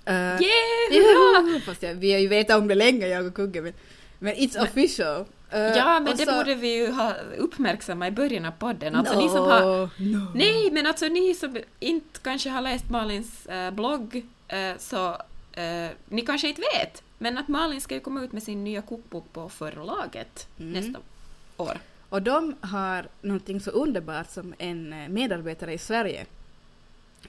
Uh, 0.09 0.13
Yeah, 0.15 0.91
hurra! 0.91 1.61
Fast 1.67 1.83
jag, 1.83 1.95
vi 1.95 2.13
har 2.13 2.21
ju 2.21 2.29
vetat 2.29 2.59
om 2.59 2.69
det 2.69 2.75
länge, 2.75 3.07
jag 3.07 3.27
och 3.27 3.35
Kugge. 3.35 3.63
Men, 3.63 3.73
Men 4.19 4.35
it's 4.35 4.63
official. 4.63 5.21
Uh, 5.55 5.59
Ja, 5.61 6.01
men 6.01 6.17
det 6.17 6.27
så- 6.27 6.33
borde 6.33 6.55
vi 6.55 6.75
ju 6.77 6.91
ha 6.91 7.15
uppmärksammat 7.39 8.09
i 8.09 8.11
början 8.11 8.45
av 8.45 8.51
podden. 8.51 8.95
Alltså 8.95 9.15
no, 9.15 9.21
ni 9.23 9.29
som 9.29 9.39
har... 9.39 9.89
no. 9.99 10.27
Nej, 10.35 10.71
men 10.73 10.87
alltså 10.87 11.07
ni 11.09 11.35
som 11.35 11.57
inte 11.81 12.21
kanske 12.23 12.49
har 12.51 12.61
läst 12.61 12.91
Malins 12.91 13.47
eh, 13.47 13.71
blogg, 13.71 14.23
eh, 14.49 14.73
så 14.79 15.09
eh, 15.53 15.89
ni 16.09 16.23
kanske 16.23 16.49
inte 16.49 16.63
vet, 16.75 17.03
men 17.19 17.39
att 17.39 17.49
Malin 17.49 17.81
ska 17.81 17.95
ju 17.95 18.01
komma 18.01 18.23
ut 18.23 18.33
med 18.33 18.43
sin 18.43 18.65
nya 18.65 18.83
kokbok 18.83 19.33
på 19.33 19.49
förlaget 19.49 20.47
Mm. 20.61 20.73
nästa 20.73 20.99
år. 21.57 21.79
Och 22.09 22.23
de 22.23 22.55
har 22.61 23.07
någonting 23.23 23.61
så 23.61 23.71
underbart 23.71 24.31
som 24.31 24.55
en 24.59 24.93
eh, 24.93 25.09
medarbetare 25.09 25.73
i 25.73 25.79
Sverige. 25.79 26.27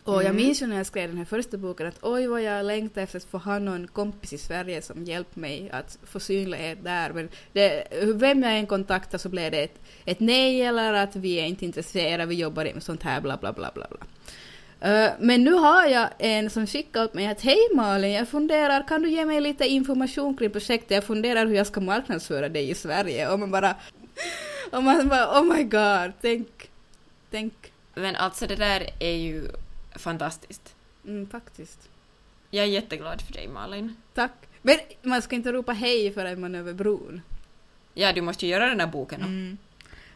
Och 0.04 0.14
jag 0.14 0.22
Mm. 0.26 0.36
minns 0.36 0.62
ju 0.62 0.68
när 0.68 0.78
jag 0.78 0.86
skrev 0.86 1.10
den 1.10 1.18
här 1.18 1.26
första 1.26 1.58
boken 1.58 1.88
att 1.88 1.98
oj 2.02 2.28
vad 2.28 2.42
jag 2.42 2.66
längtar 2.66 3.02
efter 3.02 3.18
att 3.18 3.24
få 3.26 3.38
ha 3.38 3.60
någon 3.60 3.88
kompis 3.88 4.34
i 4.34 4.38
Sverige 4.38 4.82
som 4.82 5.04
hjälpt 5.04 5.36
mig 5.36 5.70
att 5.74 5.98
få 6.04 6.20
synlighet 6.20 6.84
där. 6.84 7.10
Men 7.14 7.30
det, 7.54 7.84
vem 8.16 8.44
jag 8.44 8.58
än 8.58 8.68
kontaktar 8.68 9.18
så 9.18 9.30
blev 9.30 9.52
det 9.52 9.64
ett, 9.64 9.80
ett 10.06 10.20
nej 10.20 10.62
eller 10.62 10.94
att 10.94 11.16
vi 11.16 11.40
är 11.40 11.46
inte 11.46 11.66
intresserade, 11.66 12.26
vi 12.26 12.36
jobbar 12.36 12.64
med 12.74 12.84
sånt 12.84 13.04
här 13.04 13.22
bla 13.22 13.38
bla 13.38 13.54
bla 13.54 13.72
bla 13.74 13.88
bla. 13.90 14.00
Eh, 14.90 15.12
men 15.20 15.44
nu 15.44 15.52
har 15.54 15.86
jag 15.86 16.10
en 16.20 16.50
som 16.50 16.68
skickar 16.68 17.04
åt 17.04 17.14
mig 17.14 17.28
att 17.28 17.42
hej 17.42 17.68
Malin, 17.76 18.12
jag 18.12 18.28
funderar, 18.30 18.88
kan 18.88 19.02
du 19.02 19.10
ge 19.10 19.26
mig 19.26 19.42
lite 19.42 19.68
information 19.68 20.38
kring 20.38 20.50
projektet? 20.50 20.92
Jag 20.92 21.04
funderar 21.04 21.46
hur 21.46 21.56
jag 21.56 21.68
ska 21.68 21.82
marknadsföra 21.82 22.50
dig 22.50 22.70
i 22.70 22.76
Sverige. 22.76 23.30
Och 23.30 23.40
man 23.40 23.52
bara, 23.52 23.76
och 24.72 24.84
man 24.84 25.08
bara 25.08 25.42
oh 25.42 25.44
my 25.56 25.64
god, 25.64 26.14
tänk, 26.22 26.48
tänk, 27.32 27.54
Men 27.96 28.16
alltså 28.16 28.48
det 28.48 28.56
där 28.56 28.90
är 29.00 29.16
ju 29.16 29.48
fantastiskt. 29.98 30.76
mm, 31.06 31.30
faktiskt. 31.30 31.90
Jag 32.52 32.66
är 32.66 32.70
jätteglad 32.70 33.22
för 33.22 33.34
dig 33.34 33.48
Malin. 33.48 33.96
Tack. 34.14 34.32
Men 34.62 34.78
man 35.02 35.22
ska 35.22 35.36
inte 35.36 35.52
ropa 35.52 35.72
hej 35.72 36.14
förrän 36.14 36.42
man 36.42 36.56
är 36.56 36.60
över 36.60 36.74
bron. 36.74 37.22
Ja, 37.94 38.14
du 38.14 38.22
måste 38.22 38.46
ju 38.46 38.52
göra 38.52 38.70
den 38.70 38.80
här 38.80 38.88
boken. 38.88 39.22
Mm. 39.22 39.58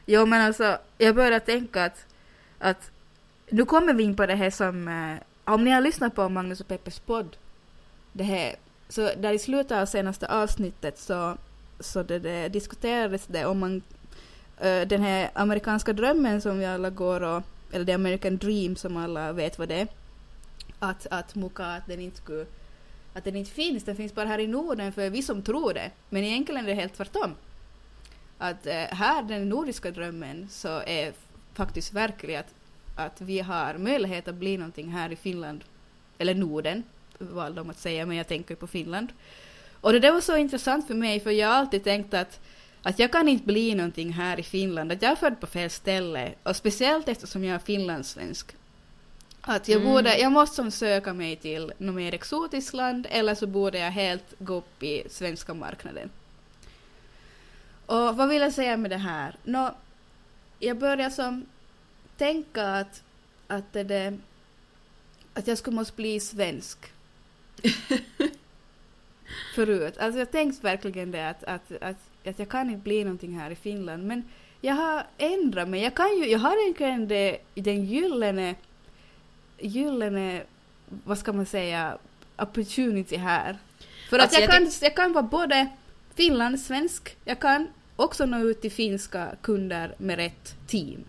Jo 0.06 0.26
men 0.26 0.42
alltså, 0.42 0.78
jag 0.98 1.16
börjar 1.16 1.40
tänka 1.40 1.86
att, 1.86 2.06
att 2.60 2.92
nu 3.50 3.66
kommer 3.66 3.94
vi 3.94 4.04
in 4.04 4.16
på 4.16 4.26
det 4.26 4.36
här 4.36 4.50
som, 4.50 4.88
eh, 4.88 5.54
om 5.54 5.64
ni 5.64 5.72
har 5.72 5.82
lyssnat 5.82 6.16
på 6.16 6.30
Magnus 6.30 6.62
och 6.62 6.68
Peppers 6.68 7.00
podd, 7.00 7.38
det 8.14 8.24
här, 8.24 8.56
så 8.90 9.12
där 9.18 9.34
i 9.34 9.40
slutet 9.40 9.72
av 9.72 9.86
senaste 9.86 10.28
avsnittet 10.28 11.00
så, 11.00 11.38
så 11.80 12.04
det, 12.04 12.20
det 12.20 12.50
diskuterades 12.50 13.28
det 13.28 13.46
om 13.46 13.60
man, 13.60 13.82
eh, 14.58 14.82
den 14.88 15.02
här 15.02 15.30
amerikanska 15.34 15.94
drömmen 15.94 16.42
som 16.42 16.60
vi 16.60 16.66
alla 16.66 16.90
går 16.90 17.22
och, 17.22 17.44
eller 17.74 17.86
the 17.86 17.92
American 17.92 18.38
dream 18.38 18.76
som 18.76 18.98
alla 18.98 19.34
vet 19.34 19.60
vad 19.60 19.68
det 19.68 19.76
är, 19.76 19.88
att, 20.80 21.08
att 21.12 21.36
Muka, 21.36 21.66
att 21.66 21.88
den 21.88 22.00
inte 22.00 22.18
skulle, 22.18 22.46
att 23.14 23.24
den 23.24 23.36
inte 23.36 23.52
finns, 23.52 23.84
den 23.84 23.96
finns 23.96 24.16
bara 24.16 24.28
här 24.28 24.40
i 24.40 24.48
Norden 24.48 24.94
för 24.94 25.10
vi 25.10 25.22
som 25.24 25.42
tror 25.42 25.74
det, 25.74 25.92
men 26.10 26.24
egentligen 26.24 26.64
är 26.64 26.70
det 26.70 26.74
helt 26.74 26.94
tvärtom. 26.94 27.36
Att 28.38 28.68
eh, 28.68 28.74
här, 28.74 29.24
den 29.24 29.50
nordiska 29.50 29.92
drömmen, 29.92 30.48
så 30.50 30.82
är 30.86 31.14
faktiskt 31.54 31.94
verklig 31.94 32.36
att, 32.36 32.54
att 32.96 33.22
vi 33.22 33.40
har 33.40 33.78
möjlighet 33.78 34.28
att 34.28 34.36
bli 34.36 34.58
någonting 34.58 34.90
här 34.90 35.12
i 35.12 35.16
Finland, 35.16 35.64
eller 36.18 36.36
Norden, 36.36 36.84
valde 37.18 37.62
de 37.62 37.70
att 37.70 37.80
säga, 37.80 38.06
men 38.06 38.18
jag 38.18 38.28
tänker 38.28 38.56
på 38.56 38.68
Finland. 38.68 39.14
Och 39.82 39.94
det 39.94 40.00
där 40.00 40.12
var 40.12 40.22
så 40.22 40.38
intressant 40.38 40.88
för 40.88 40.94
mig, 40.94 41.20
för 41.20 41.32
jag 41.32 41.48
har 41.48 41.56
alltid 41.56 41.84
tänkt 41.84 42.14
att, 42.14 42.40
att 42.84 43.00
jag 43.00 43.12
kan 43.12 43.28
inte 43.28 43.46
bli 43.46 43.76
någonting 43.76 44.14
här 44.14 44.40
i 44.40 44.44
Finland, 44.44 44.92
att 44.92 45.02
jag 45.02 45.12
är 45.12 45.16
född 45.16 45.40
på 45.40 45.48
fel 45.48 45.70
ställe, 45.70 46.34
och 46.44 46.56
speciellt 46.56 47.08
eftersom 47.10 47.44
jag 47.44 47.56
är 47.56 47.60
finlandssvensk. 47.60 48.56
Att 49.42 49.68
jag, 49.68 49.82
Mm. 49.82 49.94
borde, 49.94 50.18
jag 50.18 50.32
måste 50.32 50.56
som 50.56 50.72
söka 50.72 51.14
mig 51.14 51.36
till 51.36 51.74
något 51.78 51.96
mer 51.96 52.14
exotiskt 52.14 52.74
land, 52.74 53.08
eller 53.10 53.36
så 53.36 53.48
borde 53.48 53.80
jag 53.80 53.92
helt 53.92 54.34
gå 54.40 54.54
upp 54.54 54.84
i 54.84 55.04
svenska 55.10 55.54
marknaden. 55.54 56.10
Och 57.86 58.18
vad 58.18 58.30
vill 58.30 58.42
jag 58.42 58.54
säga 58.54 58.78
med 58.78 58.92
det 58.92 58.98
här? 58.98 59.36
Nå, 59.44 59.76
jag 60.60 60.78
börjar 60.78 61.10
som 61.10 61.46
tänka 62.18 62.68
att, 62.68 63.04
att, 63.48 63.74
det, 63.74 63.84
det, 63.84 64.18
att 65.34 65.48
jag 65.48 65.58
skulle 65.58 65.76
måste 65.76 65.96
bli 65.96 66.20
svensk. 66.20 66.78
Förut. 69.56 69.98
Alltså 69.98 70.20
jag 70.20 70.32
tänkte 70.32 70.64
verkligen 70.64 71.12
det 71.12 71.30
att, 71.30 71.44
att, 71.44 71.72
att, 71.82 71.98
att 72.26 72.40
jag 72.40 72.50
kan 72.50 72.70
inte 72.70 72.84
bli 72.84 73.04
någonting 73.04 73.40
här 73.40 73.52
i 73.52 73.56
Finland. 73.56 74.04
Men 74.04 74.24
jag 74.62 74.74
har 74.74 75.04
ändrat 75.18 75.70
mig. 75.70 75.82
Jag, 75.82 75.96
kan 75.96 76.18
ju, 76.18 76.26
jag 76.26 76.40
har 76.40 76.62
egentligen 76.64 77.08
det, 77.08 77.38
den 77.54 77.86
gyllene, 77.86 78.56
gyllene, 79.60 80.44
vad 81.04 81.18
ska 81.18 81.34
man 81.34 81.46
säga, 81.46 81.98
opportunity 82.38 83.18
här. 83.18 83.58
För 84.10 84.18
att 84.18 84.24
Alltså, 84.24 84.40
jag, 84.40 84.50
jag 84.50 84.58
kan, 84.58 84.72
jag 84.82 84.96
kan 84.96 85.14
vara 85.14 85.24
både 85.24 85.68
finlandssvensk, 86.16 87.18
jag 87.26 87.40
kan 87.40 87.68
också 87.96 88.26
nå 88.26 88.38
ut 88.38 88.62
till 88.62 88.72
finska 88.72 89.36
kunder 89.42 89.96
med 89.98 90.16
rätt 90.16 90.68
team. 90.68 91.04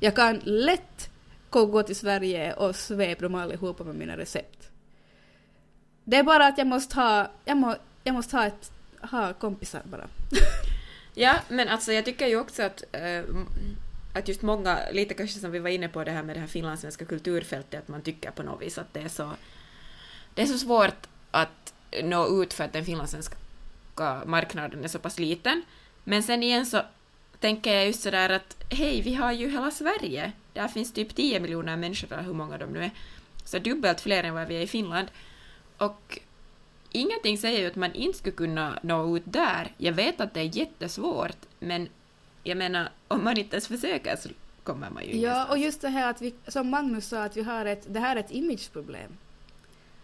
Jag 0.00 0.16
kan 0.16 0.40
lätt 0.44 1.10
gå 1.50 1.82
till 1.82 1.96
Sverige 1.96 2.52
och 2.52 2.76
svepa 2.76 3.22
dem 3.22 3.34
allihopa 3.34 3.84
med 3.84 3.94
mina 3.94 4.16
recept. 4.16 4.70
Det 6.04 6.16
är 6.16 6.22
bara 6.22 6.46
att 6.46 6.58
jag 6.58 6.66
måste 6.66 6.96
ha, 6.96 7.30
jag, 7.44 7.56
må, 7.56 7.74
jag 8.04 8.14
måste 8.14 8.36
ha, 8.36 8.46
ett, 8.46 8.72
ha 9.10 9.32
kompisar 9.32 9.82
bara. 9.84 10.08
Ja, 11.16 11.36
men 11.48 11.68
alltså 11.68 11.92
jag 11.92 12.04
tycker 12.04 12.26
ju 12.26 12.40
också 12.40 12.62
att, 12.62 12.84
äh, 12.92 13.22
att 14.14 14.28
just 14.28 14.42
många, 14.42 14.78
lite 14.92 15.14
kanske 15.14 15.38
som 15.38 15.50
vi 15.50 15.58
var 15.58 15.70
inne 15.70 15.88
på 15.88 16.04
det 16.04 16.10
här 16.10 16.22
med 16.22 16.36
det 16.36 16.40
här 16.40 16.46
finlandssvenska 16.46 17.04
kulturfältet, 17.04 17.82
att 17.82 17.88
man 17.88 18.02
tycker 18.02 18.30
på 18.30 18.42
något 18.42 18.62
vis 18.62 18.78
att 18.78 18.94
det 18.94 19.00
är 19.00 19.08
så, 19.08 19.30
det 20.34 20.42
är 20.42 20.46
så 20.46 20.58
svårt 20.58 21.08
att 21.30 21.74
nå 22.02 22.42
ut 22.42 22.54
för 22.54 22.64
att 22.64 22.72
den 22.72 22.84
finlandssvenska 22.84 23.36
marknaden 24.26 24.84
är 24.84 24.88
så 24.88 24.98
pass 24.98 25.18
liten. 25.18 25.62
Men 26.04 26.22
sen 26.22 26.42
igen 26.42 26.66
så 26.66 26.82
tänker 27.40 27.74
jag 27.74 27.86
just 27.86 28.02
sådär 28.02 28.30
att 28.30 28.56
hej, 28.70 29.00
vi 29.00 29.14
har 29.14 29.32
ju 29.32 29.50
hela 29.50 29.70
Sverige. 29.70 30.32
Där 30.52 30.68
finns 30.68 30.92
typ 30.92 31.14
10 31.14 31.40
miljoner 31.40 31.76
människor, 31.76 32.12
eller 32.12 32.22
hur 32.22 32.32
många 32.32 32.58
de 32.58 32.66
nu 32.70 32.84
är. 32.84 32.90
Så 33.44 33.58
dubbelt 33.58 34.00
fler 34.00 34.24
än 34.24 34.34
vad 34.34 34.48
vi 34.48 34.56
är 34.56 34.60
i 34.60 34.66
Finland. 34.66 35.08
Och 35.78 36.18
ingenting 36.94 37.38
säger 37.38 37.60
ju 37.60 37.66
att 37.66 37.76
man 37.76 37.92
inte 37.94 38.18
skulle 38.18 38.36
kunna 38.36 38.78
nå 38.82 39.16
ut 39.16 39.22
där. 39.26 39.72
Jag 39.78 39.92
vet 39.92 40.20
att 40.20 40.34
det 40.34 40.40
är 40.40 40.56
jättesvårt, 40.56 41.36
men 41.58 41.88
jag 42.42 42.56
menar, 42.58 42.88
om 43.08 43.24
man 43.24 43.38
inte 43.38 43.56
ens 43.56 43.68
försöker 43.68 44.16
så 44.16 44.28
kommer 44.62 44.90
man 44.90 45.02
ju 45.04 45.08
Ja, 45.10 45.16
ingenstans. 45.16 45.50
och 45.50 45.58
just 45.58 45.80
det 45.80 45.88
här 45.88 46.10
att 46.10 46.22
vi, 46.22 46.34
som 46.48 46.70
Magnus 46.70 47.06
sa, 47.06 47.22
att 47.24 47.36
vi 47.36 47.42
har 47.42 47.64
ett, 47.66 47.84
det 47.94 48.00
här 48.00 48.16
är 48.16 48.20
ett 48.20 48.30
imageproblem. 48.30 49.10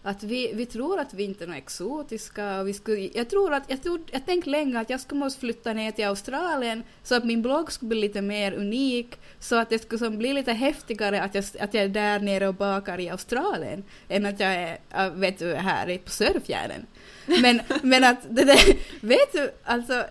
Att 0.02 0.22
vi, 0.22 0.52
vi 0.54 0.66
tror 0.66 1.00
att 1.00 1.14
vi 1.14 1.24
inte 1.24 1.44
är 1.44 1.48
något 1.48 1.56
exotiska 1.56 2.60
och 2.60 2.68
vi 2.68 2.72
skulle, 2.72 3.10
jag 3.14 3.30
tror 3.30 3.54
att, 3.54 3.62
jag, 3.66 3.82
tror, 3.82 4.00
jag 4.10 4.26
tänkte 4.26 4.50
länge 4.50 4.80
att 4.80 4.90
jag 4.90 5.00
skulle 5.00 5.18
måste 5.18 5.40
flytta 5.40 5.72
ner 5.72 5.90
till 5.90 6.04
Australien 6.04 6.82
så 7.02 7.14
att 7.14 7.24
min 7.24 7.42
blogg 7.42 7.72
skulle 7.72 7.88
bli 7.88 8.00
lite 8.00 8.22
mer 8.22 8.52
unik, 8.52 9.16
så 9.38 9.56
att 9.56 9.70
det 9.70 9.78
skulle 9.78 9.98
som 9.98 10.18
bli 10.18 10.32
lite 10.32 10.52
häftigare 10.52 11.22
att 11.22 11.34
jag, 11.34 11.44
att 11.60 11.74
jag 11.74 11.84
är 11.84 11.88
där 11.88 12.20
nere 12.20 12.48
och 12.48 12.54
bakar 12.54 13.00
i 13.00 13.10
Australien, 13.10 13.84
än 14.08 14.26
att 14.26 14.40
jag 14.40 14.54
är, 14.54 15.10
vet 15.10 15.38
du, 15.38 15.54
här 15.54 15.98
på 15.98 16.10
Sörfjärden. 16.10 16.86
Men, 17.26 17.60
men 17.82 18.04
att 18.04 18.18
det 18.28 18.44
där, 18.44 18.76
vet 19.06 19.32
du, 19.32 19.50
alltså, 19.64 20.04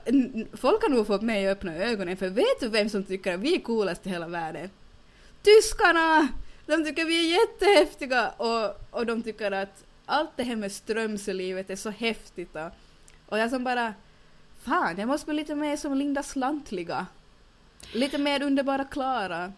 folk 0.54 0.82
har 0.82 0.90
nog 0.90 1.08
fått 1.08 1.22
mig 1.22 1.48
att 1.48 1.58
öppna 1.58 1.76
ögonen, 1.76 2.18
för 2.18 2.30
vet 2.30 2.60
du 2.60 2.68
vem 2.68 2.90
som 2.90 3.04
tycker 3.04 3.34
att 3.34 3.40
vi 3.40 3.56
är 3.56 3.60
coolast 3.60 4.08
i 4.08 4.10
hela 4.10 4.28
världen? 4.28 4.70
Tyskarna! 5.44 6.28
De 6.70 6.84
tycker 6.86 7.06
vi 7.06 7.26
är 7.34 7.40
jättehäftiga 7.40 8.30
och, 8.30 8.82
och 8.92 9.06
de 9.06 9.24
tycker 9.24 9.52
att 9.52 9.86
allt 10.06 10.30
det 10.36 10.44
här 10.44 10.56
med 10.56 10.72
Strömsölivet 10.72 11.70
är 11.70 11.76
så 11.76 11.90
häftigt 11.90 12.56
och, 12.56 12.72
och 13.26 13.40
jag 13.40 13.50
som 13.50 13.64
bara 13.64 13.94
Fan, 14.62 14.98
jag 14.98 15.08
måste 15.08 15.26
bli 15.26 15.36
lite 15.36 15.56
mer 15.56 15.78
som 15.78 15.94
Linda 15.94 16.24
Slantliga. 16.24 17.08
Lite 17.94 18.18
mer 18.18 18.42
underbara 18.44 18.84
Klara. 18.84 19.54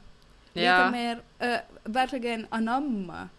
Lite 0.53 0.65
Ja. 0.65 0.91
mer 0.91 1.21
äh, 1.39 1.57
verkligen 1.83 2.47
anamma. 2.49 3.29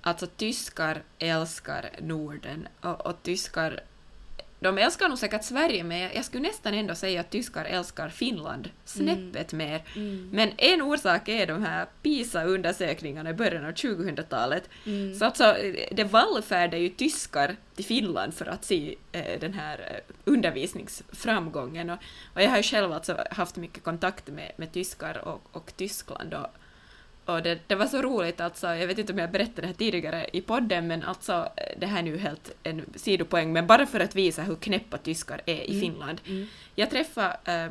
Alltså 0.00 0.26
tyskar 0.26 1.02
älskar 1.18 1.90
Norden 2.00 2.68
och, 2.80 3.06
och 3.06 3.22
tyskar 3.22 3.80
de 4.60 4.78
älskar 4.78 5.08
nog 5.08 5.18
säkert 5.18 5.44
Sverige, 5.44 5.84
men 5.84 5.98
jag, 5.98 6.24
skulle 6.24 6.42
nästan 6.42 6.74
ändå 6.74 6.94
säga 6.94 7.20
att 7.20 7.30
tyskar 7.30 7.64
älskar 7.64 8.08
Finland 8.08 8.70
snäppet 8.84 9.52
mer. 9.52 9.82
Mm. 9.96 10.28
Men 10.32 10.52
en 10.56 10.82
orsak 10.82 11.28
är 11.28 11.46
de 11.46 11.64
här 11.64 11.86
PISA-undersökningarna 12.02 13.30
i 13.30 13.34
början 13.34 13.64
av 13.64 13.72
2000-talet. 13.72 14.68
Mm. 14.86 15.14
Så 15.14 15.24
alltså, 15.24 15.56
det 15.90 16.04
vallfärdar 16.04 16.78
ju 16.78 16.88
tyskar 16.88 17.56
till 17.74 17.84
Finland 17.84 18.34
för 18.34 18.46
att 18.46 18.64
se 18.64 18.94
eh, 19.12 19.40
den 19.40 19.52
här 19.52 19.78
eh, 19.78 20.14
undervisningsframgången. 20.24 21.90
Och, 21.90 21.98
och 22.34 22.42
jag 22.42 22.50
har 22.50 22.56
ju 22.56 22.62
själv 22.62 22.92
alltså 22.92 23.24
haft 23.30 23.56
mycket 23.56 23.84
kontakt 23.84 24.28
med, 24.28 24.52
med 24.56 24.72
tyskar 24.72 25.28
och, 25.28 25.40
och 25.52 25.72
Tyskland. 25.76 26.34
Och, 26.34 26.46
och 27.26 27.42
det, 27.42 27.58
det 27.66 27.74
var 27.74 27.86
så 27.86 28.02
roligt, 28.02 28.40
alltså, 28.40 28.66
jag 28.66 28.86
vet 28.86 28.98
inte 28.98 29.12
om 29.12 29.18
jag 29.18 29.30
berättade 29.30 29.60
det 29.60 29.66
här 29.66 29.74
tidigare 29.74 30.26
i 30.32 30.40
podden, 30.40 30.86
men 30.86 31.02
alltså, 31.02 31.48
det 31.78 31.86
här 31.86 31.98
är 31.98 32.02
nu 32.02 32.18
helt 32.18 32.50
en 32.62 32.84
sidopoäng, 32.94 33.52
men 33.52 33.66
bara 33.66 33.86
för 33.86 34.00
att 34.00 34.14
visa 34.14 34.42
hur 34.42 34.56
knäppa 34.56 34.98
tyskar 34.98 35.40
är 35.46 35.62
i 35.62 35.70
Mm. 35.70 35.80
Finland. 35.80 36.20
Mm. 36.26 36.46
Jag 36.74 36.90
träffade 36.90 37.36
eh, 37.44 37.70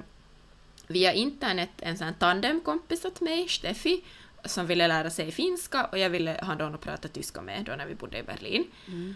via 0.87 1.13
internet 1.13 1.69
en 1.79 1.97
sån 1.97 2.13
tandemkompis 2.13 3.05
åt 3.05 3.21
mig, 3.21 3.47
Steffi, 3.47 4.03
som 4.45 4.67
ville 4.67 4.87
lära 4.87 5.09
sig 5.09 5.31
finska 5.31 5.85
och 5.85 5.97
jag 5.97 6.09
ville 6.09 6.39
ha 6.41 6.55
någon 6.55 6.75
att 6.75 6.81
prata 6.81 7.07
tyska 7.07 7.41
med 7.41 7.63
då 7.65 7.75
när 7.75 7.85
vi 7.85 7.95
bodde 7.95 8.17
i 8.17 8.23
Berlin. 8.23 8.63
Mm. 8.87 9.15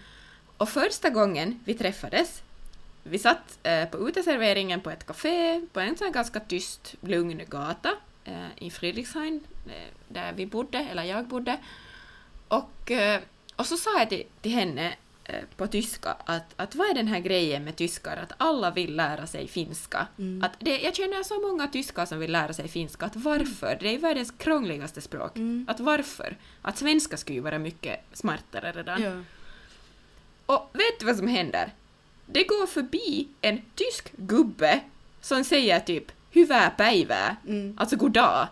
Och 0.57 0.69
första 0.69 1.09
gången 1.09 1.59
vi 1.65 1.73
träffades, 1.73 2.41
vi 3.03 3.19
satt 3.19 3.59
eh, 3.63 3.85
på 3.85 4.09
uteserveringen 4.09 4.81
på 4.81 4.89
ett 4.89 5.05
café 5.05 5.61
på 5.73 5.79
en 5.79 5.97
sån 5.97 6.11
ganska 6.11 6.39
tyst, 6.39 6.95
lugn 7.01 7.41
gata 7.47 7.91
i 8.57 8.69
Fredrikshamn, 8.69 9.39
eh, 9.65 9.93
där 10.07 10.33
vi 10.33 10.45
bodde, 10.45 10.77
eller 10.77 11.03
jag 11.03 11.27
bodde. 11.27 11.57
Och, 12.47 12.91
eh, 12.91 13.21
och 13.55 13.65
så 13.65 13.77
sa 13.77 13.99
jag 13.99 14.09
till, 14.09 14.23
till 14.41 14.51
henne 14.51 14.95
eh, 15.23 15.43
på 15.57 15.67
tyska 15.67 16.15
att, 16.25 16.53
att 16.55 16.75
vad 16.75 16.89
är 16.89 16.93
den 16.93 17.07
här 17.07 17.19
grejen 17.19 17.63
med 17.63 17.75
tyskar, 17.75 18.17
att 18.17 18.31
alla 18.37 18.71
vill 18.71 18.95
lära 18.95 19.27
sig 19.27 19.47
finska. 19.47 20.07
Mm. 20.17 20.43
Att 20.43 20.51
det, 20.59 20.79
jag 20.79 20.95
känner 20.95 21.23
så 21.23 21.41
många 21.41 21.67
tyskar 21.67 22.05
som 22.05 22.19
vill 22.19 22.31
lära 22.31 22.53
sig 22.53 22.67
finska, 22.67 23.05
att 23.05 23.15
varför? 23.15 23.77
Det 23.81 23.95
är 23.95 23.99
världens 23.99 24.31
krångligaste 24.31 25.01
språk. 25.01 25.35
Mm. 25.35 25.65
Att 25.69 25.79
varför? 25.79 26.37
Att 26.61 26.77
svenska 26.77 27.17
skulle 27.17 27.35
ju 27.35 27.41
vara 27.41 27.59
mycket 27.59 27.99
smartare 28.13 28.71
redan. 28.71 29.03
Ja. 29.03 29.23
Och 30.45 30.69
vet 30.73 30.99
du 30.99 31.05
vad 31.05 31.17
som 31.17 31.27
händer? 31.27 31.73
Det 32.25 32.43
går 32.43 32.67
förbi 32.67 33.27
en 33.41 33.61
tysk 33.75 34.11
gubbe 34.17 34.79
som 35.21 35.43
säger 35.43 35.79
typ 35.79 36.11
”hyvää 36.35 36.69
päivää”, 36.77 37.35
Mm. 37.47 37.73
alltså 37.77 37.95
god 37.97 38.11
dag. 38.11 38.47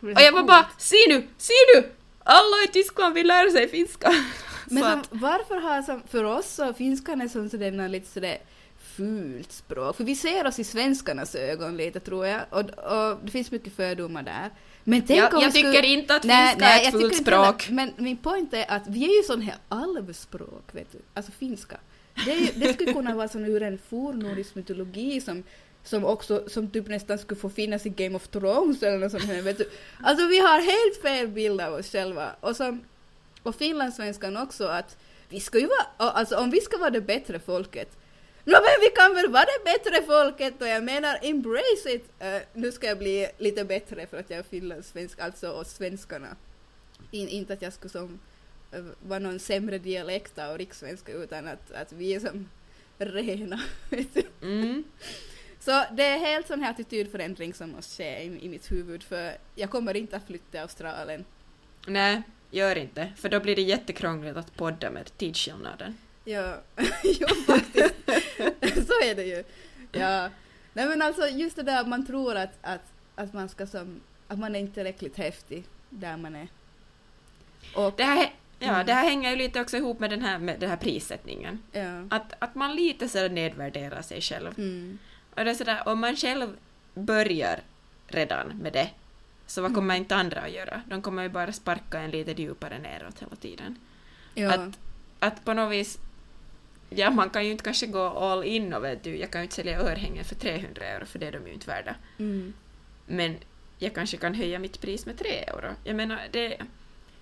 Det 0.00 0.06
är 0.10 0.14
Och 0.16 0.20
jag 0.22 0.32
var 0.32 0.42
bara 0.42 0.66
”se 0.78 0.96
nu, 1.08 1.26
se 1.38 1.52
nu! 1.74 1.82
Alla 2.24 2.64
i 2.64 2.68
Tyskland 2.72 3.14
vill 3.14 3.26
lära 3.26 3.50
sig 3.50 3.68
finska”. 3.68 4.10
Men 4.70 4.82
som, 4.82 5.02
varför 5.10 5.56
har 5.60 5.82
som, 5.82 6.02
för 6.08 6.24
oss 6.24 6.54
så 6.54 6.72
finskan 6.74 7.20
är 7.20 7.28
som 7.28 7.48
sådär 7.50 7.88
lite 7.88 8.08
sådär 8.12 8.38
fult 8.96 9.52
språk, 9.52 9.96
för 9.96 10.04
vi 10.04 10.16
ser 10.16 10.46
oss 10.46 10.58
i 10.58 10.64
svenskarnas 10.64 11.34
ögon 11.34 11.76
lite 11.76 12.00
tror 12.00 12.26
jag, 12.26 12.40
och, 12.50 12.60
och 12.60 13.18
det 13.24 13.30
finns 13.30 13.50
mycket 13.50 13.76
fördomar 13.76 14.22
där. 14.22 14.50
Men 14.84 15.02
tänk 15.02 15.20
jag 15.20 15.34
om 15.34 15.42
jag 15.42 15.52
skulle- 15.52 15.72
tycker 15.72 15.88
inte 15.88 16.14
att 16.16 16.24
Nej, 16.24 16.48
finska 16.48 16.66
nej, 16.66 16.84
är 16.84 16.88
ett 16.88 16.92
fult 16.92 17.04
inte 17.04 17.16
språk. 17.24 17.68
Men 17.70 17.92
min 17.96 18.16
point 18.16 18.54
är 18.54 18.64
att 18.70 18.82
vi 18.88 19.04
är 19.04 19.16
ju 19.16 19.22
sån 19.22 19.40
här 19.42 19.54
alvspråk, 19.68 20.64
vet 20.72 20.92
du, 20.92 20.98
alltså 21.14 21.32
finska. 21.32 21.76
Det, 22.24 22.34
ju, 22.34 22.48
det 22.56 22.74
skulle 22.74 22.92
kunna 22.92 23.14
vara 23.14 23.28
som 23.28 23.44
ur 23.44 23.62
en 23.62 23.78
fornnordisk 23.90 24.54
mytologi 24.54 25.20
som, 25.20 25.42
som 25.84 26.04
också, 26.04 26.44
som 26.48 26.70
typ 26.70 26.88
nästan 26.88 27.18
skulle 27.18 27.40
få 27.40 27.50
finnas 27.50 27.86
i 27.86 27.88
Game 27.88 28.16
of 28.16 28.28
Thrones 28.28 28.82
eller 28.82 28.98
något 28.98 29.10
sånt 29.10 29.24
här, 29.24 29.42
vet 29.42 29.58
du. 29.58 29.70
Alltså 30.02 30.26
vi 30.26 30.38
har 30.38 30.60
helt 30.60 31.02
fel 31.02 31.28
bild 31.28 31.60
av 31.60 31.74
oss 31.74 31.92
själva. 31.92 32.36
Och, 32.40 32.56
som, 32.56 32.84
och 33.42 33.54
finlandssvenskan 33.54 34.36
också 34.36 34.64
att 34.64 34.96
vi 35.28 35.40
ska 35.40 35.58
ju 35.58 35.66
vara, 35.66 36.10
alltså 36.10 36.36
om 36.36 36.50
vi 36.50 36.60
ska 36.60 36.78
vara 36.78 36.90
det 36.90 37.00
bättre 37.00 37.38
folket, 37.38 37.96
Nå 38.44 38.58
men 38.62 38.80
vi 38.80 38.88
kan 38.96 39.14
väl 39.14 39.30
vara 39.30 39.44
det 39.44 39.64
bättre 39.64 40.02
folket 40.02 40.62
och 40.62 40.68
jag 40.68 40.84
menar 40.84 41.18
embrace 41.22 41.90
it. 41.94 42.04
Uh, 42.22 42.40
nu 42.52 42.72
ska 42.72 42.86
jag 42.86 42.98
bli 42.98 43.28
lite 43.38 43.64
bättre 43.64 44.06
för 44.06 44.16
att 44.20 44.30
jag 44.30 44.38
är 44.38 44.42
finlandssvensk, 44.42 45.20
alltså 45.20 45.50
och 45.50 45.66
svenskarna. 45.66 46.36
In, 47.10 47.28
inte 47.28 47.52
att 47.52 47.62
jag 47.62 47.72
skulle 47.72 47.90
som 47.90 48.18
uh, 48.76 48.84
vara 49.02 49.18
någon 49.18 49.38
sämre 49.38 49.78
dialekt 49.78 50.38
av 50.38 50.58
rikssvenska 50.58 51.12
utan 51.12 51.48
att, 51.48 51.72
att 51.72 51.92
vi 51.92 52.14
är 52.14 52.20
som 52.20 52.48
rena. 52.98 53.60
Vet 53.90 54.14
du? 54.14 54.22
Mm. 54.42 54.84
Så 55.60 55.84
det 55.92 56.04
är 56.06 56.18
helt 56.18 56.46
sån 56.46 56.62
här 56.62 56.70
attitydförändring 56.70 57.54
som 57.54 57.70
måste 57.70 57.96
ske 58.02 58.22
i, 58.22 58.44
i 58.44 58.48
mitt 58.48 58.72
huvud 58.72 59.02
för 59.02 59.36
jag 59.54 59.70
kommer 59.70 59.96
inte 59.96 60.16
att 60.16 60.26
flytta 60.26 60.50
till 60.50 60.60
Australien. 60.60 61.24
Nej, 61.86 62.22
gör 62.50 62.76
inte, 62.78 63.12
för 63.16 63.28
då 63.28 63.40
blir 63.40 63.56
det 63.56 63.62
jättekrångligt 63.62 64.36
att 64.36 64.56
podda 64.56 64.90
med 64.90 65.16
tidsskillnaden. 65.18 65.96
Ja, 66.24 66.56
jo 67.04 67.26
faktiskt. 67.46 67.94
så 68.86 68.92
är 69.04 69.14
det 69.14 69.24
ju. 69.24 69.44
Ja. 69.92 70.28
Nej 70.72 70.86
men 70.86 71.02
alltså 71.02 71.28
just 71.28 71.56
det 71.56 71.62
där 71.62 71.80
att 71.80 71.88
man 71.88 72.06
tror 72.06 72.36
att, 72.36 72.58
att, 72.62 72.92
att 73.14 73.32
man 73.32 73.48
ska 73.48 73.66
som, 73.66 74.00
att 74.28 74.38
man 74.38 74.54
är 74.56 74.60
inte 74.60 74.74
tillräckligt 74.74 75.16
häftig 75.16 75.64
där 75.90 76.16
man 76.16 76.36
är. 76.36 76.48
Och, 77.74 77.94
Det 77.96 78.04
här, 78.04 78.32
ja, 78.58 78.68
Mm. 78.68 78.86
det 78.86 78.92
här 78.92 79.04
hänger 79.04 79.30
ju 79.30 79.36
lite 79.36 79.60
också 79.60 79.76
ihop 79.76 80.00
med 80.00 80.10
den 80.10 80.22
här, 80.22 80.38
med 80.38 80.60
den 80.60 80.70
här 80.70 80.76
prissättningen. 80.76 81.62
ja. 81.72 82.02
Att, 82.10 82.32
att 82.38 82.54
man 82.54 82.74
lite 82.76 83.08
så 83.08 83.28
nedvärderar 83.28 84.02
sig 84.02 84.20
själv. 84.20 84.58
Mm. 84.58 84.98
Och 85.34 85.44
det 85.44 85.50
är 85.50 85.54
sådär, 85.54 85.82
om 85.88 86.00
man 86.00 86.16
själv 86.16 86.56
börjar 86.94 87.60
redan 88.08 88.46
med 88.48 88.72
det, 88.72 88.90
så 89.46 89.62
vad 89.62 89.74
kommer 89.74 89.94
Mm. 89.94 90.02
inte 90.02 90.16
andra 90.16 90.40
att 90.40 90.50
göra? 90.52 90.82
De 90.86 91.02
kommer 91.02 91.22
ju 91.22 91.28
bara 91.28 91.52
sparka 91.52 91.98
en 92.00 92.10
lite 92.10 92.42
djupare 92.42 92.78
neråt 92.78 93.22
hela 93.22 93.36
tiden. 93.36 93.76
Ja. 94.34 94.52
Att, 94.54 94.78
att 95.18 95.44
på 95.44 95.54
något 95.54 95.72
vis, 95.72 95.98
ja 96.90 97.10
man 97.10 97.30
kan 97.30 97.44
ju 97.44 97.50
inte 97.50 97.64
kanske 97.64 97.86
gå 97.86 98.06
all 98.06 98.44
in 98.44 98.74
och 98.74 98.84
vet 98.84 99.02
du, 99.04 99.16
jag 99.16 99.30
kan 99.30 99.40
ju 99.40 99.42
inte 99.42 99.54
sälja 99.54 99.80
örhängen 99.80 100.24
för 100.24 100.34
300 100.34 100.84
euro 100.84 101.06
för 101.06 101.18
det 101.18 101.26
är 101.26 101.32
de 101.32 101.46
ju 101.46 101.52
inte 101.52 101.66
värda. 101.66 101.94
Mm. 102.18 102.52
Men 103.06 103.36
jag 103.78 103.94
kanske 103.94 104.16
kan 104.16 104.34
höja 104.34 104.58
mitt 104.58 104.80
pris 104.80 105.06
med 105.06 105.18
3 105.18 105.28
euro. 105.28 105.74
Jag 105.84 105.96
menar, 105.96 106.20
det... 106.30 106.56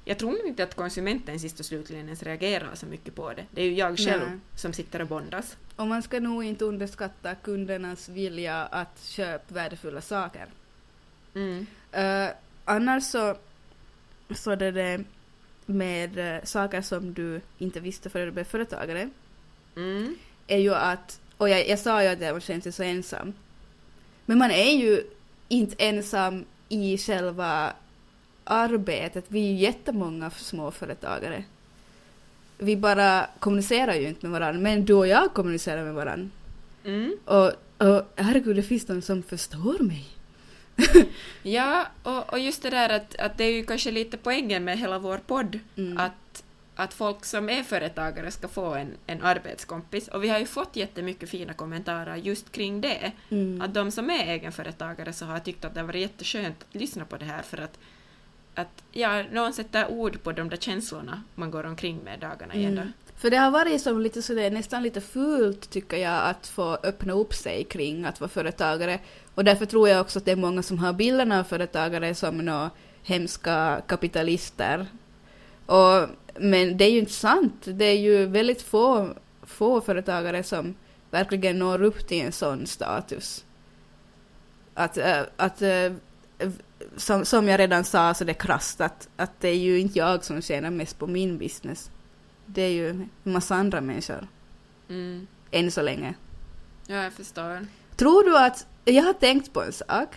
Jag 0.09 0.19
tror 0.19 0.47
inte 0.47 0.63
att 0.63 0.75
konsumenten 0.75 1.41
sist 1.41 1.61
och 1.61 1.67
slutligen 1.67 2.05
ens 2.05 2.23
reagerar 2.23 2.75
så 2.75 2.87
mycket 2.87 3.15
på 3.15 3.33
det. 3.33 3.45
Det 3.51 3.63
är 3.63 3.67
ju 3.67 3.75
jag 3.75 3.99
själv 3.99 4.23
Nej. 4.29 4.39
som 4.57 4.73
sitter 4.73 5.03
och 5.03 5.09
bondas. 5.09 5.57
Och 5.77 5.87
man 5.87 6.03
ska 6.03 6.21
nog 6.21 6.45
inte 6.45 6.65
underskatta 6.65 7.35
kundernas 7.35 8.09
vilja 8.09 8.65
att 8.65 9.03
köpa 9.03 9.55
värdefulla 9.55 10.01
saker. 10.01 10.47
Mm. 11.35 11.67
Uh, 11.97 12.31
annars 12.65 13.05
så, 13.05 13.37
så 14.35 14.55
det 14.55 14.71
det 14.71 15.05
med 15.67 16.37
eh, 16.37 16.45
saker 16.45 16.83
som 16.83 17.15
du 17.15 17.41
inte 17.59 17.81
visste 17.81 18.11
före 18.11 18.25
du 18.25 18.31
blev 18.31 18.45
företagare, 18.45 19.11
Mm. 19.77 20.15
är 20.47 20.59
ju 20.59 20.75
att, 20.75 21.21
och 21.37 21.49
jag, 21.49 21.69
jag 21.69 21.79
sa 21.79 22.03
ju 22.03 22.09
att 22.09 22.21
jag 22.21 22.43
kände 22.43 22.63
sig 22.63 22.73
så 22.73 22.83
ensam, 22.83 23.33
men 24.27 24.39
man 24.39 24.51
är 24.51 24.73
ju 24.73 25.03
inte 25.49 25.77
ensam 25.79 26.45
i 26.69 26.99
själva 26.99 27.73
arbetet. 28.49 29.25
Vi 29.29 29.41
är 29.41 29.53
ju 29.53 29.57
jättemånga 29.57 30.31
småföretagare. 30.31 31.45
Vi 32.59 32.77
bara 32.77 33.27
kommunicerar 33.39 33.95
ju 33.95 34.09
inte 34.09 34.27
med 34.27 34.41
varandra, 34.41 34.61
men 34.61 34.85
du 34.85 34.95
och 34.95 35.07
jag 35.07 35.35
kommunicerar 35.35 35.85
med 35.85 35.95
varandra. 35.95 36.29
Mm. 36.85 37.17
Och, 37.25 37.53
och 37.79 38.13
herregud, 38.17 38.57
det 38.57 38.63
finns 38.63 38.89
någon 38.89 39.03
som 39.03 39.23
förstår 39.23 39.79
mig. 39.79 40.07
Ja, 41.43 41.87
och, 42.03 42.33
och 42.33 42.39
just 42.39 42.63
det 42.63 42.71
där 42.71 42.89
att, 42.89 43.17
att 43.17 43.39
det 43.39 43.45
är 43.45 43.53
ju 43.53 43.65
kanske 43.65 43.91
lite 43.91 44.17
poängen 44.17 44.65
med 44.65 44.79
hela 44.79 44.99
vår 44.99 45.19
podd, 45.19 45.59
Mm. 45.77 45.99
att, 45.99 46.45
att 46.77 46.95
folk 46.95 47.25
som 47.25 47.49
är 47.51 47.63
företagare 47.63 48.31
ska 48.31 48.49
få 48.49 48.75
en, 48.75 48.91
en 49.07 49.23
arbetskompis. 49.23 50.09
Och 50.09 50.25
vi 50.25 50.29
har 50.29 50.39
ju 50.39 50.47
fått 50.47 50.77
jättemycket 50.77 51.31
fina 51.31 51.53
kommentarer 51.53 52.17
just 52.17 52.53
kring 52.53 52.81
det. 52.81 53.13
Mm. 53.31 53.61
Att 53.61 53.75
de 53.75 53.91
som 53.91 54.11
är 54.11 54.27
egenföretagare 54.27 55.13
så 55.13 55.25
har 55.25 55.39
tyckt 55.39 55.65
att 55.65 55.75
det 55.75 55.83
varit 55.83 56.01
jätteskönt 56.01 56.65
att 56.69 56.75
lyssna 56.75 57.05
på 57.05 57.17
det 57.17 57.25
här 57.25 57.43
för 57.43 57.59
att, 57.59 57.79
att 58.59 58.83
ja, 58.93 59.23
någon 59.33 59.53
sätter 59.53 59.91
ord 59.91 60.23
på 60.23 60.33
de 60.33 60.49
där 60.49 60.57
känslorna 60.57 61.23
man 61.35 61.51
går 61.51 61.67
omkring 61.67 61.99
med 62.05 62.21
dagarna 62.21 62.55
i 62.55 62.65
ända. 62.65 62.83
Mm. 62.83 62.93
För 63.17 63.31
det 63.31 63.37
har 63.37 63.51
varit 63.51 63.83
som 63.83 64.01
lite 64.01 64.23
sådär, 64.23 64.51
nästan 64.51 64.83
lite 64.83 65.01
fult 65.01 65.71
tycker 65.71 65.97
jag 65.97 66.25
att 66.25 66.47
få 66.47 66.79
öppna 66.83 67.13
upp 67.13 67.35
sig 67.35 67.65
kring 67.65 68.05
att 68.05 68.21
vara 68.21 68.31
företagare. 68.31 68.99
Och 69.35 69.45
därför 69.45 69.67
tror 69.67 69.89
jag 69.89 70.01
också 70.01 70.19
att 70.19 70.25
det 70.25 70.33
är 70.33 70.37
många 70.37 70.63
som 70.63 70.79
har 70.79 70.93
bilderna 70.93 71.39
av 71.41 71.45
företagare 71.45 72.15
som 72.15 72.39
nå 72.39 72.71
hemska 73.03 73.83
kapitalister. 73.87 74.87
Och, 75.67 76.09
men 76.35 76.77
det 76.77 76.85
är 76.85 76.91
ju 76.91 76.99
inte 76.99 77.13
sant. 77.13 77.63
Det 77.65 77.85
är 77.85 77.99
ju 77.99 78.27
väldigt 78.27 78.63
få, 78.63 79.15
få 79.43 79.81
företagare 79.81 80.43
som 80.43 80.75
verkligen 81.11 81.59
når 81.59 81.83
upp 81.83 82.07
till 82.09 82.23
en 82.23 82.33
sån 82.33 82.67
status. 82.67 83.45
Att, 84.75 84.97
äh, 84.97 85.21
att 85.37 85.63
äh, 85.63 85.93
som, 86.97 87.25
som 87.25 87.49
jag 87.49 87.61
redan 87.61 87.85
sa 87.85 88.15
så 88.15 88.25
det 88.25 88.33
är 88.33 88.35
krasst 88.35 88.81
att, 88.81 89.09
att 89.17 89.41
det 89.41 89.49
är 89.49 89.57
ju 89.57 89.81
inte 89.81 89.99
jag 89.99 90.25
som 90.25 90.43
tjänar 90.43 90.71
mest 90.71 90.99
på 90.99 91.07
min 91.07 91.39
business. 91.39 91.91
Det 92.47 92.63
är 92.63 92.71
ju 92.71 92.91
en 92.91 93.11
massa 93.23 93.55
andra 93.55 93.81
människor. 93.81 94.29
Mm. 94.89 95.27
Än 95.51 95.71
så 95.71 95.83
länge. 95.83 96.15
Ja, 96.87 96.97
jag 96.97 97.13
förstår. 97.13 97.67
Tror 97.97 98.25
du 98.25 98.39
att, 98.39 98.67
jag 98.85 99.03
har 99.03 99.13
tänkt 99.13 99.53
på 99.53 99.63
en 99.63 99.73
sak. 99.73 100.09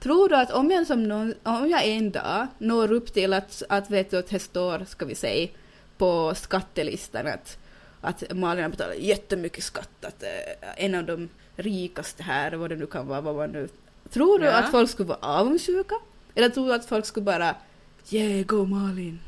Tror 0.00 0.28
du 0.28 0.36
att 0.36 0.50
om 0.50 0.70
jag, 0.70 0.86
som 0.86 1.08
någon, 1.08 1.34
om 1.42 1.68
jag 1.68 1.86
en 1.86 2.10
dag 2.10 2.46
når 2.58 2.92
upp 2.92 3.12
till 3.12 3.32
att, 3.32 3.62
att 3.68 3.90
vet 3.90 4.10
du, 4.10 4.18
att 4.18 4.28
det 4.28 4.38
står, 4.38 4.84
ska 4.84 5.04
vi 5.04 5.14
säga, 5.14 5.48
på 5.98 6.34
skattelistan 6.34 7.26
att, 7.26 7.58
att 8.00 8.34
Malin 8.34 8.62
har 8.62 8.70
betalat 8.70 8.98
jättemycket 8.98 9.64
skatt, 9.64 10.04
att 10.04 10.22
eh, 10.22 10.84
en 10.84 10.94
av 10.94 11.04
de 11.04 11.28
rikaste 11.56 12.22
här, 12.22 12.52
vad 12.52 12.70
det 12.70 12.76
nu 12.76 12.86
kan 12.86 13.06
vara, 13.06 13.20
vad 13.20 13.36
man 13.36 13.50
nu... 13.50 13.68
Tror 14.10 14.38
du 14.38 14.44
Ja. 14.44 14.52
att 14.58 14.70
folk 14.70 14.90
skulle 14.90 15.08
vara 15.08 15.18
avundsjuka? 15.22 15.94
Eller 16.34 16.48
tror 16.48 16.66
du 16.66 16.74
att 16.74 16.84
folk 16.84 17.06
skulle 17.06 17.24
bara, 17.24 17.54
yeah, 18.10 18.46
go 18.46 18.64
Malin? 18.64 19.20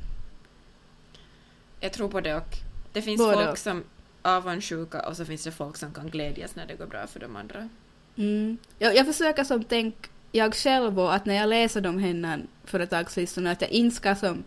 Jag 1.80 1.92
tror 1.92 2.08
på 2.08 2.20
det 2.20 2.34
och. 2.34 2.56
Det 2.92 3.02
finns 3.02 3.18
Både 3.18 3.34
folk 3.34 3.48
och. 3.50 3.58
som 3.58 3.84
är 4.22 4.36
avundsjuka 4.36 5.08
och 5.08 5.16
så 5.16 5.24
finns 5.24 5.44
det 5.44 5.50
folk 5.52 5.76
som 5.76 5.92
kan 5.94 6.08
glädjas 6.10 6.56
när 6.56 6.66
det 6.66 6.74
går 6.74 6.86
bra 6.86 7.06
för 7.06 7.20
de 7.20 7.36
andra. 7.36 7.68
Mm. 8.16 8.58
Jag, 8.78 8.96
jag 8.96 9.06
försöker 9.06 9.44
som 9.44 9.64
tänk, 9.64 9.94
jag 10.32 10.54
själv 10.54 11.00
och 11.00 11.14
att 11.14 11.26
när 11.26 11.34
jag 11.34 11.48
läser 11.48 11.80
de 11.80 11.98
här 11.98 12.42
företagslistorna 12.64 13.50
att 13.50 13.60
jag 13.60 13.70
inte 13.70 13.96
ska 13.96 14.14
som 14.14 14.44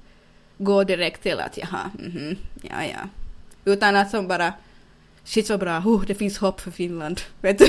gå 0.58 0.84
direkt 0.84 1.24
till 1.24 1.40
att 1.40 1.58
jaha, 1.58 1.92
mhm, 2.00 2.38
ja 2.62 2.84
ja. 2.84 3.10
Utan 3.66 3.96
att 3.96 4.12
som 4.12 4.28
bara 4.28 4.54
shit 5.28 5.48
så 5.48 5.58
bra, 5.58 5.78
oh, 5.86 6.06
det 6.06 6.16
finns 6.16 6.38
hopp 6.38 6.62
för 6.62 6.72
Finland. 6.72 7.22
Vet 7.42 7.58
du? 7.60 7.68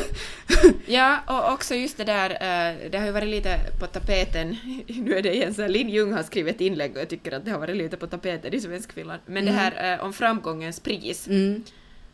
Ja, 0.86 1.18
och 1.26 1.52
också 1.54 1.74
just 1.74 1.96
det 1.96 2.04
där, 2.04 2.30
eh, 2.30 2.90
det 2.90 2.98
har 2.98 3.06
ju 3.06 3.12
varit 3.12 3.28
lite 3.28 3.58
på 3.80 3.86
tapeten, 3.86 4.56
nu 4.88 5.14
är 5.16 5.22
det 5.22 5.34
igen 5.34 5.54
så 5.54 5.62
här, 5.62 5.68
Linn 5.68 5.88
Ljung 5.88 6.12
har 6.12 6.22
skrivit 6.22 6.54
ett 6.54 6.60
inlägg 6.60 6.92
och 6.96 7.00
jag 7.00 7.08
tycker 7.08 7.32
att 7.32 7.44
det 7.44 7.50
har 7.50 7.58
varit 7.58 7.76
lite 7.76 7.96
på 7.96 8.06
tapeten 8.06 8.54
i 8.54 8.60
Svenskfinland, 8.60 9.20
men 9.26 9.42
Mm. 9.42 9.54
det 9.54 9.60
här 9.60 9.94
eh, 9.98 10.04
om 10.04 10.12
framgångens 10.12 10.80
pris. 10.80 11.26
Mm. 11.28 11.64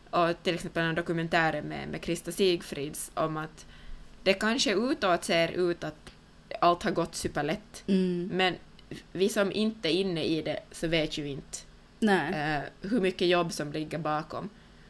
och 0.09 0.43
till 0.43 0.55
exempel 0.55 0.83
en 0.83 0.95
dokumentär 0.95 1.61
med, 1.61 1.89
med 1.89 2.01
Krista 2.01 2.31
Sigfrids 2.31 3.11
om 3.13 3.37
att 3.37 3.65
det 4.23 4.33
kanske 4.33 4.73
utåt 4.73 5.23
ser 5.23 5.47
ut 5.69 5.83
att 5.83 6.11
allt 6.61 6.83
har 6.83 6.91
gått 6.91 7.15
superlätt, 7.15 7.83
Mm. 7.87 8.29
men 8.33 8.53
vi 9.11 9.29
som 9.29 9.51
inte 9.51 9.89
är 9.89 9.91
inne 9.93 10.23
i 10.23 10.41
det 10.41 10.59
så 10.71 10.87
vet 10.87 11.17
ju 11.17 11.27
inte 11.27 11.57
eh, 12.01 12.89
hur 12.89 13.01
mycket 13.01 13.27
jobb 13.27 13.53
som 13.53 13.71
ligger 13.71 13.97
bakom. 13.97 14.49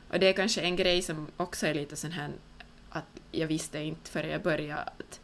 Och 0.10 0.20
det 0.20 0.28
är 0.28 0.34
kanske 0.34 0.62
en 0.62 0.76
grej 0.76 1.01
som 1.01 1.28
också 1.38 1.68
är 1.68 1.74
lite 1.74 1.95
sån 1.95 2.12
här 2.12 2.32
att 2.89 3.06
jag 3.32 3.47
visste 3.47 3.80
inte 3.80 4.12
före 4.12 4.28
jag 4.28 4.41
började 4.41 4.82
att 4.82 5.20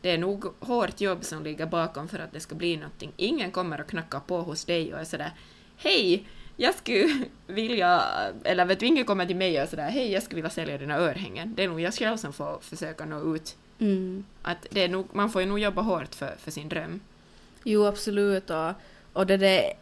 det 0.00 0.10
är 0.10 0.18
nog 0.18 0.44
hårt 0.60 1.00
jobb 1.00 1.24
som 1.24 1.42
ligger 1.44 1.66
bakom 1.66 2.08
för 2.08 2.18
att 2.18 2.32
det 2.32 2.40
ska 2.40 2.54
bli 2.54 2.76
någonting. 2.76 3.12
Ingen 3.16 3.50
kommer 3.50 3.78
att 3.78 3.86
knacka 3.86 4.20
på 4.20 4.42
hos 4.42 4.64
dig 4.64 4.94
och 4.94 5.00
är 5.00 5.04
sådär 5.04 5.32
Hej, 5.76 6.24
jag 6.56 6.74
skulle 6.74 7.24
vilja, 7.46 8.02
eller 8.44 8.64
vet 8.64 8.80
du, 8.80 8.86
ingen 8.86 9.04
kommer 9.04 9.26
till 9.26 9.36
mig 9.36 9.56
och 9.56 9.62
är 9.62 9.66
sådär 9.66 9.90
Hej, 9.90 10.12
jag 10.12 10.22
skulle 10.22 10.36
vilja 10.36 10.50
sälja 10.50 10.78
dina 10.78 10.96
örhängen. 10.96 11.54
Det 11.54 11.64
är 11.64 11.68
nog 11.68 11.80
jag 11.80 11.94
själv 11.94 12.16
som 12.16 12.32
får 12.32 12.58
försöka 12.60 13.04
nå 13.04 13.34
ut. 13.34 13.56
Mm. 13.78 14.24
Att 14.42 14.66
det 14.70 14.84
är 14.84 14.88
nog, 14.88 15.06
man 15.12 15.30
får 15.30 15.42
ju 15.42 15.48
nog 15.48 15.58
jobba 15.58 15.82
hårt 15.82 16.14
för, 16.14 16.34
för 16.38 16.50
sin 16.50 16.68
dröm. 16.68 17.00
Jo, 17.64 17.86
absolut. 17.86 18.50
Och, 18.50 18.72
och, 19.12 19.26
det 19.26 19.36
där, 19.36 19.72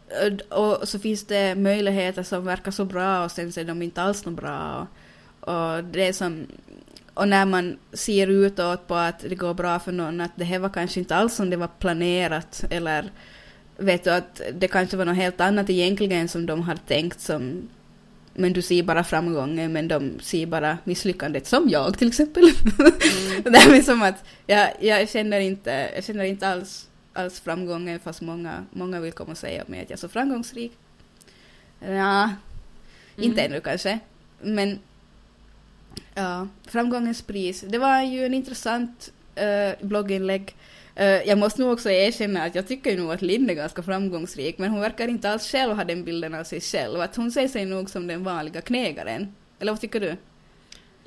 och 0.53 0.87
så 0.87 0.99
finns 0.99 1.25
det 1.25 1.55
möjligheter 1.55 2.23
som 2.23 2.45
verkar 2.45 2.71
så 2.71 2.85
bra 2.85 3.23
och 3.23 3.31
sen 3.31 3.51
så 3.51 3.59
är 3.59 3.65
de 3.65 3.81
inte 3.81 4.01
alls 4.01 4.21
så 4.21 4.31
bra. 4.31 4.87
Och, 5.39 5.53
och, 5.53 5.83
det 5.83 6.13
som, 6.13 6.47
och 7.13 7.27
när 7.27 7.45
man 7.45 7.77
ser 7.93 8.27
utåt 8.27 8.87
på 8.87 8.95
att 8.95 9.19
det 9.19 9.35
går 9.35 9.53
bra 9.53 9.79
för 9.79 9.91
någon, 9.91 10.21
att 10.21 10.31
det 10.35 10.45
här 10.45 10.59
var 10.59 10.69
kanske 10.69 10.99
inte 10.99 11.15
alls 11.15 11.35
som 11.35 11.49
det 11.49 11.57
var 11.57 11.69
planerat 11.79 12.63
eller 12.69 13.11
vet 13.77 14.03
du 14.03 14.09
att 14.09 14.41
det 14.53 14.67
kanske 14.67 14.97
var 14.97 15.05
något 15.05 15.15
helt 15.15 15.41
annat 15.41 15.69
egentligen 15.69 16.27
som 16.27 16.45
de 16.45 16.61
hade 16.61 16.81
tänkt 16.87 17.21
som 17.21 17.69
men 18.33 18.53
du 18.53 18.61
ser 18.61 18.83
bara 18.83 19.03
framgången 19.03 19.73
men 19.73 19.87
de 19.87 20.19
ser 20.21 20.45
bara 20.45 20.77
misslyckandet 20.83 21.47
som 21.47 21.69
jag 21.69 21.97
till 21.97 22.07
exempel. 22.07 22.43
det 23.43 23.49
är 23.49 23.81
som 23.81 24.01
att 24.01 24.23
jag, 24.47 24.69
jag, 24.79 25.09
känner 25.09 25.39
inte, 25.39 25.89
jag 25.95 26.03
känner 26.03 26.23
inte 26.23 26.47
alls, 26.47 26.87
alls 27.13 27.39
framgången 27.39 27.99
fast 27.99 28.21
många, 28.21 28.65
många 28.71 28.99
vill 28.99 29.11
komma 29.11 29.31
och 29.31 29.37
säga 29.37 29.63
mig 29.67 29.81
att 29.81 29.89
jag 29.89 29.97
är 29.97 30.01
så 30.01 30.09
framgångsrik. 30.09 30.71
Ja, 31.79 32.29
inte 33.15 33.41
Mm. 33.41 33.51
ännu 33.51 33.61
kanske. 33.61 33.99
Men 34.41 34.79
ja, 36.15 36.47
framgångens 36.67 37.21
pris. 37.21 37.61
Det 37.67 37.77
var 37.77 38.01
ju 38.01 38.25
en 38.25 38.33
intressant 38.33 39.11
uh, 39.41 39.87
blogginlägg. 39.87 40.55
Eh, 40.95 41.05
jag 41.07 41.37
måste 41.37 41.61
nog 41.61 41.71
också 41.71 41.89
erkänna 41.91 42.43
att 42.43 42.55
jag 42.55 42.67
tycker 42.67 42.97
nog 42.97 43.11
att 43.11 43.21
Linn 43.21 43.49
är 43.49 43.53
ganska 43.53 43.83
framgångsrik 43.83 44.57
men 44.57 44.69
hon 44.71 44.79
verkar 44.81 45.07
inte 45.07 45.31
alls 45.31 45.51
själv 45.51 45.75
ha 45.75 45.83
den 45.83 46.03
bilden 46.03 46.33
av 46.33 46.43
sig 46.43 46.61
själv. 46.61 47.01
Att 47.01 47.15
hon 47.15 47.31
ser 47.31 47.47
sig 47.47 47.65
nog 47.65 47.89
som 47.89 48.07
den 48.07 48.23
vanliga 48.23 48.61
knegaren. 48.61 49.35
Eller 49.59 49.71
vad 49.71 49.81
tycker 49.81 49.99
du? 49.99 50.15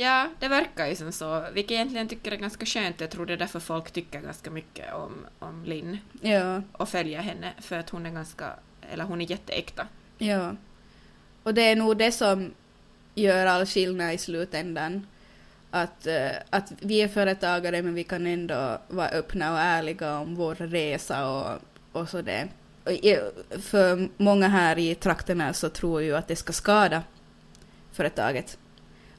Ja, 0.02 0.28
det 0.38 0.48
verkar 0.48 0.86
ju 0.86 0.96
som 0.96 1.12
så, 1.12 1.44
vilket 1.52 1.70
jag 1.70 1.76
egentligen 1.76 2.08
tycker 2.08 2.32
är 2.32 2.36
ganska 2.36 2.66
skönt. 2.66 3.00
Jag 3.00 3.10
tror 3.10 3.26
det 3.26 3.32
är 3.32 3.36
därför 3.36 3.60
folk 3.60 3.90
tycker 3.90 4.20
ganska 4.20 4.50
mycket 4.50 4.94
om, 4.94 5.26
om 5.38 5.64
Linn 5.64 5.98
Ja, 6.20 6.62
och 6.72 6.88
följer 6.88 7.20
henne, 7.20 7.52
för 7.60 7.78
att 7.78 7.90
hon 7.90 8.06
är 8.06 8.10
ganska, 8.10 8.52
eller 8.92 9.04
hon 9.04 9.20
är 9.20 9.30
jätteäkta. 9.30 9.86
ja. 10.18 10.52
Och 11.42 11.54
det 11.54 11.62
är 11.62 11.76
nog 11.76 11.96
det 11.96 12.12
som 12.12 12.54
gör 13.14 13.46
all 13.46 13.66
skillnad 13.66 14.14
i 14.14 14.18
slutändan. 14.18 15.06
Att, 15.70 16.06
eh, 16.06 16.30
att 16.50 16.72
vi 16.80 17.02
är 17.02 17.08
företagare 17.08 17.82
men 17.82 17.94
vi 17.94 18.04
kan 18.04 18.26
ändå 18.26 18.78
vara 18.88 19.08
öppna 19.08 19.52
och 19.52 19.58
ärliga 19.58 20.18
om 20.18 20.34
vår 20.34 20.54
resa 20.54 21.28
och, 21.30 21.58
och 21.92 22.08
sådär. 22.08 22.48
För 23.60 24.08
många 24.16 24.48
här 24.48 24.78
i 24.78 24.94
trakterna 24.94 25.52
så 25.52 25.68
tror 25.68 26.02
ju 26.02 26.16
att 26.16 26.28
det 26.28 26.36
ska 26.36 26.52
skada 26.52 27.02
företaget. 27.92 28.58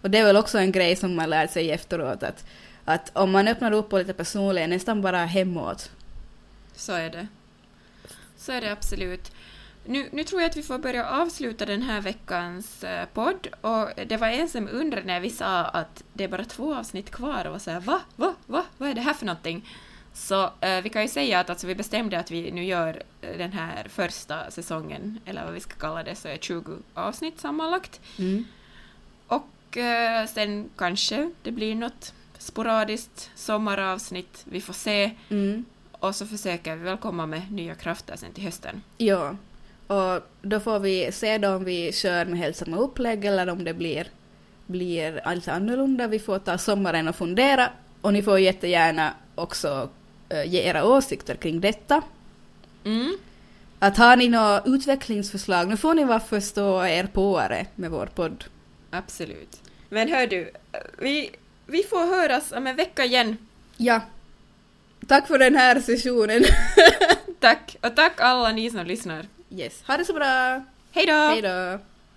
Och 0.04 0.10
det 0.10 0.18
är 0.18 0.26
väl 0.26 0.38
också 0.38 0.58
en 0.58 0.72
grej 0.72 0.96
som 0.96 1.16
man 1.16 1.30
lärt 1.30 1.52
sig 1.52 1.72
efteråt 1.72 2.24
att, 2.24 2.46
att 2.86 3.12
om 3.14 3.32
man 3.32 3.48
öppnar 3.48 3.72
upp 3.72 3.94
och 3.94 4.00
lite 4.00 4.14
personligen, 4.14 4.70
nästan 4.70 5.02
bara 5.02 5.26
hemåt. 5.26 5.92
Så 6.76 6.94
är 6.94 7.10
det. 7.10 7.28
Så 8.38 8.52
är 8.52 8.62
det 8.62 8.72
absolut. 8.72 9.32
Nu, 9.86 10.10
nu 10.12 10.24
tror 10.24 10.42
jag 10.42 10.50
att 10.50 10.58
vi 10.58 10.64
får 10.64 10.78
börja 10.78 11.10
avsluta 11.10 11.66
den 11.66 11.82
här 11.82 12.02
veckans 12.02 12.84
eh, 12.84 13.06
podd 13.14 13.48
och 13.62 13.90
det 14.08 14.18
var 14.18 14.28
en 14.28 14.50
som 14.50 14.70
undrade 14.72 15.08
när 15.08 15.20
vi 15.20 15.30
sa 15.30 15.64
att 15.66 16.04
det 16.14 16.24
är 16.24 16.28
bara 16.28 16.46
två 16.46 16.76
avsnitt 16.76 17.12
kvar 17.12 17.46
och 17.46 17.52
var 17.52 17.60
såhär 17.60 17.80
va, 17.80 18.02
va, 18.16 18.34
va, 18.46 18.66
vad 18.78 18.90
är 18.90 18.94
det 18.94 19.02
här 19.02 19.14
för 19.14 19.26
någonting? 19.26 19.70
Så 20.14 20.44
eh, 20.62 20.82
vi 20.84 20.90
kan 20.90 21.02
ju 21.02 21.08
säga 21.08 21.40
att 21.40 21.50
alltså, 21.50 21.68
vi 21.68 21.76
bestämde 21.76 22.20
att 22.20 22.32
vi 22.32 22.52
nu 22.52 22.66
gör 22.66 23.04
eh, 23.22 23.38
den 23.38 23.52
här 23.52 23.88
första 23.90 24.52
säsongen, 24.52 25.20
eller 25.26 25.44
vad 25.44 25.54
vi 25.54 25.60
ska 25.60 25.74
kalla 25.76 26.04
det, 26.04 26.16
så 26.16 26.28
är 26.28 26.38
20 26.38 26.78
avsnitt 26.94 27.40
sammanlagt. 27.40 28.02
Mm. 28.20 28.46
Och 29.74 29.78
eh, 29.78 30.28
sen 30.28 30.70
kanske 30.78 31.32
det 31.44 31.52
blir 31.52 31.76
något 31.76 32.14
sporadiskt 32.38 33.32
sommaravsnitt, 33.36 34.46
vi 34.46 34.62
får 34.62 34.74
se. 34.74 35.12
Mm. 35.30 35.66
Och 35.92 36.16
så 36.16 36.26
försöker 36.26 36.76
vi 36.76 36.84
väl 36.84 36.98
komma 36.98 37.26
med 37.26 37.52
nya 37.52 37.76
krafter 37.76 38.16
sen 38.16 38.34
till 38.34 38.44
hösten. 38.44 38.82
Ja, 38.98 39.36
och 39.88 40.22
då 40.42 40.60
får 40.60 40.80
vi 40.80 41.12
se 41.12 41.38
då 41.38 41.50
om 41.50 41.64
vi 41.64 41.92
kör 41.94 42.26
med 42.26 42.40
helt 42.40 42.56
samma 42.56 42.78
upplägg 42.78 43.26
eller 43.26 43.50
om 43.50 43.64
det 43.64 43.74
blir, 43.74 44.08
blir 44.66 45.36
lite 45.36 45.54
annorlunda. 45.54 46.08
Vi 46.08 46.20
får 46.20 46.40
ta 46.40 46.58
sommaren 46.58 47.08
och 47.08 47.16
fundera 47.16 47.70
och 48.02 48.14
ni 48.14 48.24
får 48.24 48.40
jättegärna 48.40 49.14
också 49.36 49.90
eh, 50.30 50.44
ge 50.44 50.62
era 50.62 50.86
åsikter 50.86 51.36
kring 51.36 51.62
detta. 51.62 52.02
Mm. 52.84 53.18
Att 53.80 53.98
har 53.98 54.18
ni 54.18 54.30
några 54.30 54.62
utvecklingsförslag, 54.66 55.68
nu 55.68 55.78
får 55.78 55.94
ni 55.94 56.04
vara 56.04 56.20
förstå 56.20 56.86
er 56.86 57.08
påare 57.14 57.66
med 57.76 57.92
vår 57.92 58.06
podd. 58.06 58.44
Absolut. 58.92 59.63
Men 59.94 60.10
hör 60.10 60.28
du, 60.28 60.52
vi, 60.98 61.32
vi 61.66 61.84
får 61.84 62.06
höras 62.06 62.52
om 62.52 62.68
en 62.68 62.76
vecka 62.76 63.06
igen. 63.06 63.38
Ja. 63.78 64.02
Tack 65.08 65.28
för 65.28 65.38
den 65.40 65.56
här 65.56 65.82
sessionen. 65.82 66.44
Tack! 67.40 67.76
Och 67.82 67.96
tack 67.96 68.22
alla 68.22 68.52
ni 68.52 68.70
som 68.70 68.86
lyssnar. 68.86 69.26
yes. 69.50 69.84
Ha 69.88 69.98
det 69.98 70.06
så 70.06 70.14
bra. 70.14 70.64
Hej 70.92 71.06
då! 71.06 71.14
Hej 71.14 71.42
då. 71.42 71.80